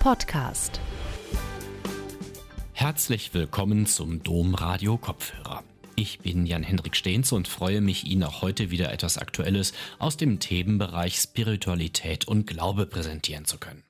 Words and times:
Podcast. 0.00 0.80
Herzlich 2.72 3.34
willkommen 3.34 3.84
zum 3.84 4.22
Domradio 4.22 4.96
Kopfhörer. 4.96 5.62
Ich 5.94 6.20
bin 6.20 6.46
Jan-Hendrik 6.46 6.96
Stehns 6.96 7.32
und 7.32 7.46
freue 7.46 7.82
mich, 7.82 8.06
Ihnen 8.06 8.22
auch 8.22 8.40
heute 8.40 8.70
wieder 8.70 8.90
etwas 8.94 9.18
Aktuelles 9.18 9.74
aus 9.98 10.16
dem 10.16 10.40
Themenbereich 10.40 11.16
Spiritualität 11.16 12.26
und 12.26 12.46
Glaube 12.46 12.86
präsentieren 12.86 13.44
zu 13.44 13.58
können. 13.58 13.84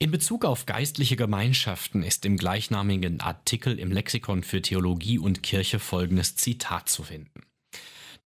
In 0.00 0.10
Bezug 0.10 0.44
auf 0.44 0.66
geistliche 0.66 1.14
Gemeinschaften 1.14 2.02
ist 2.02 2.26
im 2.26 2.36
gleichnamigen 2.36 3.20
Artikel 3.20 3.78
im 3.78 3.92
Lexikon 3.92 4.42
für 4.42 4.60
Theologie 4.60 5.20
und 5.20 5.44
Kirche 5.44 5.78
folgendes 5.78 6.34
Zitat 6.34 6.88
zu 6.88 7.04
finden. 7.04 7.46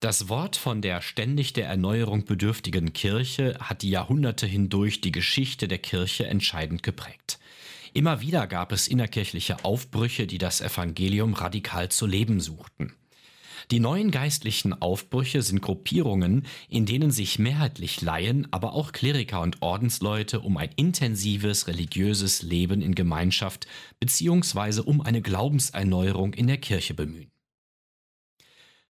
Das 0.00 0.30
Wort 0.30 0.56
von 0.56 0.80
der 0.80 1.02
ständig 1.02 1.52
der 1.52 1.66
Erneuerung 1.66 2.24
bedürftigen 2.24 2.94
Kirche 2.94 3.58
hat 3.60 3.82
die 3.82 3.90
Jahrhunderte 3.90 4.46
hindurch 4.46 5.02
die 5.02 5.12
Geschichte 5.12 5.68
der 5.68 5.76
Kirche 5.76 6.26
entscheidend 6.26 6.82
geprägt. 6.82 7.38
Immer 7.92 8.22
wieder 8.22 8.46
gab 8.46 8.72
es 8.72 8.88
innerkirchliche 8.88 9.62
Aufbrüche, 9.62 10.26
die 10.26 10.38
das 10.38 10.62
Evangelium 10.62 11.34
radikal 11.34 11.90
zu 11.90 12.06
leben 12.06 12.40
suchten. 12.40 12.94
Die 13.70 13.78
neuen 13.78 14.10
geistlichen 14.10 14.72
Aufbrüche 14.72 15.42
sind 15.42 15.60
Gruppierungen, 15.60 16.46
in 16.70 16.86
denen 16.86 17.10
sich 17.10 17.38
mehrheitlich 17.38 18.00
Laien, 18.00 18.48
aber 18.52 18.72
auch 18.72 18.92
Kleriker 18.92 19.42
und 19.42 19.60
Ordensleute 19.60 20.40
um 20.40 20.56
ein 20.56 20.70
intensives 20.76 21.66
religiöses 21.66 22.40
Leben 22.40 22.80
in 22.80 22.94
Gemeinschaft 22.94 23.66
bzw. 24.00 24.80
um 24.80 25.02
eine 25.02 25.20
Glaubenserneuerung 25.20 26.32
in 26.32 26.46
der 26.46 26.56
Kirche 26.56 26.94
bemühen. 26.94 27.30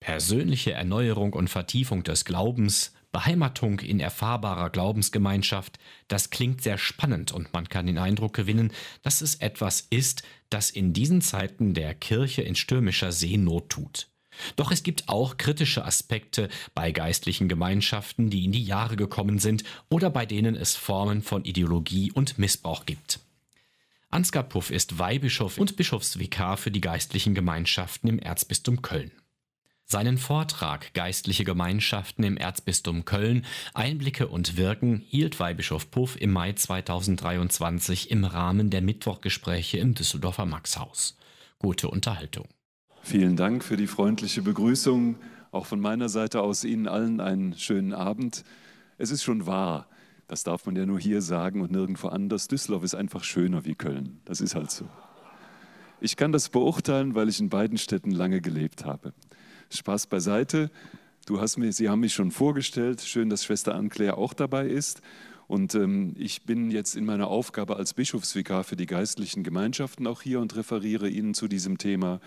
Persönliche 0.05 0.71
Erneuerung 0.71 1.33
und 1.33 1.49
Vertiefung 1.49 2.03
des 2.03 2.25
Glaubens, 2.25 2.93
Beheimatung 3.11 3.79
in 3.79 3.99
erfahrbarer 3.99 4.69
Glaubensgemeinschaft, 4.69 5.79
das 6.07 6.29
klingt 6.29 6.61
sehr 6.61 6.77
spannend 6.77 7.31
und 7.31 7.51
man 7.53 7.69
kann 7.69 7.87
den 7.87 7.97
Eindruck 7.97 8.35
gewinnen, 8.35 8.71
dass 9.01 9.21
es 9.21 9.33
etwas 9.33 9.87
ist, 9.89 10.21
das 10.51 10.69
in 10.69 10.93
diesen 10.93 11.21
Zeiten 11.21 11.73
der 11.73 11.95
Kirche 11.95 12.43
in 12.43 12.53
stürmischer 12.53 13.11
Seenot 13.11 13.69
tut. 13.69 14.07
Doch 14.57 14.71
es 14.71 14.83
gibt 14.83 15.09
auch 15.09 15.37
kritische 15.37 15.83
Aspekte 15.83 16.49
bei 16.75 16.91
geistlichen 16.91 17.49
Gemeinschaften, 17.49 18.29
die 18.29 18.45
in 18.45 18.51
die 18.51 18.63
Jahre 18.63 18.97
gekommen 18.97 19.39
sind 19.39 19.63
oder 19.89 20.11
bei 20.11 20.27
denen 20.27 20.55
es 20.55 20.75
Formen 20.75 21.23
von 21.23 21.45
Ideologie 21.45 22.11
und 22.11 22.37
Missbrauch 22.37 22.85
gibt. 22.85 23.21
Ansgar 24.11 24.43
Puff 24.43 24.69
ist 24.69 24.99
Weihbischof 24.99 25.57
und 25.57 25.77
Bischofsvikar 25.77 26.57
für 26.57 26.69
die 26.69 26.81
geistlichen 26.81 27.33
Gemeinschaften 27.33 28.07
im 28.07 28.19
Erzbistum 28.19 28.83
Köln. 28.83 29.11
Seinen 29.87 30.17
Vortrag 30.17 30.95
Geistliche 30.95 31.43
Gemeinschaften 31.43 32.23
im 32.23 32.37
Erzbistum 32.37 33.05
Köln, 33.05 33.45
Einblicke 33.75 34.27
und 34.27 34.57
Wirken 34.57 35.03
hielt 35.05 35.39
Weihbischof 35.39 35.91
Puff 35.91 36.19
im 36.19 36.31
Mai 36.31 36.53
2023 36.53 38.09
im 38.09 38.23
Rahmen 38.23 38.71
der 38.71 38.81
Mittwochgespräche 38.81 39.77
im 39.77 39.93
Düsseldorfer 39.93 40.47
Maxhaus. 40.47 41.19
Gute 41.59 41.87
Unterhaltung. 41.87 42.47
Vielen 43.03 43.35
Dank 43.35 43.63
für 43.63 43.77
die 43.77 43.85
freundliche 43.85 44.41
Begrüßung. 44.41 45.17
Auch 45.51 45.67
von 45.67 45.79
meiner 45.79 46.09
Seite 46.09 46.41
aus 46.41 46.63
Ihnen 46.63 46.87
allen 46.87 47.21
einen 47.21 47.53
schönen 47.53 47.93
Abend. 47.93 48.43
Es 48.97 49.11
ist 49.11 49.21
schon 49.21 49.45
wahr, 49.45 49.87
das 50.27 50.43
darf 50.43 50.65
man 50.65 50.75
ja 50.75 50.87
nur 50.87 50.99
hier 50.99 51.21
sagen 51.21 51.61
und 51.61 51.71
nirgendwo 51.71 52.07
anders. 52.07 52.47
Düsseldorf 52.47 52.83
ist 52.83 52.95
einfach 52.95 53.23
schöner 53.23 53.65
wie 53.65 53.75
Köln. 53.75 54.19
Das 54.25 54.41
ist 54.41 54.55
halt 54.55 54.71
so. 54.71 54.89
Ich 56.01 56.17
kann 56.17 56.31
das 56.31 56.49
beurteilen, 56.49 57.13
weil 57.13 57.29
ich 57.29 57.39
in 57.39 57.49
beiden 57.49 57.77
Städten 57.77 58.09
lange 58.09 58.41
gelebt 58.41 58.83
habe. 58.83 59.13
Spaß 59.69 60.07
beiseite. 60.07 60.69
Du 61.25 61.41
hast 61.41 61.57
mir, 61.57 61.71
Sie 61.71 61.89
haben 61.89 62.01
mich 62.01 62.13
schon 62.13 62.31
vorgestellt. 62.31 63.01
Schön, 63.01 63.29
dass 63.29 63.43
Schwester 63.43 63.75
Anne-Claire 63.75 64.17
auch 64.17 64.33
dabei 64.33 64.67
ist. 64.67 65.01
Und 65.47 65.75
ähm, 65.75 66.15
ich 66.17 66.43
bin 66.43 66.71
jetzt 66.71 66.95
in 66.95 67.05
meiner 67.05 67.27
Aufgabe 67.27 67.75
als 67.77 67.93
Bischofsvikar 67.93 68.63
für 68.63 68.75
die 68.75 68.85
geistlichen 68.85 69.43
Gemeinschaften 69.43 70.07
auch 70.07 70.21
hier 70.21 70.39
und 70.39 70.55
referiere 70.55 71.09
Ihnen 71.09 71.33
zu 71.33 71.47
diesem 71.47 71.77
Thema. 71.77 72.19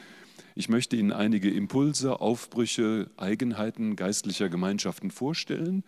Ich 0.54 0.68
möchte 0.68 0.96
Ihnen 0.96 1.12
einige 1.12 1.50
Impulse, 1.50 2.20
Aufbrüche, 2.20 3.10
Eigenheiten 3.16 3.96
geistlicher 3.96 4.48
Gemeinschaften 4.48 5.10
vorstellen. 5.10 5.84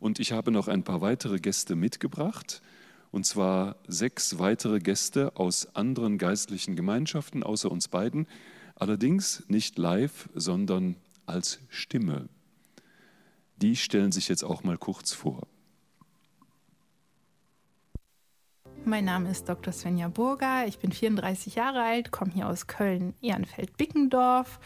Und 0.00 0.20
ich 0.20 0.32
habe 0.32 0.50
noch 0.50 0.68
ein 0.68 0.82
paar 0.82 1.00
weitere 1.00 1.38
Gäste 1.38 1.76
mitgebracht. 1.76 2.60
Und 3.10 3.24
zwar 3.26 3.76
sechs 3.86 4.38
weitere 4.38 4.80
Gäste 4.80 5.36
aus 5.36 5.74
anderen 5.74 6.18
geistlichen 6.18 6.74
Gemeinschaften, 6.74 7.42
außer 7.42 7.70
uns 7.70 7.88
beiden. 7.88 8.26
Allerdings 8.76 9.44
nicht 9.48 9.78
live, 9.78 10.28
sondern 10.34 10.96
als 11.26 11.60
Stimme. 11.68 12.28
Die 13.56 13.76
stellen 13.76 14.12
sich 14.12 14.28
jetzt 14.28 14.42
auch 14.42 14.64
mal 14.64 14.78
kurz 14.78 15.12
vor. 15.12 15.46
Mein 18.86 19.06
Name 19.06 19.30
ist 19.30 19.48
Dr. 19.48 19.72
Svenja 19.72 20.08
Burger, 20.08 20.66
ich 20.66 20.78
bin 20.78 20.92
34 20.92 21.54
Jahre 21.54 21.82
alt, 21.82 22.10
komme 22.10 22.32
hier 22.32 22.48
aus 22.48 22.66
Köln-Ehrenfeld-Bickendorf, 22.66 24.60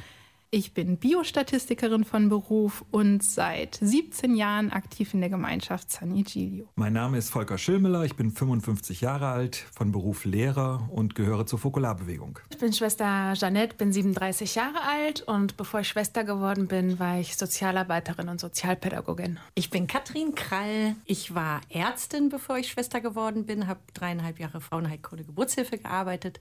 ich 0.51 0.73
bin 0.73 0.97
Biostatistikerin 0.97 2.05
von 2.05 2.31
Beruf 2.31 2.83
und 2.91 3.23
seit 3.23 3.79
17 3.83 4.35
Jahren 4.35 4.71
aktiv 4.71 5.13
in 5.13 5.21
der 5.21 5.29
Gemeinschaft 5.29 5.91
San 5.91 6.17
Igilio. 6.17 6.69
Mein 6.75 6.95
Name 6.95 7.19
ist 7.19 7.29
Volker 7.31 7.59
Schillmüller, 7.59 8.05
ich 8.05 8.17
bin 8.17 8.31
55 8.31 9.03
Jahre 9.03 9.29
alt, 9.29 9.57
von 9.57 9.93
Beruf 9.93 10.25
Lehrer 10.25 10.89
und 10.91 11.15
gehöre 11.15 11.47
zur 11.47 11.59
Fokularbewegung. 11.59 12.39
Ich 12.51 12.59
bin 12.59 12.73
Schwester 12.73 13.35
Jeanette, 13.35 13.77
bin 13.77 13.93
37 13.93 14.55
Jahre 14.55 14.81
alt 14.81 15.21
und 15.21 15.59
bevor 15.59 15.81
ich 15.81 15.89
Schwester 15.89 16.25
geworden 16.25 16.67
bin, 16.67 16.99
war 16.99 17.21
ich 17.21 17.37
Sozialarbeiterin 17.37 18.29
und 18.29 18.41
Sozialpädagogin. 18.41 19.39
Ich 19.55 19.69
bin 19.69 19.87
Katrin 19.87 20.35
Krall, 20.35 20.97
ich 21.05 21.35
war 21.35 21.61
Ärztin, 21.69 22.31
bevor 22.31 22.57
ich 22.57 22.69
Schwester 22.69 23.03
geworden 23.03 23.45
bin, 23.45 23.67
habe 23.67 23.81
dreieinhalb 23.93 24.39
Jahre 24.39 24.63
Frauenheilkunde 24.63 25.25
Geburtshilfe 25.25 25.77
gearbeitet 25.77 26.41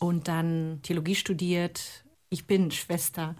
und 0.00 0.26
dann 0.26 0.80
Theologie 0.82 1.14
studiert 1.14 2.05
ich 2.28 2.46
bin 2.46 2.70
Schwester 2.70 3.36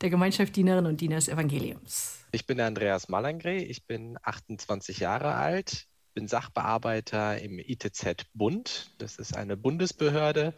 der 0.00 0.10
Gemeinschaft 0.10 0.54
Dienerinnen 0.56 0.90
und 0.90 1.00
Diener 1.00 1.16
des 1.16 1.28
Evangeliums. 1.28 2.24
Ich 2.32 2.46
bin 2.46 2.60
Andreas 2.60 3.08
Malangre, 3.08 3.54
ich 3.54 3.86
bin 3.86 4.18
28 4.22 4.98
Jahre 4.98 5.34
alt, 5.34 5.86
bin 6.14 6.28
Sachbearbeiter 6.28 7.40
im 7.40 7.58
ITZ 7.58 8.26
Bund. 8.34 8.90
Das 8.98 9.16
ist 9.16 9.36
eine 9.36 9.56
Bundesbehörde 9.56 10.54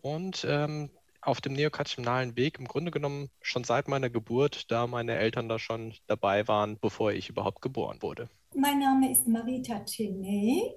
und 0.00 0.44
ähm, 0.48 0.90
auf 1.20 1.40
dem 1.40 1.52
neokatechinalen 1.52 2.36
Weg 2.36 2.58
im 2.58 2.66
Grunde 2.66 2.90
genommen 2.90 3.30
schon 3.40 3.62
seit 3.62 3.86
meiner 3.86 4.10
Geburt, 4.10 4.70
da 4.72 4.88
meine 4.88 5.16
Eltern 5.16 5.48
da 5.48 5.60
schon 5.60 5.94
dabei 6.08 6.48
waren, 6.48 6.78
bevor 6.80 7.12
ich 7.12 7.28
überhaupt 7.28 7.62
geboren 7.62 8.02
wurde. 8.02 8.28
Mein 8.54 8.80
Name 8.80 9.12
ist 9.12 9.28
Marita 9.28 9.78
Tene. 9.80 10.74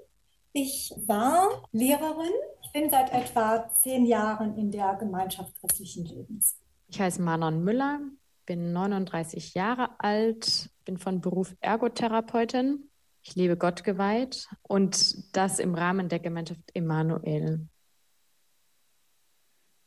Ich 0.58 0.94
war 1.06 1.68
Lehrerin. 1.74 2.32
Ich 2.64 2.72
bin 2.72 2.90
seit 2.90 3.12
etwa 3.12 3.70
zehn 3.82 4.06
Jahren 4.06 4.58
in 4.58 4.72
der 4.72 4.96
Gemeinschaft 4.96 5.54
christlichen 5.60 6.06
Lebens. 6.06 6.58
Ich 6.88 6.98
heiße 6.98 7.22
Manon 7.22 7.62
Müller, 7.62 8.00
bin 8.46 8.72
39 8.72 9.54
Jahre 9.54 10.00
alt, 10.00 10.70
bin 10.86 10.98
von 10.98 11.20
Beruf 11.20 11.54
Ergotherapeutin. 11.60 12.90
Ich 13.22 13.36
lebe 13.36 13.58
Gott 13.58 13.84
geweiht 13.84 14.48
und 14.62 15.36
das 15.36 15.60
im 15.60 15.76
Rahmen 15.76 16.08
der 16.08 16.20
Gemeinschaft 16.20 16.74
Emanuel. 16.74 17.68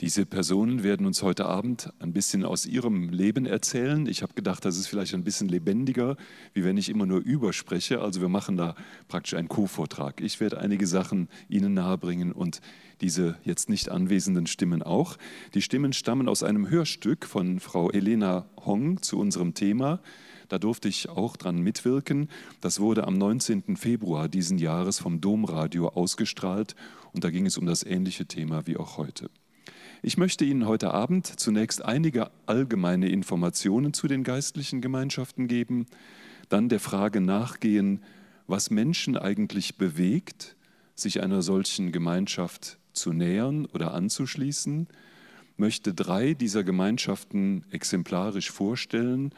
Diese 0.00 0.26
Personen 0.26 0.84
werden 0.84 1.06
uns 1.06 1.24
heute 1.24 1.46
Abend 1.46 1.92
ein 1.98 2.12
bisschen 2.12 2.44
aus 2.44 2.66
ihrem 2.66 3.08
Leben 3.08 3.46
erzählen. 3.46 4.06
Ich 4.06 4.22
habe 4.22 4.32
gedacht, 4.32 4.64
das 4.64 4.76
ist 4.76 4.86
vielleicht 4.86 5.12
ein 5.12 5.24
bisschen 5.24 5.48
lebendiger, 5.48 6.16
wie 6.54 6.62
wenn 6.62 6.76
ich 6.76 6.88
immer 6.88 7.04
nur 7.04 7.18
überspreche. 7.18 8.00
Also 8.00 8.20
wir 8.20 8.28
machen 8.28 8.56
da 8.56 8.76
praktisch 9.08 9.34
einen 9.34 9.48
Co-Vortrag. 9.48 10.20
Ich 10.20 10.38
werde 10.38 10.60
einige 10.60 10.86
Sachen 10.86 11.28
Ihnen 11.48 11.74
nahebringen 11.74 12.30
und 12.30 12.60
diese 13.00 13.38
jetzt 13.42 13.68
nicht 13.68 13.88
anwesenden 13.88 14.46
Stimmen 14.46 14.84
auch. 14.84 15.16
Die 15.54 15.62
Stimmen 15.62 15.92
stammen 15.92 16.28
aus 16.28 16.44
einem 16.44 16.70
Hörstück 16.70 17.26
von 17.26 17.58
Frau 17.58 17.90
Elena 17.90 18.48
Hong 18.64 19.02
zu 19.02 19.18
unserem 19.18 19.54
Thema. 19.54 20.00
Da 20.48 20.60
durfte 20.60 20.86
ich 20.86 21.08
auch 21.08 21.36
dran 21.36 21.58
mitwirken. 21.58 22.28
Das 22.60 22.78
wurde 22.78 23.04
am 23.04 23.18
19. 23.18 23.76
Februar 23.76 24.28
diesen 24.28 24.58
Jahres 24.58 25.00
vom 25.00 25.20
Domradio 25.20 25.88
ausgestrahlt 25.88 26.76
und 27.12 27.24
da 27.24 27.30
ging 27.30 27.46
es 27.46 27.58
um 27.58 27.66
das 27.66 27.82
ähnliche 27.82 28.26
Thema 28.26 28.64
wie 28.68 28.76
auch 28.76 28.96
heute. 28.96 29.28
Ich 30.00 30.16
möchte 30.16 30.44
Ihnen 30.44 30.66
heute 30.66 30.94
Abend 30.94 31.26
zunächst 31.26 31.84
einige 31.84 32.30
allgemeine 32.46 33.08
Informationen 33.08 33.92
zu 33.92 34.06
den 34.06 34.22
geistlichen 34.22 34.80
Gemeinschaften 34.80 35.48
geben, 35.48 35.86
dann 36.48 36.68
der 36.68 36.78
Frage 36.78 37.20
nachgehen, 37.20 38.04
was 38.46 38.70
Menschen 38.70 39.16
eigentlich 39.16 39.76
bewegt, 39.76 40.56
sich 40.94 41.20
einer 41.20 41.42
solchen 41.42 41.90
Gemeinschaft 41.90 42.78
zu 42.92 43.12
nähern 43.12 43.66
oder 43.66 43.92
anzuschließen, 43.92 44.86
möchte 45.56 45.94
drei 45.94 46.34
dieser 46.34 46.62
Gemeinschaften 46.62 47.64
exemplarisch 47.72 48.52
vorstellen 48.52 49.32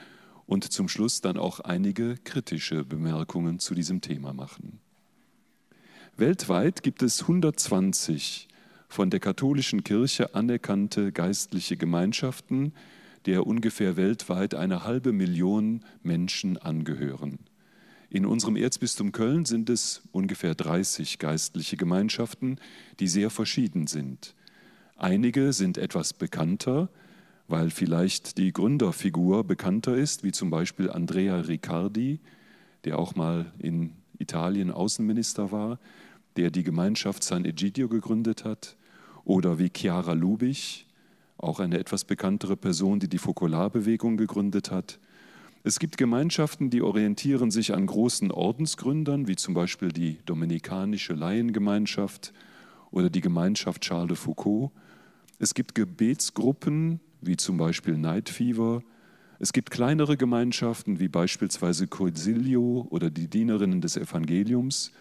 und 0.45 0.71
zum 0.71 0.89
Schluss 0.89 1.23
dann 1.23 1.39
auch 1.39 1.61
einige 1.61 2.17
kritische 2.25 2.85
Bemerkungen 2.85 3.61
zu 3.61 3.75
diesem 3.75 4.03
Thema 4.03 4.35
machen. 4.35 4.81
Weltweit 6.17 6.83
gibt 6.83 7.03
es 7.03 7.23
120 7.23 8.50
von 8.91 9.09
der 9.09 9.21
katholischen 9.21 9.85
Kirche 9.85 10.35
anerkannte 10.35 11.13
geistliche 11.13 11.77
Gemeinschaften, 11.77 12.73
der 13.25 13.47
ungefähr 13.47 13.97
weltweit 13.97 14.55
eine 14.55 14.83
halbe 14.83 15.13
Million 15.13 15.85
Menschen 16.03 16.59
angehören. 16.59 17.39
In 18.11 18.27
unserem 18.27 18.57
Erzbistum 18.57 19.13
Köln 19.13 19.45
sind 19.45 19.71
es 19.71 20.03
ungefähr 20.11 20.57
30 20.57 21.21
geistliche 21.21 21.77
Gemeinschaften, 21.77 22.59
die 22.99 23.07
sehr 23.07 23.31
verschieden 23.31 23.87
sind. 23.87 24.35
Einige 24.97 25.53
sind 25.53 25.79
etwas 25.79 26.13
bekannter, 26.13 26.91
weil 27.47 27.71
vielleicht 27.71 28.39
die 28.39 28.53
Gründerfigur 28.53 29.45
bekannter 29.45 29.97
ist, 29.97 30.25
wie 30.25 30.33
zum 30.33 30.51
Beispiel 30.51 30.91
Andrea 30.91 31.37
Riccardi, 31.37 32.19
der 32.83 32.99
auch 32.99 33.15
mal 33.15 33.53
in 33.59 33.93
Italien 34.19 34.73
Außenminister 34.73 35.53
war, 35.53 35.79
der 36.37 36.51
die 36.51 36.65
Gemeinschaft 36.65 37.23
San 37.23 37.45
Egidio 37.45 37.89
gegründet 37.89 38.45
hat, 38.45 38.77
oder 39.25 39.59
wie 39.59 39.71
Chiara 39.75 40.13
Lubich, 40.13 40.87
auch 41.39 41.61
eine 41.61 41.79
etwas 41.79 42.05
bekanntere 42.05 42.57
Person, 42.57 43.01
die 43.01 43.09
die 43.09 43.19
Fokularbewegung 43.19 44.17
gegründet 44.17 44.71
hat. 44.71 44.99
Es 45.63 45.79
gibt 45.79 45.99
Gemeinschaften, 45.99 46.71
die 46.71 46.81
orientieren 46.81 47.51
sich 47.51 47.75
an 47.75 47.87
großen 47.87 48.31
Ordensgründern, 48.31 49.29
wie 49.29 49.37
zum 49.37 49.53
Beispiel 49.53 49.89
die 49.89 50.19
Dominikanische 50.25 51.13
Laiengemeinschaft 51.13 52.33
oder 52.91 53.11
die 53.11 53.21
Gemeinschaft 53.21 53.83
Charles 53.83 54.09
de 54.09 54.17
Foucault. 54.17 54.71
Es 55.39 55.53
gibt 55.53 55.75
Gebetsgruppen, 55.75 57.01
wie 57.21 57.37
zum 57.37 57.59
Beispiel 57.59 57.99
Night 57.99 58.31
Fever. 58.31 58.83
Es 59.39 59.53
gibt 59.53 59.71
kleinere 59.71 60.17
Gemeinschaften, 60.17 60.99
wie 60.99 61.09
beispielsweise 61.09 61.87
Coisilio 61.87 62.87
oder 62.91 63.11
die 63.11 63.29
Dienerinnen 63.29 63.83
des 63.83 63.97
Evangeliums. 63.97 64.93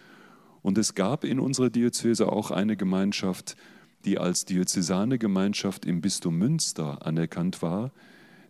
Und 0.61 0.77
es 0.77 0.93
gab 0.93 1.23
in 1.23 1.39
unserer 1.39 1.69
Diözese 1.69 2.29
auch 2.29 2.51
eine 2.51 2.75
Gemeinschaft, 2.75 3.55
die 4.05 4.17
als 4.17 4.45
diözesane 4.45 5.17
Gemeinschaft 5.17 5.85
im 5.85 6.01
Bistum 6.01 6.37
Münster 6.37 7.05
anerkannt 7.05 7.61
war, 7.61 7.91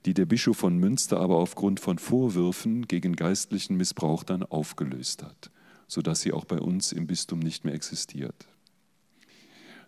die 0.05 0.13
der 0.13 0.25
Bischof 0.25 0.57
von 0.57 0.77
Münster 0.77 1.19
aber 1.19 1.37
aufgrund 1.37 1.79
von 1.79 1.97
Vorwürfen 1.97 2.87
gegen 2.87 3.15
geistlichen 3.15 3.75
Missbrauch 3.75 4.23
dann 4.23 4.43
aufgelöst 4.43 5.23
hat, 5.23 5.51
sodass 5.87 6.21
sie 6.21 6.31
auch 6.31 6.45
bei 6.45 6.59
uns 6.59 6.91
im 6.91 7.07
Bistum 7.07 7.39
nicht 7.39 7.65
mehr 7.65 7.73
existiert. 7.73 8.47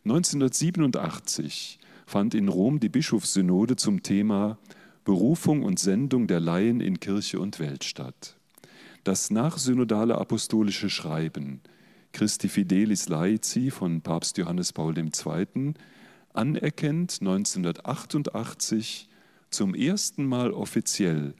1987 0.03 1.79
fand 2.05 2.33
in 2.33 2.49
Rom 2.49 2.79
die 2.79 2.89
Bischofssynode 2.89 3.75
zum 3.75 4.03
Thema 4.03 4.57
Berufung 5.03 5.63
und 5.63 5.79
Sendung 5.79 6.27
der 6.27 6.39
Laien 6.39 6.81
in 6.81 6.99
Kirche 6.99 7.39
und 7.39 7.59
Welt 7.59 7.83
statt. 7.83 8.35
Das 9.03 9.31
nachsynodale 9.31 10.17
apostolische 10.17 10.89
Schreiben 10.89 11.61
Christi 12.13 12.49
Fidelis 12.49 13.07
Laici 13.07 13.71
von 13.71 14.01
Papst 14.01 14.37
Johannes 14.37 14.73
Paul 14.73 14.97
II. 14.97 15.73
anerkennt 16.33 17.17
1988 17.21 19.07
zum 19.49 19.75
ersten 19.75 20.25
Mal 20.25 20.51
offiziell 20.51 21.33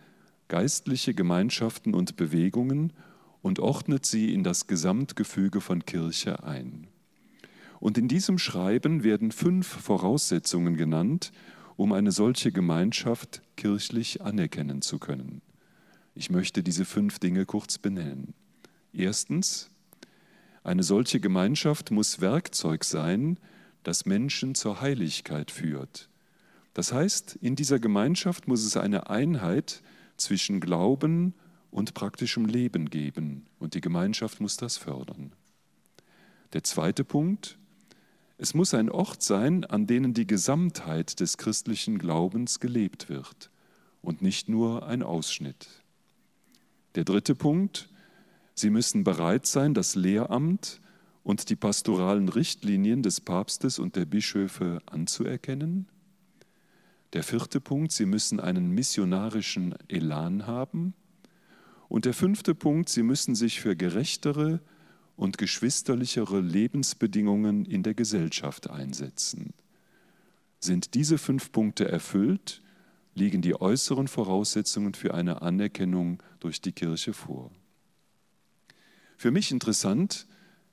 geistliche 0.48 1.14
Gemeinschaften 1.14 1.94
und 1.94 2.18
Bewegungen 2.18 2.94
und 3.42 3.60
ordnet 3.60 4.06
sie 4.06 4.34
in 4.34 4.44
das 4.44 4.68
Gesamtgefüge 4.68 5.62
von 5.62 5.86
Kirche 5.86 6.44
ein. 6.44 6.88
Und 7.80 7.98
in 7.98 8.08
diesem 8.08 8.38
Schreiben 8.38 9.04
werden 9.04 9.32
fünf 9.32 9.68
Voraussetzungen 9.68 10.78
genannt, 10.78 11.32
um 11.78 11.94
eine 11.94 12.12
solche 12.12 12.52
Gemeinschaft 12.52 13.42
kirchlich 13.56 14.22
anerkennen 14.22 14.82
zu 14.82 15.00
können. 15.00 15.42
Ich 16.14 16.30
möchte 16.30 16.62
diese 16.62 16.86
fünf 16.86 17.18
Dinge 17.18 17.46
kurz 17.46 17.78
benennen. 17.78 18.34
Erstens, 18.94 19.71
eine 20.64 20.84
solche 20.84 21.20
Gemeinschaft 21.20 21.92
muss 21.92 22.22
Werkzeug 22.22 22.84
sein, 22.84 23.40
das 23.84 24.06
Menschen 24.06 24.56
zur 24.56 24.82
Heiligkeit 24.82 25.52
führt. 25.52 26.10
Das 26.74 26.94
heißt, 26.94 27.38
in 27.42 27.56
dieser 27.56 27.80
Gemeinschaft 27.80 28.48
muss 28.48 28.64
es 28.64 28.78
eine 28.78 29.10
Einheit 29.10 29.82
zwischen 30.18 30.60
Glauben 30.60 31.34
und 31.72 31.94
praktischem 31.94 32.46
Leben 32.46 32.90
geben 32.90 33.46
und 33.60 33.74
die 33.74 33.82
Gemeinschaft 33.82 34.40
muss 34.40 34.58
das 34.58 34.78
fördern. 34.78 35.34
Der 36.54 36.64
zweite 36.64 37.04
Punkt, 37.04 37.58
es 38.38 38.54
muss 38.54 38.74
ein 38.74 38.90
Ort 38.90 39.22
sein, 39.22 39.66
an 39.66 39.88
dem 39.88 40.14
die 40.14 40.28
Gesamtheit 40.28 41.20
des 41.20 41.38
christlichen 41.38 41.98
Glaubens 41.98 42.60
gelebt 42.60 43.10
wird 43.10 43.50
und 44.02 44.22
nicht 44.22 44.50
nur 44.50 44.86
ein 44.86 45.04
Ausschnitt. 45.04 45.68
Der 46.96 47.04
dritte 47.04 47.36
Punkt, 47.36 47.88
Sie 48.54 48.70
müssen 48.70 49.04
bereit 49.04 49.46
sein, 49.46 49.74
das 49.74 49.96
Lehramt 49.96 50.82
und 51.24 51.50
die 51.50 51.56
pastoralen 51.56 52.30
Richtlinien 52.30 53.04
des 53.04 53.22
Papstes 53.22 53.80
und 53.80 53.96
der 53.96 54.06
Bischöfe 54.06 54.82
anzuerkennen. 54.86 55.88
Der 57.14 57.24
vierte 57.24 57.60
Punkt, 57.60 57.92
Sie 57.92 58.06
müssen 58.06 58.40
einen 58.40 58.72
missionarischen 58.72 59.76
Elan 59.88 60.48
haben. 60.48 60.94
Und 61.90 62.06
der 62.06 62.14
fünfte 62.14 62.56
Punkt, 62.56 62.90
Sie 62.90 63.04
müssen 63.04 63.36
sich 63.36 63.60
für 63.60 63.76
gerechtere 63.76 64.62
und 65.18 65.38
geschwisterlichere 65.38 66.40
Lebensbedingungen 66.40 67.66
in 67.66 67.84
der 67.84 67.94
Gesellschaft 67.94 68.70
einsetzen. 68.70 69.54
Sind 70.60 70.94
diese 70.94 71.18
fünf 71.18 71.52
Punkte 71.52 71.88
erfüllt, 71.88 72.62
liegen 73.14 73.42
die 73.42 73.60
äußeren 73.60 74.08
Voraussetzungen 74.08 74.94
für 74.94 75.14
eine 75.14 75.42
Anerkennung 75.42 76.24
durch 76.40 76.62
die 76.62 76.72
Kirche 76.72 77.14
vor. 77.14 77.52
Für 79.22 79.30
mich 79.30 79.52
interessant, 79.52 80.26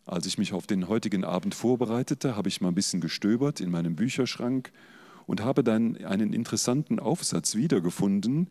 als 0.07 0.25
ich 0.25 0.39
mich 0.39 0.55
auf 0.55 0.67
den 0.67 0.89
heutigen 0.89 1.23
Abend 1.23 1.55
vorbereitete, 1.55 2.35
habe 2.35 2.49
ich 2.49 2.63
mal 2.63 2.69
ein 2.69 2.75
bisschen 2.75 3.03
gestöbert 3.03 3.61
in 3.61 3.71
meinem 3.71 3.95
Bücherschrank 3.95 4.73
und 5.27 5.43
habe 5.43 5.63
dann 5.63 6.03
einen 6.03 6.33
interessanten 6.33 6.99
Aufsatz 6.99 7.57
wiedergefunden, 7.57 8.49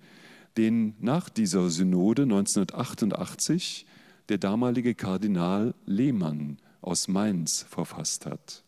den 0.55 0.93
nach 0.99 1.29
dieser 1.29 1.71
Synode 1.71 2.21
1988 2.21 3.87
der 4.29 4.37
damalige 4.37 4.93
Kardinal 4.93 5.73
Lehmann 5.87 6.59
aus 6.81 7.07
Mainz 7.07 7.65
verfasst 7.67 8.27
hat. 8.27 8.63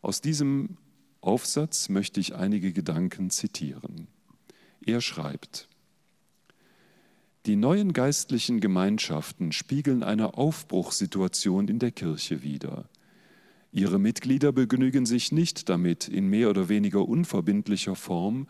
Aus 0.00 0.20
diesem 0.20 0.76
Aufsatz 1.20 1.88
möchte 1.88 2.20
ich 2.20 2.36
einige 2.36 2.72
Gedanken 2.72 3.30
zitieren. 3.30 4.06
Er 4.80 5.00
schreibt, 5.00 5.68
die 7.46 7.56
neuen 7.56 7.92
geistlichen 7.92 8.58
Gemeinschaften 8.58 9.52
spiegeln 9.52 10.02
eine 10.02 10.34
Aufbruchssituation 10.34 11.68
in 11.68 11.78
der 11.78 11.92
Kirche 11.92 12.42
wider. 12.42 12.88
Ihre 13.70 14.00
Mitglieder 14.00 14.50
begnügen 14.50 15.06
sich 15.06 15.30
nicht 15.30 15.68
damit, 15.68 16.08
in 16.08 16.28
mehr 16.28 16.50
oder 16.50 16.68
weniger 16.68 17.06
unverbindlicher 17.06 17.94
Form 17.94 18.48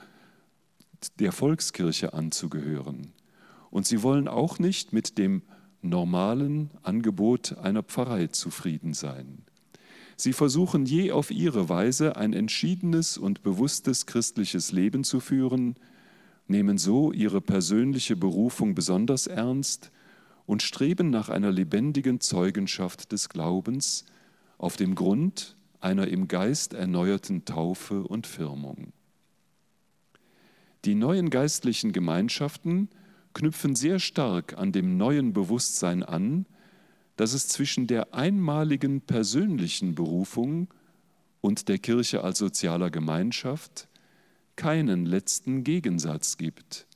der 1.19 1.33
Volkskirche 1.33 2.15
anzugehören. 2.15 3.13
Und 3.71 3.87
sie 3.87 4.03
wollen 4.03 4.29
auch 4.29 4.59
nicht 4.59 4.95
mit 4.95 5.19
dem 5.19 5.43
normalen 5.83 6.71
Angebot 6.83 7.59
einer 7.59 7.83
Pfarrei 7.83 8.29
zufrieden 8.29 8.95
sein. 8.95 9.45
Sie 10.17 10.33
versuchen 10.33 10.87
je 10.87 11.13
auf 11.13 11.31
ihre 11.31 11.69
Weise 11.69 12.17
ein 12.17 12.33
entschiedenes 12.33 13.19
und 13.19 13.43
bewusstes 13.43 14.07
christliches 14.07 14.73
Leben 14.73 15.05
zu 15.05 15.21
führen, 15.21 15.77
nehmen 16.49 16.79
so 16.79 17.13
ihre 17.13 17.41
persönliche 17.41 18.17
Berufung 18.17 18.75
besonders 18.75 19.27
ernst 19.27 19.91
und 20.47 20.63
streben 20.63 21.11
nach 21.11 21.29
einer 21.29 21.51
lebendigen 21.51 22.21
Zeugenschaft 22.21 23.13
des 23.13 23.29
Glaubens 23.29 24.05
auf 24.59 24.77
dem 24.77 24.95
Grund 24.95 25.57
einer 25.81 26.09
im 26.09 26.29
Geist 26.29 26.73
erneuerten 26.73 27.45
Taufe 27.45 28.03
und 28.03 28.27
Firmung. 28.27 28.93
Die 30.85 30.95
neuen 30.95 31.31
geistlichen 31.31 31.93
Gemeinschaften 31.93 32.89
knüpfen 33.35 33.75
sehr 33.75 33.99
stark 33.99 34.57
an 34.57 34.73
dem 34.73 34.97
neuen 34.97 35.33
Bewusstsein 35.33 36.03
an, 36.03 36.47
dass 37.17 37.33
es 37.33 37.49
zwischen 37.49 37.87
der 37.87 38.15
einmaligen 38.15 39.01
persönlichen 39.01 39.95
Berufung 39.95 40.69
und 41.41 41.69
der 41.69 41.79
Kirche 41.79 42.23
als 42.23 42.39
sozialer 42.39 42.91
Gemeinschaft 42.91 43.89
keinen 44.57 45.07
letzten 45.07 45.65
Gegensatz 45.65 46.37
gibt, 46.37 46.87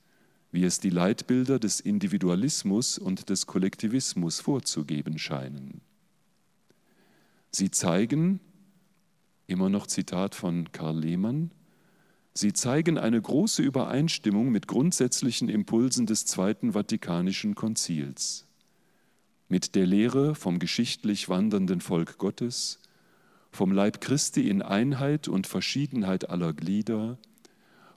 wie 0.51 0.63
es 0.63 0.79
die 0.79 0.89
Leitbilder 0.89 1.59
des 1.59 1.79
Individualismus 1.79 2.97
und 2.97 3.29
des 3.29 3.47
Kollektivismus 3.47 4.41
vorzugeben 4.41 5.17
scheinen. 5.17 5.81
Sie 7.51 7.71
zeigen, 7.71 8.39
immer 9.47 9.69
noch 9.69 9.87
Zitat 9.87 10.35
von 10.35 10.71
Karl 10.71 10.99
Lehmann, 10.99 11.51
Sie 12.33 12.53
zeigen 12.53 12.97
eine 12.97 13.21
große 13.21 13.61
Übereinstimmung 13.61 14.51
mit 14.51 14.65
grundsätzlichen 14.67 15.49
Impulsen 15.49 16.05
des 16.05 16.25
Zweiten 16.25 16.71
Vatikanischen 16.71 17.55
Konzils, 17.55 18.47
mit 19.49 19.75
der 19.75 19.85
Lehre 19.85 20.33
vom 20.33 20.57
geschichtlich 20.57 21.27
wandernden 21.27 21.81
Volk 21.81 22.17
Gottes, 22.17 22.79
vom 23.51 23.73
Leib 23.73 23.99
Christi 23.99 24.47
in 24.47 24.61
Einheit 24.61 25.27
und 25.27 25.45
Verschiedenheit 25.45 26.29
aller 26.29 26.53
Glieder, 26.53 27.17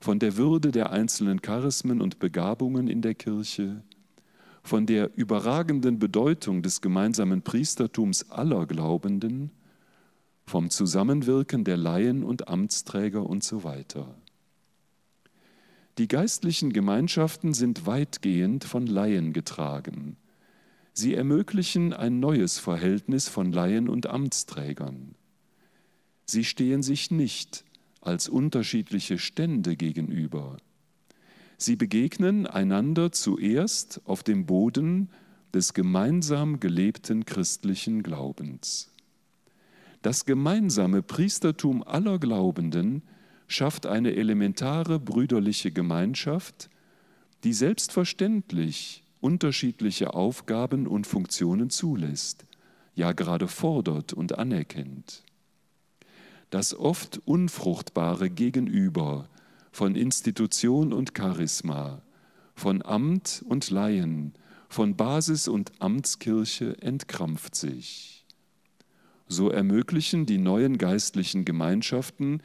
von 0.04 0.18
der 0.18 0.37
Würde 0.37 0.70
der 0.70 0.92
einzelnen 0.92 1.40
Charismen 1.40 2.02
und 2.02 2.18
Begabungen 2.18 2.88
in 2.88 3.00
der 3.00 3.14
Kirche, 3.14 3.82
von 4.62 4.84
der 4.84 5.16
überragenden 5.16 5.99
Bedeutung 5.99 6.61
des 6.61 6.82
gemeinsamen 6.82 7.40
Priestertums 7.40 8.30
aller 8.30 8.66
Glaubenden, 8.66 9.50
vom 10.44 10.68
Zusammenwirken 10.68 11.64
der 11.64 11.78
Laien 11.78 12.23
und 12.23 12.49
Amtsträger 12.49 13.25
und 13.25 13.44
so 13.44 13.64
weiter. 13.64 14.14
Die 15.96 16.06
geistlichen 16.06 16.75
Gemeinschaften 16.75 17.54
sind 17.54 17.87
weitgehend 17.87 18.64
von 18.64 18.87
Laien 18.87 19.32
getragen. 19.32 20.18
Sie 20.92 21.14
ermöglichen 21.14 21.94
ein 21.94 22.20
neues 22.20 22.58
Verhältnis 22.58 23.30
von 23.30 23.52
Laien 23.52 23.88
und 23.88 24.06
Amtsträgern. 24.06 25.14
Sie 26.26 26.44
stehen 26.44 26.82
sich 26.82 27.11
nicht 27.11 27.64
als 28.06 28.28
unterschiedliche 28.28 29.18
Stände 29.18 29.76
gegenüber. 29.76 30.56
Sie 31.56 31.76
begegnen 31.76 32.46
einander 32.46 33.12
zuerst 33.12 34.00
auf 34.04 34.23
dem 34.23 34.46
Boden 34.46 35.11
des 35.52 35.73
gemeinsam 35.73 36.61
gelebten 36.61 37.25
christlichen 37.25 38.02
Glaubens. 38.02 38.90
Das 40.02 40.25
gemeinsame 40.26 41.02
Priestertum 41.02 41.82
aller 41.82 42.18
Glaubenden 42.18 43.02
schafft 43.46 43.87
eine 43.87 44.14
elementare 44.14 44.99
brüderliche 44.99 45.70
Gemeinschaft, 45.70 46.68
die 47.44 47.52
selbstverständlich 47.52 49.04
unterschiedliche 49.20 50.12
Aufgaben 50.12 50.87
und 50.87 51.06
Funktionen 51.06 51.70
zulässt, 51.70 52.44
ja 52.94 53.12
gerade 53.12 53.49
fordert 53.49 54.12
und 54.12 54.37
anerkennt. 54.38 55.23
Das 56.50 56.74
oft 56.74 57.20
unfruchtbare 57.24 58.30
Gegenüber 58.30 59.28
von 59.72 59.96
Institution 59.96 60.92
und 60.92 61.12
Charisma, 61.16 62.02
von 62.54 62.82
Amt 62.82 63.44
und 63.48 63.70
Laien, 63.70 64.34
von 64.68 64.96
Basis 64.96 65.48
und 65.48 65.72
Amtskirche 65.80 66.80
entkrampft 66.80 67.54
sich. 67.54 68.24
So 69.26 69.50
ermöglichen 69.50 70.26
die 70.26 70.38
neuen 70.38 70.78
geistlichen 70.78 71.44
Gemeinschaften 71.44 72.40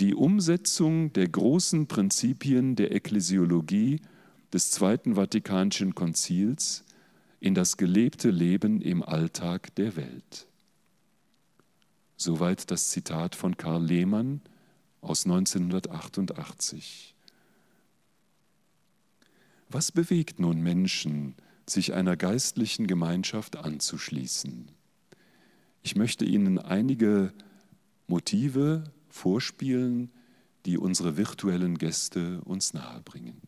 die 0.00 0.14
Umsetzung 0.14 1.12
der 1.12 1.28
großen 1.28 1.86
Prinzipien 1.86 2.74
der 2.74 2.92
Ekklesiologie 2.92 4.00
des 4.52 4.70
Zweiten 4.70 5.14
Vatikanischen 5.14 5.94
Konzils 5.94 6.84
in 7.38 7.54
das 7.54 7.76
gelebte 7.76 8.30
Leben 8.30 8.80
im 8.80 9.02
Alltag 9.02 9.74
der 9.76 9.96
Welt. 9.96 10.48
Soweit 12.16 12.70
das 12.70 12.90
Zitat 12.90 13.34
von 13.34 13.56
Karl 13.56 13.84
Lehmann 13.84 14.40
aus 15.00 15.24
1988. 15.26 17.14
Was 19.68 19.90
bewegt 19.90 20.38
nun 20.38 20.60
Menschen, 20.62 21.34
sich 21.68 21.94
einer 21.94 22.16
geistlichen 22.16 22.86
Gemeinschaft 22.86 23.56
anzuschließen? 23.56 24.70
Ich 25.82 25.96
möchte 25.96 26.24
Ihnen 26.24 26.58
einige 26.58 27.32
Motive 28.06 28.84
vorspielen, 29.08 30.10
die 30.64 30.78
unsere 30.78 31.16
virtuellen 31.16 31.76
Gäste 31.76 32.40
uns 32.44 32.72
nahebringen. 32.72 33.40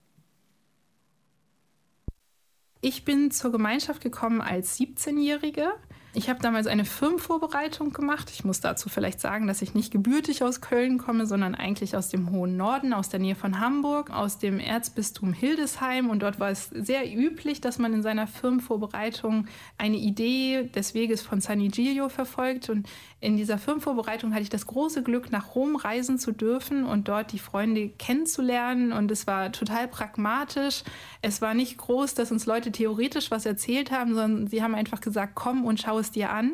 Ich 2.80 3.04
bin 3.04 3.30
zur 3.30 3.52
Gemeinschaft 3.52 4.02
gekommen 4.02 4.40
als 4.40 4.78
17-Jährige. 4.78 5.72
Ich 6.16 6.30
habe 6.30 6.40
damals 6.40 6.66
eine 6.66 6.86
Firmenvorbereitung 6.86 7.92
gemacht. 7.92 8.30
Ich 8.32 8.42
muss 8.42 8.60
dazu 8.60 8.88
vielleicht 8.88 9.20
sagen, 9.20 9.46
dass 9.46 9.60
ich 9.60 9.74
nicht 9.74 9.92
gebürtig 9.92 10.42
aus 10.42 10.62
Köln 10.62 10.96
komme, 10.96 11.26
sondern 11.26 11.54
eigentlich 11.54 11.94
aus 11.94 12.08
dem 12.08 12.30
hohen 12.30 12.56
Norden, 12.56 12.94
aus 12.94 13.10
der 13.10 13.20
Nähe 13.20 13.34
von 13.34 13.60
Hamburg, 13.60 14.08
aus 14.08 14.38
dem 14.38 14.58
Erzbistum 14.58 15.34
Hildesheim. 15.34 16.08
Und 16.08 16.20
dort 16.22 16.40
war 16.40 16.48
es 16.48 16.70
sehr 16.70 17.14
üblich, 17.14 17.60
dass 17.60 17.76
man 17.78 17.92
in 17.92 18.02
seiner 18.02 18.26
Firmenvorbereitung 18.26 19.46
eine 19.76 19.98
Idee 19.98 20.70
des 20.74 20.94
Weges 20.94 21.20
von 21.20 21.42
San 21.42 21.60
Igilio 21.60 22.08
verfolgt. 22.08 22.70
Und 22.70 22.88
in 23.20 23.36
dieser 23.36 23.58
Firmenvorbereitung 23.58 24.32
hatte 24.32 24.44
ich 24.44 24.48
das 24.48 24.66
große 24.66 25.02
Glück, 25.02 25.30
nach 25.30 25.54
Rom 25.54 25.76
reisen 25.76 26.18
zu 26.18 26.32
dürfen 26.32 26.86
und 26.86 27.08
dort 27.08 27.32
die 27.32 27.38
Freunde 27.38 27.90
kennenzulernen. 27.90 28.94
Und 28.94 29.10
es 29.10 29.26
war 29.26 29.52
total 29.52 29.86
pragmatisch. 29.86 30.82
Es 31.20 31.42
war 31.42 31.52
nicht 31.52 31.76
groß, 31.76 32.14
dass 32.14 32.32
uns 32.32 32.46
Leute 32.46 32.72
theoretisch 32.72 33.30
was 33.30 33.44
erzählt 33.44 33.90
haben, 33.90 34.14
sondern 34.14 34.46
sie 34.46 34.62
haben 34.62 34.74
einfach 34.74 35.02
gesagt, 35.02 35.34
komm 35.34 35.66
und 35.66 35.78
schau 35.78 35.98
es 35.98 36.05
es 36.06 36.12
dir 36.12 36.30
an. 36.30 36.52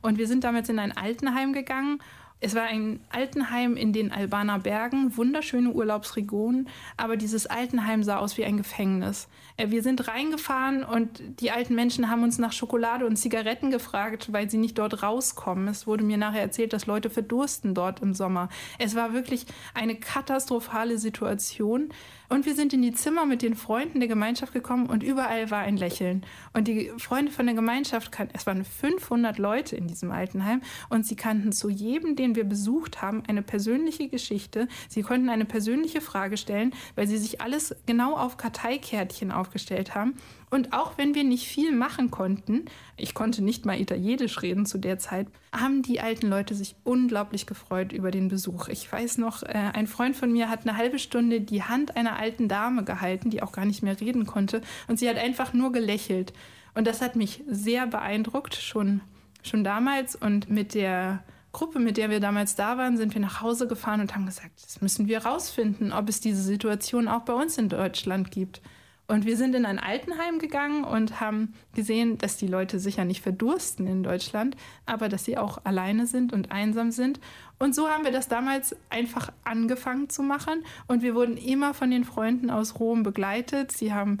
Und 0.00 0.18
wir 0.18 0.26
sind 0.26 0.44
damals 0.44 0.68
in 0.68 0.78
ein 0.78 0.96
Altenheim 0.96 1.52
gegangen. 1.52 1.98
Es 2.44 2.56
war 2.56 2.64
ein 2.64 2.98
Altenheim 3.10 3.76
in 3.76 3.92
den 3.92 4.10
Albaner 4.10 4.58
Bergen, 4.58 5.16
wunderschöne 5.16 5.70
Urlaubsregionen, 5.70 6.68
aber 6.96 7.16
dieses 7.16 7.46
Altenheim 7.46 8.02
sah 8.02 8.16
aus 8.16 8.36
wie 8.36 8.44
ein 8.44 8.56
Gefängnis. 8.56 9.28
Äh, 9.62 9.70
wir 9.70 9.82
sind 9.82 10.08
reingefahren 10.08 10.84
und 10.84 11.22
die 11.40 11.50
alten 11.50 11.74
Menschen 11.74 12.10
haben 12.10 12.22
uns 12.22 12.38
nach 12.38 12.52
Schokolade 12.52 13.06
und 13.06 13.16
Zigaretten 13.16 13.70
gefragt, 13.70 14.32
weil 14.32 14.50
sie 14.50 14.58
nicht 14.58 14.78
dort 14.78 15.02
rauskommen. 15.02 15.68
Es 15.68 15.86
wurde 15.86 16.04
mir 16.04 16.16
nachher 16.16 16.42
erzählt, 16.42 16.72
dass 16.72 16.86
Leute 16.86 17.10
verdursten 17.10 17.74
dort 17.74 18.00
im 18.00 18.14
Sommer. 18.14 18.48
Es 18.78 18.94
war 18.94 19.12
wirklich 19.12 19.46
eine 19.74 19.96
katastrophale 19.96 20.98
Situation. 20.98 21.90
Und 22.32 22.46
wir 22.46 22.54
sind 22.54 22.72
in 22.72 22.80
die 22.80 22.92
Zimmer 22.92 23.26
mit 23.26 23.42
den 23.42 23.54
Freunden 23.54 24.00
der 24.00 24.08
Gemeinschaft 24.08 24.54
gekommen 24.54 24.86
und 24.86 25.02
überall 25.02 25.50
war 25.50 25.58
ein 25.58 25.76
Lächeln. 25.76 26.24
Und 26.54 26.66
die 26.66 26.90
Freunde 26.96 27.30
von 27.30 27.44
der 27.44 27.54
Gemeinschaft 27.54 28.10
es 28.32 28.46
waren 28.46 28.64
500 28.64 29.36
Leute 29.36 29.76
in 29.76 29.86
diesem 29.86 30.10
Altenheim 30.10 30.62
und 30.88 31.04
sie 31.04 31.14
kannten 31.14 31.52
zu 31.52 31.68
jedem, 31.68 32.16
den 32.16 32.34
wir 32.34 32.44
besucht 32.44 33.02
haben, 33.02 33.22
eine 33.28 33.42
persönliche 33.42 34.08
Geschichte. 34.08 34.66
Sie 34.88 35.02
konnten 35.02 35.28
eine 35.28 35.44
persönliche 35.44 36.00
Frage 36.00 36.38
stellen, 36.38 36.72
weil 36.94 37.06
sie 37.06 37.18
sich 37.18 37.42
alles 37.42 37.76
genau 37.84 38.16
auf 38.16 38.38
Karteikärtchen 38.38 39.30
aufgestellt 39.52 39.94
haben. 39.94 40.14
Und 40.50 40.72
auch 40.72 40.96
wenn 40.96 41.14
wir 41.14 41.24
nicht 41.24 41.46
viel 41.46 41.72
machen 41.72 42.10
konnten, 42.10 42.64
ich 42.96 43.14
konnte 43.14 43.42
nicht 43.42 43.66
mal 43.66 43.80
Italienisch 43.80 44.40
reden 44.42 44.66
zu 44.66 44.78
der 44.78 44.98
Zeit, 44.98 45.26
haben 45.52 45.82
die 45.82 46.00
alten 46.00 46.28
Leute 46.28 46.54
sich 46.54 46.74
unglaublich 46.84 47.46
gefreut 47.46 47.92
über 47.92 48.10
den 48.10 48.28
Besuch. 48.28 48.68
Ich 48.68 48.90
weiß 48.90 49.18
noch, 49.18 49.42
äh, 49.42 49.70
ein 49.74 49.86
Freund 49.86 50.16
von 50.16 50.32
mir 50.32 50.48
hat 50.48 50.66
eine 50.66 50.76
halbe 50.76 50.98
Stunde 50.98 51.40
die 51.40 51.62
Hand 51.62 51.96
einer 51.96 52.18
alten 52.18 52.48
Dame 52.48 52.84
gehalten, 52.84 53.30
die 53.30 53.42
auch 53.42 53.52
gar 53.52 53.66
nicht 53.66 53.82
mehr 53.82 54.00
reden 54.00 54.26
konnte, 54.26 54.62
und 54.88 54.98
sie 54.98 55.08
hat 55.08 55.18
einfach 55.18 55.52
nur 55.52 55.72
gelächelt. 55.72 56.32
Und 56.74 56.86
das 56.86 57.02
hat 57.02 57.16
mich 57.16 57.42
sehr 57.46 57.86
beeindruckt, 57.86 58.54
schon, 58.54 59.02
schon 59.42 59.62
damals. 59.62 60.16
Und 60.16 60.48
mit 60.48 60.72
der 60.74 61.22
Gruppe, 61.52 61.78
mit 61.78 61.98
der 61.98 62.08
wir 62.08 62.20
damals 62.20 62.54
da 62.54 62.78
waren, 62.78 62.96
sind 62.96 63.12
wir 63.12 63.20
nach 63.20 63.42
Hause 63.42 63.66
gefahren 63.66 64.00
und 64.00 64.14
haben 64.14 64.24
gesagt, 64.24 64.64
das 64.64 64.80
müssen 64.80 65.06
wir 65.06 65.26
rausfinden, 65.26 65.92
ob 65.92 66.08
es 66.08 66.20
diese 66.20 66.42
Situation 66.42 67.08
auch 67.08 67.22
bei 67.22 67.34
uns 67.34 67.58
in 67.58 67.68
Deutschland 67.68 68.30
gibt. 68.30 68.62
Und 69.08 69.26
wir 69.26 69.36
sind 69.36 69.54
in 69.54 69.66
ein 69.66 69.78
Altenheim 69.78 70.38
gegangen 70.38 70.84
und 70.84 71.20
haben 71.20 71.54
gesehen, 71.74 72.18
dass 72.18 72.36
die 72.36 72.46
Leute 72.46 72.78
sicher 72.78 73.04
nicht 73.04 73.20
verdursten 73.20 73.86
in 73.86 74.02
Deutschland, 74.02 74.56
aber 74.86 75.08
dass 75.08 75.24
sie 75.24 75.36
auch 75.36 75.58
alleine 75.64 76.06
sind 76.06 76.32
und 76.32 76.50
einsam 76.50 76.90
sind. 76.90 77.20
Und 77.58 77.74
so 77.74 77.88
haben 77.88 78.04
wir 78.04 78.12
das 78.12 78.28
damals 78.28 78.74
einfach 78.90 79.30
angefangen 79.44 80.08
zu 80.08 80.22
machen. 80.22 80.64
Und 80.86 81.02
wir 81.02 81.14
wurden 81.14 81.36
immer 81.36 81.74
von 81.74 81.90
den 81.90 82.04
Freunden 82.04 82.48
aus 82.48 82.80
Rom 82.80 83.02
begleitet. 83.02 83.72
Sie 83.72 83.92
haben 83.92 84.18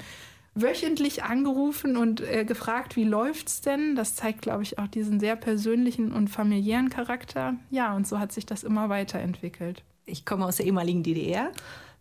wöchentlich 0.54 1.24
angerufen 1.24 1.96
und 1.96 2.20
äh, 2.20 2.44
gefragt, 2.44 2.96
wie 2.96 3.04
läuft's 3.04 3.62
denn? 3.62 3.96
Das 3.96 4.14
zeigt, 4.14 4.42
glaube 4.42 4.62
ich, 4.62 4.78
auch 4.78 4.88
diesen 4.88 5.18
sehr 5.20 5.36
persönlichen 5.36 6.12
und 6.12 6.28
familiären 6.28 6.90
Charakter. 6.90 7.54
Ja, 7.70 7.96
und 7.96 8.06
so 8.06 8.18
hat 8.18 8.32
sich 8.32 8.44
das 8.44 8.62
immer 8.62 8.88
weiterentwickelt. 8.88 9.82
Ich 10.04 10.26
komme 10.26 10.44
aus 10.44 10.56
der 10.56 10.66
ehemaligen 10.66 11.02
DDR 11.02 11.52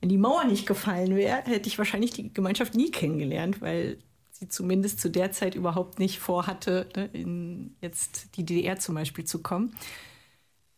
wenn 0.02 0.10
die 0.10 0.18
Mauer 0.18 0.44
nicht 0.46 0.66
gefallen 0.66 1.16
wäre, 1.16 1.44
hätte 1.46 1.70
ich 1.70 1.78
wahrscheinlich 1.78 2.12
die 2.12 2.34
Gemeinschaft 2.34 2.76
nie 2.76 2.90
kennengelernt, 2.90 3.62
weil 3.62 4.00
sie 4.32 4.48
zumindest 4.48 5.00
zu 5.00 5.10
der 5.10 5.32
Zeit 5.32 5.54
überhaupt 5.54 6.00
nicht 6.00 6.20
vorhatte, 6.20 6.88
ne, 6.96 7.10
in 7.14 7.76
jetzt 7.82 8.36
die 8.36 8.44
DDR 8.44 8.80
zum 8.80 8.96
Beispiel 8.96 9.26
zu 9.26 9.42
kommen. 9.42 9.76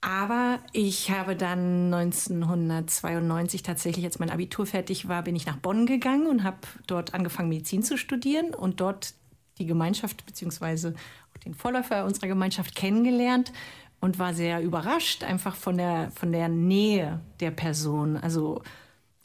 Aber 0.02 0.60
ich 0.74 1.12
habe 1.12 1.38
dann 1.38 1.94
1992 1.94 3.64
tatsächlich, 3.64 4.04
als 4.04 4.20
mein 4.20 4.30
Abitur 4.30 4.66
fertig 4.66 5.08
war, 5.08 5.24
bin 5.24 5.38
ich 5.38 5.46
nach 5.46 5.56
Bonn 5.56 5.86
gegangen 5.86 6.28
und 6.28 6.44
habe 6.44 6.58
dort 6.88 7.14
angefangen, 7.14 7.48
Medizin 7.48 7.84
zu 7.84 7.98
studieren 7.98 8.54
und 8.54 8.82
dort 8.82 9.14
die 9.60 9.66
Gemeinschaft 9.66 10.26
bzw. 10.26 10.92
den 11.46 11.54
Vorläufer 11.54 12.04
unserer 12.04 12.28
Gemeinschaft 12.28 12.76
kennengelernt 12.76 13.54
und 14.02 14.20
war 14.20 14.34
sehr 14.34 14.62
überrascht 14.62 15.24
einfach 15.24 15.56
von 15.56 15.78
der, 15.78 16.12
von 16.12 16.34
der 16.34 16.50
Nähe 16.50 17.22
der 17.40 17.52
Person. 17.52 18.18
Also 18.18 18.62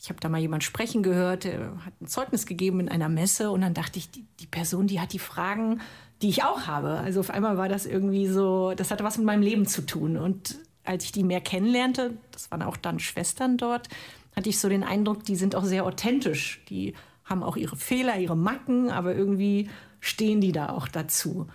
ich 0.01 0.11
habe 0.11 0.21
da 0.21 0.29
mal 0.29 0.41
jemand 0.41 0.63
sprechen 0.63 1.03
gehört, 1.03 1.45
der 1.45 1.73
hat 1.85 2.01
ein 2.01 2.07
Zeugnis 2.07 2.47
gegeben 2.47 2.81
in 2.81 2.89
einer 2.89 3.09
Messe 3.09 3.51
und 3.51 3.61
dann 3.61 3.75
dachte 3.75 3.99
ich, 3.99 4.11
die, 4.11 4.25
die, 4.41 4.47
Person, 4.47 4.87
die 4.87 5.01
hat 5.01 5.13
die 5.13 5.19
Fragen, 5.19 5.81
die 6.23 6.29
ich 6.29 6.45
auch 6.45 6.67
habe. 6.67 6.99
Also 6.99 7.21
auf 7.21 7.31
einmal 7.31 7.57
war 7.57 7.69
das 7.69 7.85
irgendwie 7.85 8.27
so, 8.27 8.75
das 8.75 8.91
hatte 8.91 9.05
was 9.05 9.19
mit 9.19 9.27
meinem 9.27 9.43
Leben 9.43 9.67
zu 9.67 9.85
tun. 9.85 10.17
Und 10.17 10.59
als 10.85 11.05
ich 11.05 11.13
die 11.13 11.25
mehr 11.25 11.41
kennenlernte, 11.41 12.17
das 12.31 12.51
waren 12.51 12.63
auch 12.63 12.77
dann 12.77 13.01
Schwestern 13.01 13.57
dort, 13.57 13.89
hatte 14.37 14.49
ich 14.49 14.61
so 14.61 14.69
den 14.69 14.85
Eindruck, 14.85 15.25
die 15.25 15.37
sind 15.37 15.57
auch 15.57 15.65
sehr 15.65 15.85
authentisch. 15.85 16.63
Die 16.69 16.95
haben 17.25 17.43
auch 17.43 17.57
ihre 17.57 17.77
Fehler, 17.77 18.19
ihre 18.19 18.37
Macken, 18.37 18.91
aber 18.91 19.17
irgendwie 19.17 19.69
stehen 20.01 20.41
die 20.41 20.53
da 20.53 20.71
auch 20.71 20.87
dazu 20.87 21.49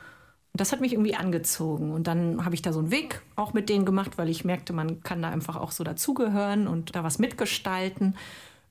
das 0.53 0.71
hat 0.71 0.81
mich 0.81 0.93
irgendwie 0.93 1.15
angezogen. 1.15 1.91
Und 1.91 2.07
dann 2.07 2.45
habe 2.45 2.55
ich 2.55 2.61
da 2.61 2.71
so 2.71 2.79
einen 2.79 2.91
Weg 2.91 3.21
auch 3.35 3.53
mit 3.53 3.69
denen 3.69 3.85
gemacht, 3.85 4.17
weil 4.17 4.29
ich 4.29 4.45
merkte, 4.45 4.71
man 4.71 5.01
kann 5.01 5.21
da 5.21 5.29
einfach 5.29 5.55
auch 5.55 5.71
so 5.71 5.83
dazugehören 5.83 6.67
und 6.67 6.95
da 6.95 7.03
was 7.03 7.19
mitgestalten. 7.19 8.15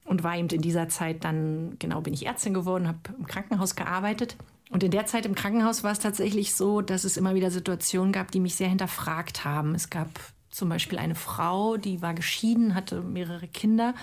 Und 0.05 0.25
war 0.25 0.37
eben 0.37 0.49
in 0.49 0.63
dieser 0.63 0.89
Zeit 0.89 1.25
dann, 1.25 1.77
genau, 1.79 2.01
bin 2.01 2.13
ich 2.13 2.27
Ärztin 2.27 2.55
geworden, 2.55 2.89
habe 2.89 2.99
im 3.17 3.27
Krankenhaus 3.27 3.77
gearbeitet. 3.77 4.37
Und 4.71 4.83
in 4.83 4.91
der 4.91 5.07
Zeit 5.07 5.27
im 5.27 5.35
Krankenhaus 5.35 5.85
war 5.85 5.93
es 5.93 6.01
tatsächlich 6.01 6.55
so, 6.55 6.81
dass 6.81 7.05
es 7.05 7.17
immer 7.17 7.35
wieder 7.35 7.51
Situationen 7.51 8.11
gab, 8.11 8.31
die 8.31 8.41
mich 8.41 8.57
sehr 8.57 8.69
hinterfragt 8.69 9.45
haben. 9.45 9.75
Es 9.75 9.91
gab 9.91 10.09
zum 10.51 10.69
Beispiel 10.69 10.99
eine 10.99 11.15
Frau, 11.15 11.77
die 11.77 12.03
war 12.03 12.15
geschieden, 12.15 12.75
hatte 12.75 13.01
mehrere 13.01 13.47
Kinder 13.49 13.95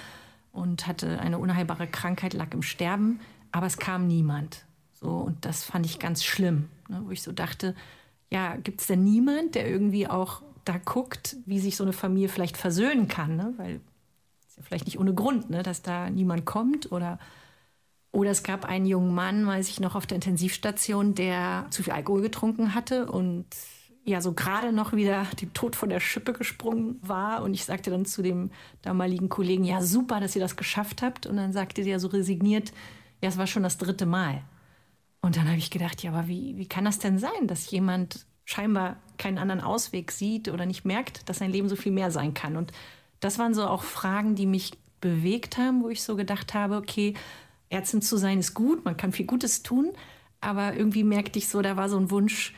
und 0.51 0.87
hatte 0.87 1.19
eine 1.19 1.37
unheilbare 1.37 1.87
Krankheit, 1.87 2.33
lag 2.33 2.53
im 2.53 2.61
Sterben, 2.61 3.19
aber 3.51 3.67
es 3.67 3.77
kam 3.77 4.07
niemand 4.07 4.65
So, 4.93 5.09
und 5.09 5.45
das 5.45 5.63
fand 5.63 5.85
ich 5.85 5.99
ganz 5.99 6.23
schlimm, 6.23 6.69
ne, 6.89 7.01
wo 7.05 7.11
ich 7.11 7.21
so 7.21 7.31
dachte, 7.31 7.75
ja, 8.31 8.55
gibt 8.57 8.81
es 8.81 8.87
denn 8.87 9.03
niemand, 9.03 9.55
der 9.55 9.69
irgendwie 9.69 10.07
auch 10.07 10.41
da 10.65 10.77
guckt, 10.77 11.37
wie 11.45 11.59
sich 11.59 11.75
so 11.75 11.83
eine 11.83 11.93
Familie 11.93 12.29
vielleicht 12.29 12.57
versöhnen 12.57 13.07
kann, 13.07 13.35
ne? 13.35 13.53
weil 13.57 13.81
es 14.47 14.57
ja 14.57 14.63
vielleicht 14.63 14.85
nicht 14.85 14.99
ohne 14.99 15.13
Grund, 15.13 15.49
ne, 15.49 15.63
dass 15.63 15.81
da 15.81 16.09
niemand 16.09 16.45
kommt 16.45 16.91
oder 16.91 17.19
oder 18.11 18.31
es 18.31 18.41
gab 18.41 18.65
einen 18.65 18.87
jungen 18.87 19.13
Mann, 19.13 19.45
weiß 19.45 19.69
ich 19.69 19.79
noch, 19.79 19.93
auf 19.93 20.07
der 20.07 20.15
Intensivstation, 20.15 21.13
der 21.13 21.67
zu 21.69 21.83
viel 21.83 21.93
Alkohol 21.93 22.21
getrunken 22.21 22.73
hatte 22.73 23.05
und 23.05 23.45
ja 24.03 24.21
so 24.21 24.33
gerade 24.33 24.71
noch 24.71 24.93
wieder 24.93 25.25
dem 25.39 25.53
Tod 25.53 25.75
von 25.75 25.89
der 25.89 25.99
Schippe 25.99 26.33
gesprungen 26.33 26.99
war. 27.01 27.43
Und 27.43 27.53
ich 27.53 27.65
sagte 27.65 27.91
dann 27.91 28.05
zu 28.05 28.23
dem 28.23 28.49
damaligen 28.81 29.29
Kollegen, 29.29 29.63
ja 29.63 29.81
super, 29.81 30.19
dass 30.19 30.35
ihr 30.35 30.41
das 30.41 30.57
geschafft 30.57 31.03
habt. 31.03 31.27
Und 31.27 31.37
dann 31.37 31.53
sagte 31.53 31.83
der 31.83 31.99
so 31.99 32.07
resigniert, 32.07 32.73
ja, 33.21 33.29
es 33.29 33.37
war 33.37 33.45
schon 33.45 33.63
das 33.63 33.77
dritte 33.77 34.07
Mal. 34.07 34.41
Und 35.21 35.35
dann 35.35 35.47
habe 35.47 35.57
ich 35.57 35.69
gedacht, 35.69 36.01
ja, 36.03 36.11
aber 36.11 36.27
wie, 36.27 36.57
wie 36.57 36.67
kann 36.67 36.85
das 36.85 36.99
denn 36.99 37.19
sein, 37.19 37.47
dass 37.47 37.69
jemand 37.71 38.25
scheinbar 38.45 38.97
keinen 39.17 39.37
anderen 39.37 39.61
Ausweg 39.61 40.11
sieht 40.11 40.47
oder 40.47 40.65
nicht 40.65 40.85
merkt, 40.85 41.27
dass 41.29 41.39
sein 41.39 41.51
Leben 41.51 41.69
so 41.69 41.75
viel 41.75 41.91
mehr 41.91 42.11
sein 42.11 42.33
kann? 42.33 42.55
Und 42.55 42.71
das 43.19 43.37
waren 43.37 43.53
so 43.53 43.67
auch 43.67 43.83
Fragen, 43.83 44.35
die 44.35 44.45
mich 44.45 44.71
bewegt 45.01 45.57
haben, 45.57 45.83
wo 45.83 45.89
ich 45.89 46.03
so 46.03 46.15
gedacht 46.15 46.53
habe, 46.53 46.77
okay, 46.77 47.13
Ärztin 47.69 48.01
zu 48.01 48.17
sein 48.17 48.39
ist 48.39 48.53
gut, 48.53 48.85
man 48.85 48.97
kann 48.97 49.11
viel 49.11 49.25
Gutes 49.25 49.63
tun, 49.63 49.91
aber 50.41 50.75
irgendwie 50.75 51.03
merkte 51.03 51.39
ich 51.39 51.47
so, 51.47 51.61
da 51.61 51.77
war 51.77 51.89
so 51.89 51.97
ein 51.97 52.11
Wunsch, 52.11 52.53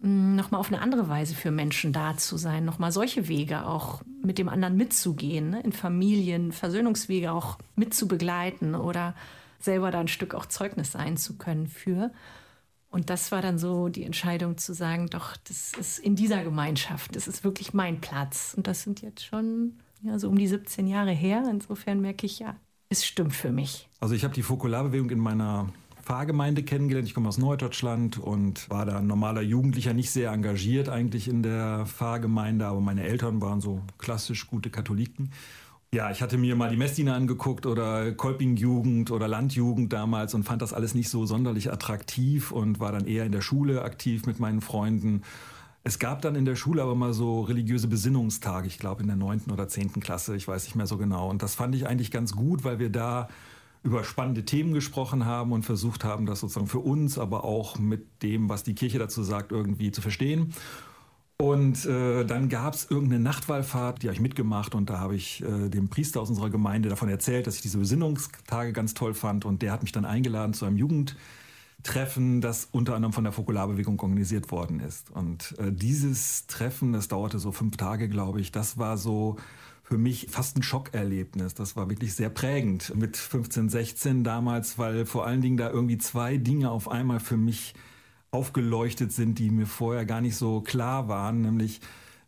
mm, 0.00 0.36
nochmal 0.36 0.60
auf 0.60 0.68
eine 0.68 0.80
andere 0.80 1.08
Weise 1.08 1.34
für 1.34 1.50
Menschen 1.50 1.92
da 1.92 2.16
zu 2.16 2.36
sein, 2.36 2.64
nochmal 2.64 2.92
solche 2.92 3.28
Wege 3.28 3.66
auch 3.66 4.02
mit 4.22 4.38
dem 4.38 4.48
anderen 4.48 4.76
mitzugehen, 4.76 5.50
ne? 5.50 5.60
in 5.62 5.72
Familien, 5.72 6.52
Versöhnungswege 6.52 7.32
auch 7.32 7.58
mitzubegleiten 7.74 8.74
oder 8.74 9.14
selber 9.64 9.90
da 9.90 10.00
ein 10.00 10.08
Stück 10.08 10.34
auch 10.34 10.46
Zeugnis 10.46 10.92
sein 10.92 11.16
zu 11.16 11.36
können 11.36 11.66
für. 11.66 12.12
Und 12.90 13.08
das 13.08 13.32
war 13.32 13.40
dann 13.40 13.58
so 13.58 13.88
die 13.88 14.04
Entscheidung 14.04 14.58
zu 14.58 14.74
sagen, 14.74 15.08
doch, 15.08 15.36
das 15.48 15.72
ist 15.72 15.98
in 15.98 16.14
dieser 16.14 16.44
Gemeinschaft, 16.44 17.16
das 17.16 17.26
ist 17.26 17.42
wirklich 17.42 17.72
mein 17.72 18.00
Platz. 18.00 18.52
Und 18.54 18.66
das 18.66 18.82
sind 18.82 19.00
jetzt 19.00 19.24
schon 19.24 19.78
ja, 20.02 20.18
so 20.18 20.28
um 20.28 20.36
die 20.36 20.46
17 20.46 20.86
Jahre 20.86 21.12
her. 21.12 21.42
Insofern 21.50 22.00
merke 22.00 22.26
ich, 22.26 22.38
ja, 22.38 22.56
es 22.90 23.06
stimmt 23.06 23.34
für 23.34 23.50
mich. 23.50 23.88
Also 24.00 24.14
ich 24.14 24.24
habe 24.24 24.34
die 24.34 24.42
Fokularbewegung 24.42 25.08
in 25.08 25.20
meiner 25.20 25.68
Pfarrgemeinde 26.02 26.62
kennengelernt. 26.62 27.08
Ich 27.08 27.14
komme 27.14 27.28
aus 27.28 27.38
Norddeutschland 27.38 28.18
und 28.18 28.68
war 28.68 28.84
da 28.84 28.98
ein 28.98 29.06
normaler 29.06 29.40
Jugendlicher, 29.40 29.94
nicht 29.94 30.10
sehr 30.10 30.30
engagiert 30.30 30.88
eigentlich 30.88 31.28
in 31.28 31.42
der 31.42 31.86
Pfarrgemeinde, 31.86 32.66
aber 32.66 32.80
meine 32.80 33.04
Eltern 33.04 33.40
waren 33.40 33.60
so 33.60 33.80
klassisch 33.98 34.48
gute 34.48 34.68
Katholiken. 34.68 35.30
Ja, 35.94 36.10
ich 36.10 36.22
hatte 36.22 36.38
mir 36.38 36.56
mal 36.56 36.70
die 36.70 36.76
Messdiener 36.76 37.14
angeguckt 37.14 37.66
oder 37.66 38.12
Kolpingjugend 38.12 39.10
oder 39.10 39.28
Landjugend 39.28 39.92
damals 39.92 40.32
und 40.32 40.44
fand 40.44 40.62
das 40.62 40.72
alles 40.72 40.94
nicht 40.94 41.10
so 41.10 41.26
sonderlich 41.26 41.70
attraktiv 41.70 42.50
und 42.50 42.80
war 42.80 42.92
dann 42.92 43.06
eher 43.06 43.26
in 43.26 43.32
der 43.32 43.42
Schule 43.42 43.82
aktiv 43.82 44.24
mit 44.24 44.40
meinen 44.40 44.62
Freunden 44.62 45.22
es 45.84 45.98
gab 45.98 46.22
dann 46.22 46.36
in 46.36 46.44
der 46.44 46.54
Schule 46.54 46.82
aber 46.82 46.94
mal 46.94 47.12
so 47.12 47.40
religiöse 47.40 47.88
Besinnungstage, 47.88 48.68
ich 48.68 48.78
glaube 48.78 49.02
in 49.02 49.08
der 49.08 49.16
neunten 49.16 49.50
oder 49.50 49.66
zehnten 49.66 50.00
Klasse, 50.00 50.36
ich 50.36 50.46
weiß 50.46 50.64
nicht 50.64 50.76
mehr 50.76 50.86
so 50.86 50.96
genau. 50.96 51.28
Und 51.28 51.42
das 51.42 51.56
fand 51.56 51.74
ich 51.74 51.88
eigentlich 51.88 52.10
ganz 52.12 52.32
gut, 52.36 52.62
weil 52.62 52.78
wir 52.78 52.90
da 52.90 53.28
über 53.82 54.04
spannende 54.04 54.44
Themen 54.44 54.74
gesprochen 54.74 55.26
haben 55.26 55.50
und 55.50 55.64
versucht 55.64 56.04
haben, 56.04 56.24
das 56.24 56.38
sozusagen 56.38 56.68
für 56.68 56.78
uns, 56.78 57.18
aber 57.18 57.42
auch 57.42 57.80
mit 57.80 58.22
dem, 58.22 58.48
was 58.48 58.62
die 58.62 58.76
Kirche 58.76 59.00
dazu 59.00 59.24
sagt, 59.24 59.50
irgendwie 59.50 59.90
zu 59.90 60.02
verstehen. 60.02 60.54
Und 61.38 61.84
äh, 61.86 62.24
dann 62.24 62.48
gab 62.48 62.74
es 62.74 62.88
irgendeine 62.88 63.20
Nachtwallfahrt, 63.22 64.02
die 64.02 64.06
habe 64.06 64.14
ich 64.14 64.20
mitgemacht 64.20 64.74
und 64.74 64.90
da 64.90 65.00
habe 65.00 65.16
ich 65.16 65.42
äh, 65.42 65.68
dem 65.68 65.88
Priester 65.88 66.20
aus 66.20 66.30
unserer 66.30 66.50
Gemeinde 66.50 66.88
davon 66.88 67.08
erzählt, 67.08 67.46
dass 67.46 67.56
ich 67.56 67.62
diese 67.62 67.78
Besinnungstage 67.78 68.72
ganz 68.72 68.94
toll 68.94 69.12
fand 69.12 69.44
und 69.44 69.60
der 69.62 69.72
hat 69.72 69.82
mich 69.82 69.90
dann 69.90 70.04
eingeladen 70.04 70.54
zu 70.54 70.66
einem 70.66 70.76
Jugend 70.76 71.16
Treffen, 71.82 72.40
das 72.40 72.68
unter 72.70 72.94
anderem 72.94 73.12
von 73.12 73.24
der 73.24 73.32
Fokularbewegung 73.32 73.98
organisiert 73.98 74.50
worden 74.52 74.80
ist. 74.80 75.10
Und 75.10 75.56
äh, 75.58 75.72
dieses 75.72 76.46
Treffen, 76.46 76.92
das 76.92 77.08
dauerte 77.08 77.38
so 77.38 77.50
fünf 77.50 77.76
Tage, 77.76 78.08
glaube 78.08 78.40
ich, 78.40 78.52
das 78.52 78.78
war 78.78 78.96
so 78.96 79.36
für 79.82 79.98
mich 79.98 80.28
fast 80.30 80.56
ein 80.56 80.62
Schockerlebnis. 80.62 81.54
Das 81.54 81.76
war 81.76 81.90
wirklich 81.90 82.14
sehr 82.14 82.30
prägend 82.30 82.94
mit 82.94 83.16
15, 83.16 83.68
16 83.68 84.24
damals, 84.24 84.78
weil 84.78 85.06
vor 85.06 85.26
allen 85.26 85.40
Dingen 85.40 85.56
da 85.56 85.70
irgendwie 85.70 85.98
zwei 85.98 86.36
Dinge 86.36 86.70
auf 86.70 86.88
einmal 86.88 87.18
für 87.18 87.36
mich 87.36 87.74
aufgeleuchtet 88.32 89.12
sind, 89.12 89.38
die 89.38 89.50
mir 89.50 89.66
vorher 89.66 90.06
gar 90.06 90.22
nicht 90.22 90.36
so 90.36 90.62
klar 90.62 91.06
waren, 91.06 91.42
nämlich 91.42 91.80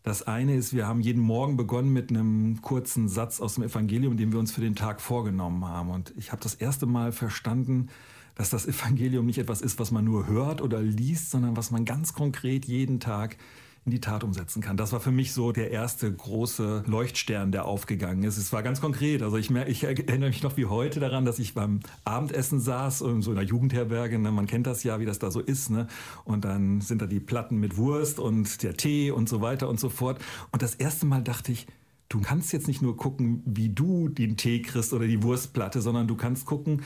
das 0.03 0.23
eine 0.23 0.55
ist, 0.55 0.75
wir 0.75 0.87
haben 0.87 1.01
jeden 1.01 1.23
Morgen 1.23 1.57
begonnen 1.57 1.91
mit 1.91 2.11
einem 2.11 2.61
kurzen 2.61 3.09
Satz 3.09 3.41
aus 3.41 3.55
dem 3.55 3.65
Evangelium, 3.65 4.19
den 4.19 4.31
wir 4.31 4.39
uns 4.39 4.53
für 4.53 4.61
den 4.61 4.77
Tag 4.77 5.01
vorgenommen 5.01 5.65
haben. 5.65 5.89
Und 5.89 6.13
ich 6.19 6.31
habe 6.31 6.43
das 6.43 6.55
erste 6.55 6.85
Mal 6.85 7.11
verstanden, 7.11 7.89
dass 8.35 8.51
das 8.51 8.67
Evangelium 8.67 9.25
nicht 9.25 9.39
etwas 9.39 9.63
ist, 9.63 9.79
was 9.79 9.93
man 9.93 10.05
nur 10.05 10.27
hört 10.27 10.61
oder 10.61 10.83
liest, 10.83 11.31
sondern 11.31 11.57
was 11.57 11.71
man 11.71 11.87
ganz 11.87 12.13
konkret 12.13 12.67
jeden 12.67 13.01
Tag 13.01 13.39
in 13.87 13.91
die 13.91 14.01
Tat 14.01 14.25
umsetzen 14.25 14.63
kann. 14.63 14.79
Das 14.79 14.93
war 14.93 15.01
für 15.01 15.11
mich 15.11 15.33
so 15.35 15.53
der 15.53 15.71
erste 15.71 16.11
große 16.11 16.85
Leuchtstern, 16.87 17.53
der 17.53 17.67
aufgegangen 17.67 18.25
ist. 18.25 18.39
Es 18.39 18.53
war 18.53 18.63
ganz 18.63 18.81
konkret. 18.81 19.23
Also 19.23 19.37
ich, 19.37 19.51
ich 19.51 19.85
erinnere 19.85 20.31
mich 20.31 20.43
noch 20.43 20.57
wie 20.57 20.65
heute 20.65 21.01
daran, 21.01 21.27
dass 21.27 21.39
ich 21.39 21.53
beim 21.53 21.81
Abendessen 22.05 22.61
saß, 22.61 23.03
in 23.03 23.21
so 23.21 23.31
einer 23.31 23.43
Jugendherberge. 23.43 24.19
Ne? 24.19 24.33
Man 24.33 24.47
kennt 24.47 24.67
das 24.67 24.85
ja, 24.85 25.01
wie 25.01 25.05
das 25.05 25.19
da 25.19 25.31
so 25.31 25.41
ist. 25.41 25.71
Ne? 25.71 25.87
Und 26.25 26.47
dann 26.47 26.81
sind 26.81 27.03
da 27.03 27.07
die 27.07 27.21
Platten 27.21 27.59
mit 27.59 27.77
Wurst 27.77 28.19
und 28.19 28.63
der 28.63 28.75
Tee 28.77 29.11
und 29.11 29.29
so 29.29 29.43
weiter 29.43 29.69
und 29.69 29.79
so 29.79 29.91
fort. 29.91 30.19
Und 30.51 30.63
das 30.63 30.75
erste 30.75 31.05
Mal 31.05 31.23
dachte 31.23 31.53
ich, 31.53 31.67
du 32.09 32.21
kannst 32.21 32.55
jetzt 32.55 32.69
nicht 32.69 32.81
nur 32.81 32.97
gucken, 32.97 33.43
wie 33.45 33.69
du 33.69 34.09
den 34.09 34.39
Tee 34.39 34.63
kriegst 34.63 34.95
oder 34.95 35.07
die 35.07 35.23
Wurstplatte, 35.23 35.83
sondern 35.83 36.07
du 36.07 36.17
kannst 36.17 36.47
gucken, 36.47 36.83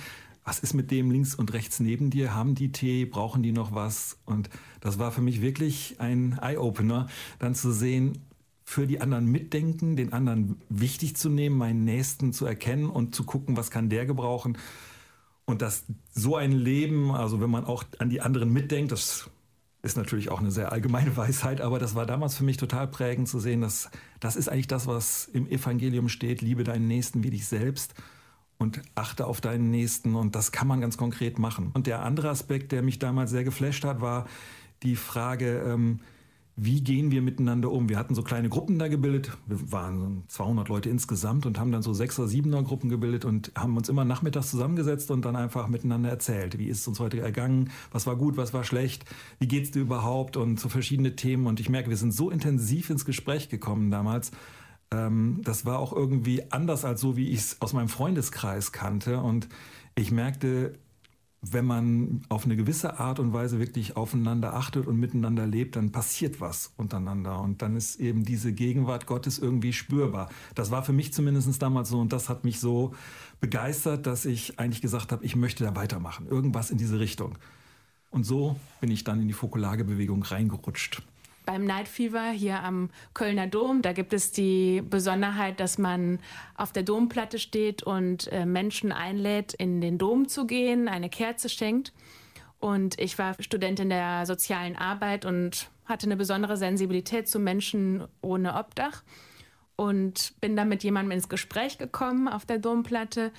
was 0.49 0.61
ist 0.61 0.73
mit 0.73 0.91
dem 0.91 1.11
links 1.11 1.35
und 1.35 1.53
rechts 1.53 1.79
neben 1.79 2.09
dir? 2.09 2.35
Haben 2.35 2.55
die 2.55 2.73
Tee? 2.73 3.05
Brauchen 3.05 3.43
die 3.43 3.53
noch 3.53 3.75
was? 3.75 4.17
Und 4.25 4.49
das 4.81 4.99
war 4.99 5.13
für 5.13 5.21
mich 5.21 5.43
wirklich 5.43 5.97
ein 5.99 6.39
Eye-Opener, 6.41 7.07
dann 7.39 7.55
zu 7.55 7.71
sehen, 7.71 8.25
für 8.65 8.87
die 8.87 9.03
anderen 9.03 9.27
mitdenken, 9.27 9.95
den 9.95 10.15
anderen 10.15 10.57
wichtig 10.71 11.17
zu 11.17 11.29
nehmen, 11.29 11.59
meinen 11.59 11.85
Nächsten 11.85 12.33
zu 12.33 12.47
erkennen 12.47 12.89
und 12.89 13.15
zu 13.15 13.25
gucken, 13.25 13.59
was 13.59 13.71
kann 13.71 13.91
der 13.91 14.07
gebrauchen. 14.07 14.57
Und 15.45 15.61
dass 15.61 15.85
so 16.15 16.37
ein 16.37 16.53
Leben, 16.53 17.11
also 17.11 17.43
wenn 17.43 17.51
man 17.51 17.67
auch 17.67 17.85
an 17.99 18.09
die 18.09 18.23
anderen 18.23 18.51
mitdenkt, 18.51 18.91
das 18.91 19.29
ist 19.83 19.99
natürlich 19.99 20.31
auch 20.31 20.41
eine 20.41 20.51
sehr 20.51 20.73
allgemeine 20.73 21.15
Weisheit, 21.19 21.61
aber 21.61 21.79
das 21.79 21.95
war 21.95 22.07
damals 22.07 22.39
für 22.39 22.45
mich 22.45 22.57
total 22.57 22.89
prägend 22.89 23.29
zu 23.29 23.39
sehen, 23.39 23.61
dass 23.61 23.91
das 24.19 24.35
ist 24.35 24.49
eigentlich 24.49 24.67
das, 24.67 24.87
was 24.87 25.27
im 25.27 25.47
Evangelium 25.47 26.09
steht, 26.09 26.41
liebe 26.41 26.65
deinen 26.65 26.89
Nächsten 26.89 27.23
wie 27.23 27.31
dich 27.31 27.47
selbst 27.47 27.95
und 28.59 28.83
achte 28.95 29.27
auf 29.27 29.41
deinen 29.41 29.71
Nächsten 29.71 30.15
und 30.15 30.35
das 30.35 30.53
kann 30.53 30.67
man 30.67 30.81
ganz 30.81 30.97
konkret 30.97 31.39
machen. 31.39 31.71
Und 31.75 31.87
der 31.87 32.03
andere 32.03 32.29
Aspekt, 32.29 32.73
der 32.73 32.83
mich 32.83 32.99
damals 32.99 33.31
sehr 33.31 33.45
geflasht 33.45 33.85
hat, 33.85 34.01
war 34.01 34.27
die 34.83 34.97
Frage, 34.97 35.63
ähm, 35.67 36.01
wie 36.61 36.81
gehen 36.81 37.13
wir 37.13 37.23
miteinander 37.23 37.71
um? 37.71 37.89
Wir 37.89 37.97
hatten 37.97 38.17
so 38.17 38.23
kleine 38.25 38.49
Gruppen 38.49 38.81
da 38.81 38.89
gebildet. 38.89 39.31
Wir 39.47 39.71
waren 39.71 40.25
200 40.27 40.69
Leute 40.69 40.91
insgesamt 40.91 41.47
und 41.47 41.57
haben 41.57 41.71
dann 41.71 41.83
so 41.83 41.95
sechs 41.95 42.19
oder 42.19 42.27
siebener 42.27 42.65
Gruppen 42.65 42.91
gebildet 42.91 43.25
und 43.25 43.53
haben 43.57 43.77
uns 43.77 43.89
immer 43.89 44.05
nachmittags 44.05 44.51
zusammengesetzt 44.51 45.13
und 45.13 45.25
dann 45.25 45.37
einfach 45.37 45.69
miteinander 45.69 46.11
erzählt. 46.11 46.59
Wie 46.59 46.67
ist 46.67 46.81
es 46.81 46.89
uns 46.89 46.99
heute 46.99 47.21
ergangen? 47.21 47.71
Was 47.93 48.09
war 48.09 48.17
gut? 48.17 48.37
Was 48.37 48.55
war 48.55 48.65
schlecht? 48.65 49.05
Wie 49.39 49.47
geht's 49.47 49.71
dir 49.71 49.83
überhaupt? 49.83 50.37
Und 50.37 50.59
so 50.59 50.69
verschiedene 50.69 51.15
Themen. 51.15 51.47
Und 51.47 51.61
ich 51.61 51.69
merke, 51.69 51.91
wir 51.91 51.97
sind 51.97 52.13
so 52.13 52.29
intensiv 52.29 52.91
ins 52.91 53.05
Gespräch 53.05 53.49
gekommen 53.49 53.93
damals 53.93 54.33
ähm, 54.91 55.41
das 55.45 55.65
war 55.65 55.79
auch 55.79 55.93
irgendwie 55.93 56.51
anders 56.51 56.85
als 56.85 57.01
so, 57.01 57.17
wie 57.17 57.31
ich 57.31 57.41
es 57.41 57.61
aus 57.61 57.73
meinem 57.73 57.89
Freundeskreis 57.89 58.73
kannte. 58.73 59.21
Und 59.21 59.49
ich 59.95 60.11
merkte, 60.11 60.79
wenn 61.41 61.65
man 61.65 62.23
auf 62.29 62.45
eine 62.45 62.57
gewisse 62.57 62.99
Art 62.99 63.21
und 63.21 63.33
Weise 63.33 63.61
wirklich 63.61 63.97
aufeinander 63.97 64.55
achtet 64.55 64.87
und 64.87 64.99
miteinander 64.99 65.47
lebt, 65.47 65.77
dann 65.77 65.93
passiert 65.93 66.41
was 66.41 66.73
untereinander. 66.77 67.41
Und 67.41 67.63
dann 67.63 67.77
ist 67.77 67.97
eben 68.01 68.25
diese 68.25 68.53
Gegenwart 68.53 69.07
Gottes 69.07 69.39
irgendwie 69.39 69.73
spürbar. 69.73 70.31
Das 70.55 70.71
war 70.71 70.83
für 70.83 70.93
mich 70.93 71.13
zumindest 71.13 71.63
damals 71.63 71.91
so 71.91 72.01
und 72.01 72.13
das 72.13 72.29
hat 72.29 72.45
mich 72.45 72.59
so 72.59 72.95
begeistert, 73.41 74.07
dass 74.07 74.25
ich 74.25 74.59
eigentlich 74.59 74.83
gesagt 74.83 75.13
habe, 75.13 75.25
ich 75.25 75.37
möchte 75.37 75.63
da 75.63 75.77
weitermachen. 75.77 76.27
Irgendwas 76.27 76.71
in 76.71 76.79
diese 76.79 76.99
Richtung. 76.99 77.39
Und 78.11 78.25
so 78.25 78.57
bin 78.81 78.91
ich 78.91 79.05
dann 79.05 79.21
in 79.21 79.29
die 79.29 79.35
Fokularbewegung 79.35 80.23
reingerutscht 80.23 81.03
beim 81.49 81.65
Night 81.65 81.89
Fever 81.89 82.29
hier 82.29 82.63
am 82.63 82.91
Kölner 83.15 83.47
Dom. 83.47 83.81
Da 83.81 83.95
gibt 83.95 84.13
es 84.13 84.33
die 84.33 84.83
Besonderheit, 84.83 85.61
dass 85.61 85.79
man 85.79 86.19
auf 86.55 86.73
der 86.73 86.83
Domplatte 86.83 87.39
steht 87.39 87.83
und 87.83 88.31
äh, 88.31 88.45
Menschen 88.45 88.93
einlädt, 88.93 89.55
in 89.55 89.81
den 89.81 89.97
Dom 89.97 90.29
zu 90.29 90.47
gehen, 90.47 90.89
eine 90.89 91.09
Kerze 91.09 91.49
schenkt. 91.49 91.95
Und 92.59 93.01
ich 93.01 93.19
war 93.19 93.35
Studentin 93.41 93.89
der 93.89 94.27
sozialen 94.27 94.77
Arbeit 94.77 95.25
und 95.25 95.71
hatte 95.87 96.05
eine 96.05 96.19
besondere 96.19 96.59
Sensibilität 96.59 97.29
zu 97.29 97.39
Menschen 97.39 98.07
ohne 98.21 98.55
Obdach 98.55 99.03
und 99.75 100.35
bin 100.43 100.55
dann 100.55 100.69
mit 100.69 100.85
jemandem 100.85 101.13
ins 101.13 101.31
Gespräch 101.31 101.79
gekommen 101.79 102.29
auf 102.29 102.45
der 102.45 102.59
Domplatte 102.59 103.33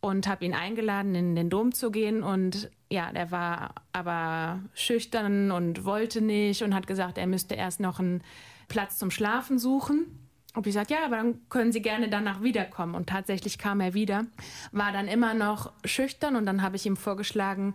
und 0.00 0.28
habe 0.28 0.44
ihn 0.44 0.52
eingeladen, 0.52 1.14
in 1.14 1.34
den 1.34 1.48
Dom 1.48 1.72
zu 1.72 1.90
gehen. 1.90 2.22
Und 2.22 2.70
ja, 2.90 3.12
der 3.12 3.30
war 3.30 3.74
aber 3.92 4.60
schüchtern 4.74 5.50
und 5.50 5.84
wollte 5.84 6.20
nicht 6.20 6.62
und 6.62 6.74
hat 6.74 6.86
gesagt, 6.86 7.18
er 7.18 7.26
müsste 7.26 7.54
erst 7.54 7.80
noch 7.80 7.98
einen 7.98 8.22
Platz 8.68 8.98
zum 8.98 9.10
Schlafen 9.10 9.58
suchen. 9.58 10.06
Und 10.54 10.66
ich 10.66 10.74
sagte, 10.74 10.94
ja, 10.94 11.04
aber 11.04 11.16
dann 11.16 11.48
können 11.48 11.72
Sie 11.72 11.82
gerne 11.82 12.08
danach 12.08 12.42
wiederkommen. 12.42 12.94
Und 12.94 13.08
tatsächlich 13.08 13.58
kam 13.58 13.80
er 13.80 13.92
wieder, 13.92 14.24
war 14.72 14.92
dann 14.92 15.06
immer 15.06 15.34
noch 15.34 15.72
schüchtern 15.84 16.34
und 16.34 16.46
dann 16.46 16.62
habe 16.62 16.76
ich 16.76 16.86
ihm 16.86 16.96
vorgeschlagen, 16.96 17.74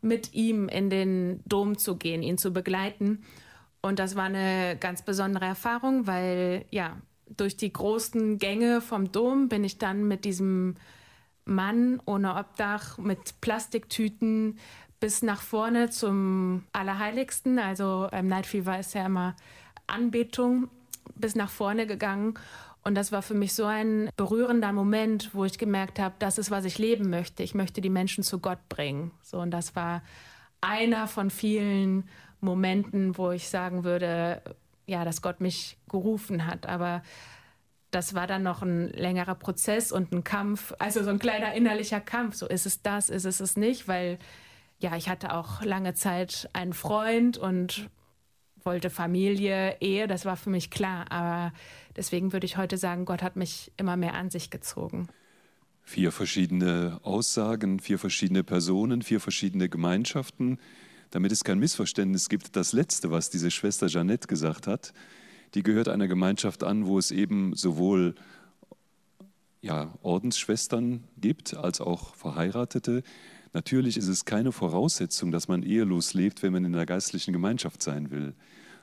mit 0.00 0.32
ihm 0.32 0.68
in 0.68 0.90
den 0.90 1.40
Dom 1.46 1.76
zu 1.76 1.96
gehen, 1.96 2.22
ihn 2.22 2.38
zu 2.38 2.52
begleiten. 2.52 3.24
Und 3.82 3.98
das 3.98 4.14
war 4.14 4.24
eine 4.24 4.76
ganz 4.78 5.02
besondere 5.02 5.46
Erfahrung, 5.46 6.06
weil 6.06 6.66
ja, 6.70 6.98
durch 7.36 7.56
die 7.56 7.72
großen 7.72 8.38
Gänge 8.38 8.80
vom 8.80 9.10
Dom 9.10 9.48
bin 9.48 9.64
ich 9.64 9.78
dann 9.78 10.06
mit 10.06 10.24
diesem 10.24 10.76
Mann 11.50 12.00
ohne 12.06 12.36
Obdach, 12.36 12.96
mit 12.98 13.40
Plastiktüten 13.40 14.58
bis 15.00 15.22
nach 15.22 15.40
vorne 15.40 15.90
zum 15.90 16.64
Allerheiligsten. 16.72 17.58
Also 17.58 18.08
ähm, 18.12 18.28
Night 18.28 18.46
Fever 18.46 18.78
ist 18.78 18.94
ja 18.94 19.06
immer 19.06 19.34
Anbetung, 19.86 20.68
bis 21.14 21.34
nach 21.34 21.50
vorne 21.50 21.86
gegangen. 21.86 22.34
Und 22.82 22.94
das 22.94 23.12
war 23.12 23.22
für 23.22 23.34
mich 23.34 23.54
so 23.54 23.64
ein 23.64 24.08
berührender 24.16 24.72
Moment, 24.72 25.34
wo 25.34 25.44
ich 25.44 25.58
gemerkt 25.58 25.98
habe, 25.98 26.14
das 26.18 26.38
ist, 26.38 26.50
was 26.50 26.64
ich 26.64 26.78
leben 26.78 27.10
möchte. 27.10 27.42
Ich 27.42 27.54
möchte 27.54 27.80
die 27.80 27.90
Menschen 27.90 28.24
zu 28.24 28.38
Gott 28.38 28.68
bringen. 28.68 29.10
So, 29.22 29.38
und 29.38 29.50
das 29.50 29.76
war 29.76 30.02
einer 30.60 31.06
von 31.06 31.30
vielen 31.30 32.08
Momenten, 32.40 33.18
wo 33.18 33.32
ich 33.32 33.48
sagen 33.48 33.84
würde, 33.84 34.42
ja, 34.86 35.04
dass 35.04 35.20
Gott 35.20 35.40
mich 35.40 35.76
gerufen 35.88 36.46
hat. 36.46 36.66
Aber 36.66 37.02
das 37.90 38.14
war 38.14 38.26
dann 38.26 38.42
noch 38.42 38.62
ein 38.62 38.88
längerer 38.90 39.34
Prozess 39.34 39.92
und 39.92 40.12
ein 40.12 40.24
Kampf, 40.24 40.72
also 40.78 41.02
so 41.02 41.10
ein 41.10 41.18
kleiner 41.18 41.54
innerlicher 41.54 42.00
Kampf. 42.00 42.36
So 42.36 42.46
ist 42.46 42.66
es 42.66 42.82
das, 42.82 43.10
ist 43.10 43.24
es 43.24 43.40
es 43.40 43.56
nicht, 43.56 43.88
weil 43.88 44.18
ja, 44.78 44.96
ich 44.96 45.08
hatte 45.08 45.34
auch 45.34 45.62
lange 45.62 45.94
Zeit 45.94 46.48
einen 46.52 46.72
Freund 46.72 47.36
und 47.36 47.90
wollte 48.64 48.90
Familie, 48.90 49.76
Ehe, 49.80 50.06
das 50.06 50.24
war 50.24 50.36
für 50.36 50.50
mich 50.50 50.70
klar. 50.70 51.10
Aber 51.10 51.52
deswegen 51.96 52.32
würde 52.32 52.46
ich 52.46 52.56
heute 52.56 52.76
sagen, 52.76 53.04
Gott 53.04 53.22
hat 53.22 53.36
mich 53.36 53.72
immer 53.76 53.96
mehr 53.96 54.14
an 54.14 54.30
sich 54.30 54.50
gezogen. 54.50 55.08
Vier 55.82 56.12
verschiedene 56.12 57.00
Aussagen, 57.02 57.80
vier 57.80 57.98
verschiedene 57.98 58.44
Personen, 58.44 59.02
vier 59.02 59.20
verschiedene 59.20 59.68
Gemeinschaften. 59.68 60.58
Damit 61.10 61.32
es 61.32 61.42
kein 61.42 61.58
Missverständnis 61.58 62.28
gibt, 62.28 62.54
das 62.54 62.72
Letzte, 62.72 63.10
was 63.10 63.30
diese 63.30 63.50
Schwester 63.50 63.88
Jeannette 63.88 64.28
gesagt 64.28 64.66
hat, 64.66 64.92
die 65.54 65.62
gehört 65.62 65.88
einer 65.88 66.08
Gemeinschaft 66.08 66.64
an, 66.64 66.86
wo 66.86 66.98
es 66.98 67.10
eben 67.10 67.54
sowohl 67.54 68.14
ja, 69.62 69.92
Ordensschwestern 70.02 71.04
gibt 71.18 71.54
als 71.54 71.80
auch 71.80 72.14
Verheiratete. 72.14 73.02
Natürlich 73.52 73.96
ist 73.96 74.08
es 74.08 74.24
keine 74.24 74.52
Voraussetzung, 74.52 75.32
dass 75.32 75.48
man 75.48 75.62
ehelos 75.62 76.14
lebt, 76.14 76.42
wenn 76.42 76.52
man 76.52 76.64
in 76.64 76.72
der 76.72 76.86
geistlichen 76.86 77.32
Gemeinschaft 77.32 77.82
sein 77.82 78.10
will, 78.10 78.34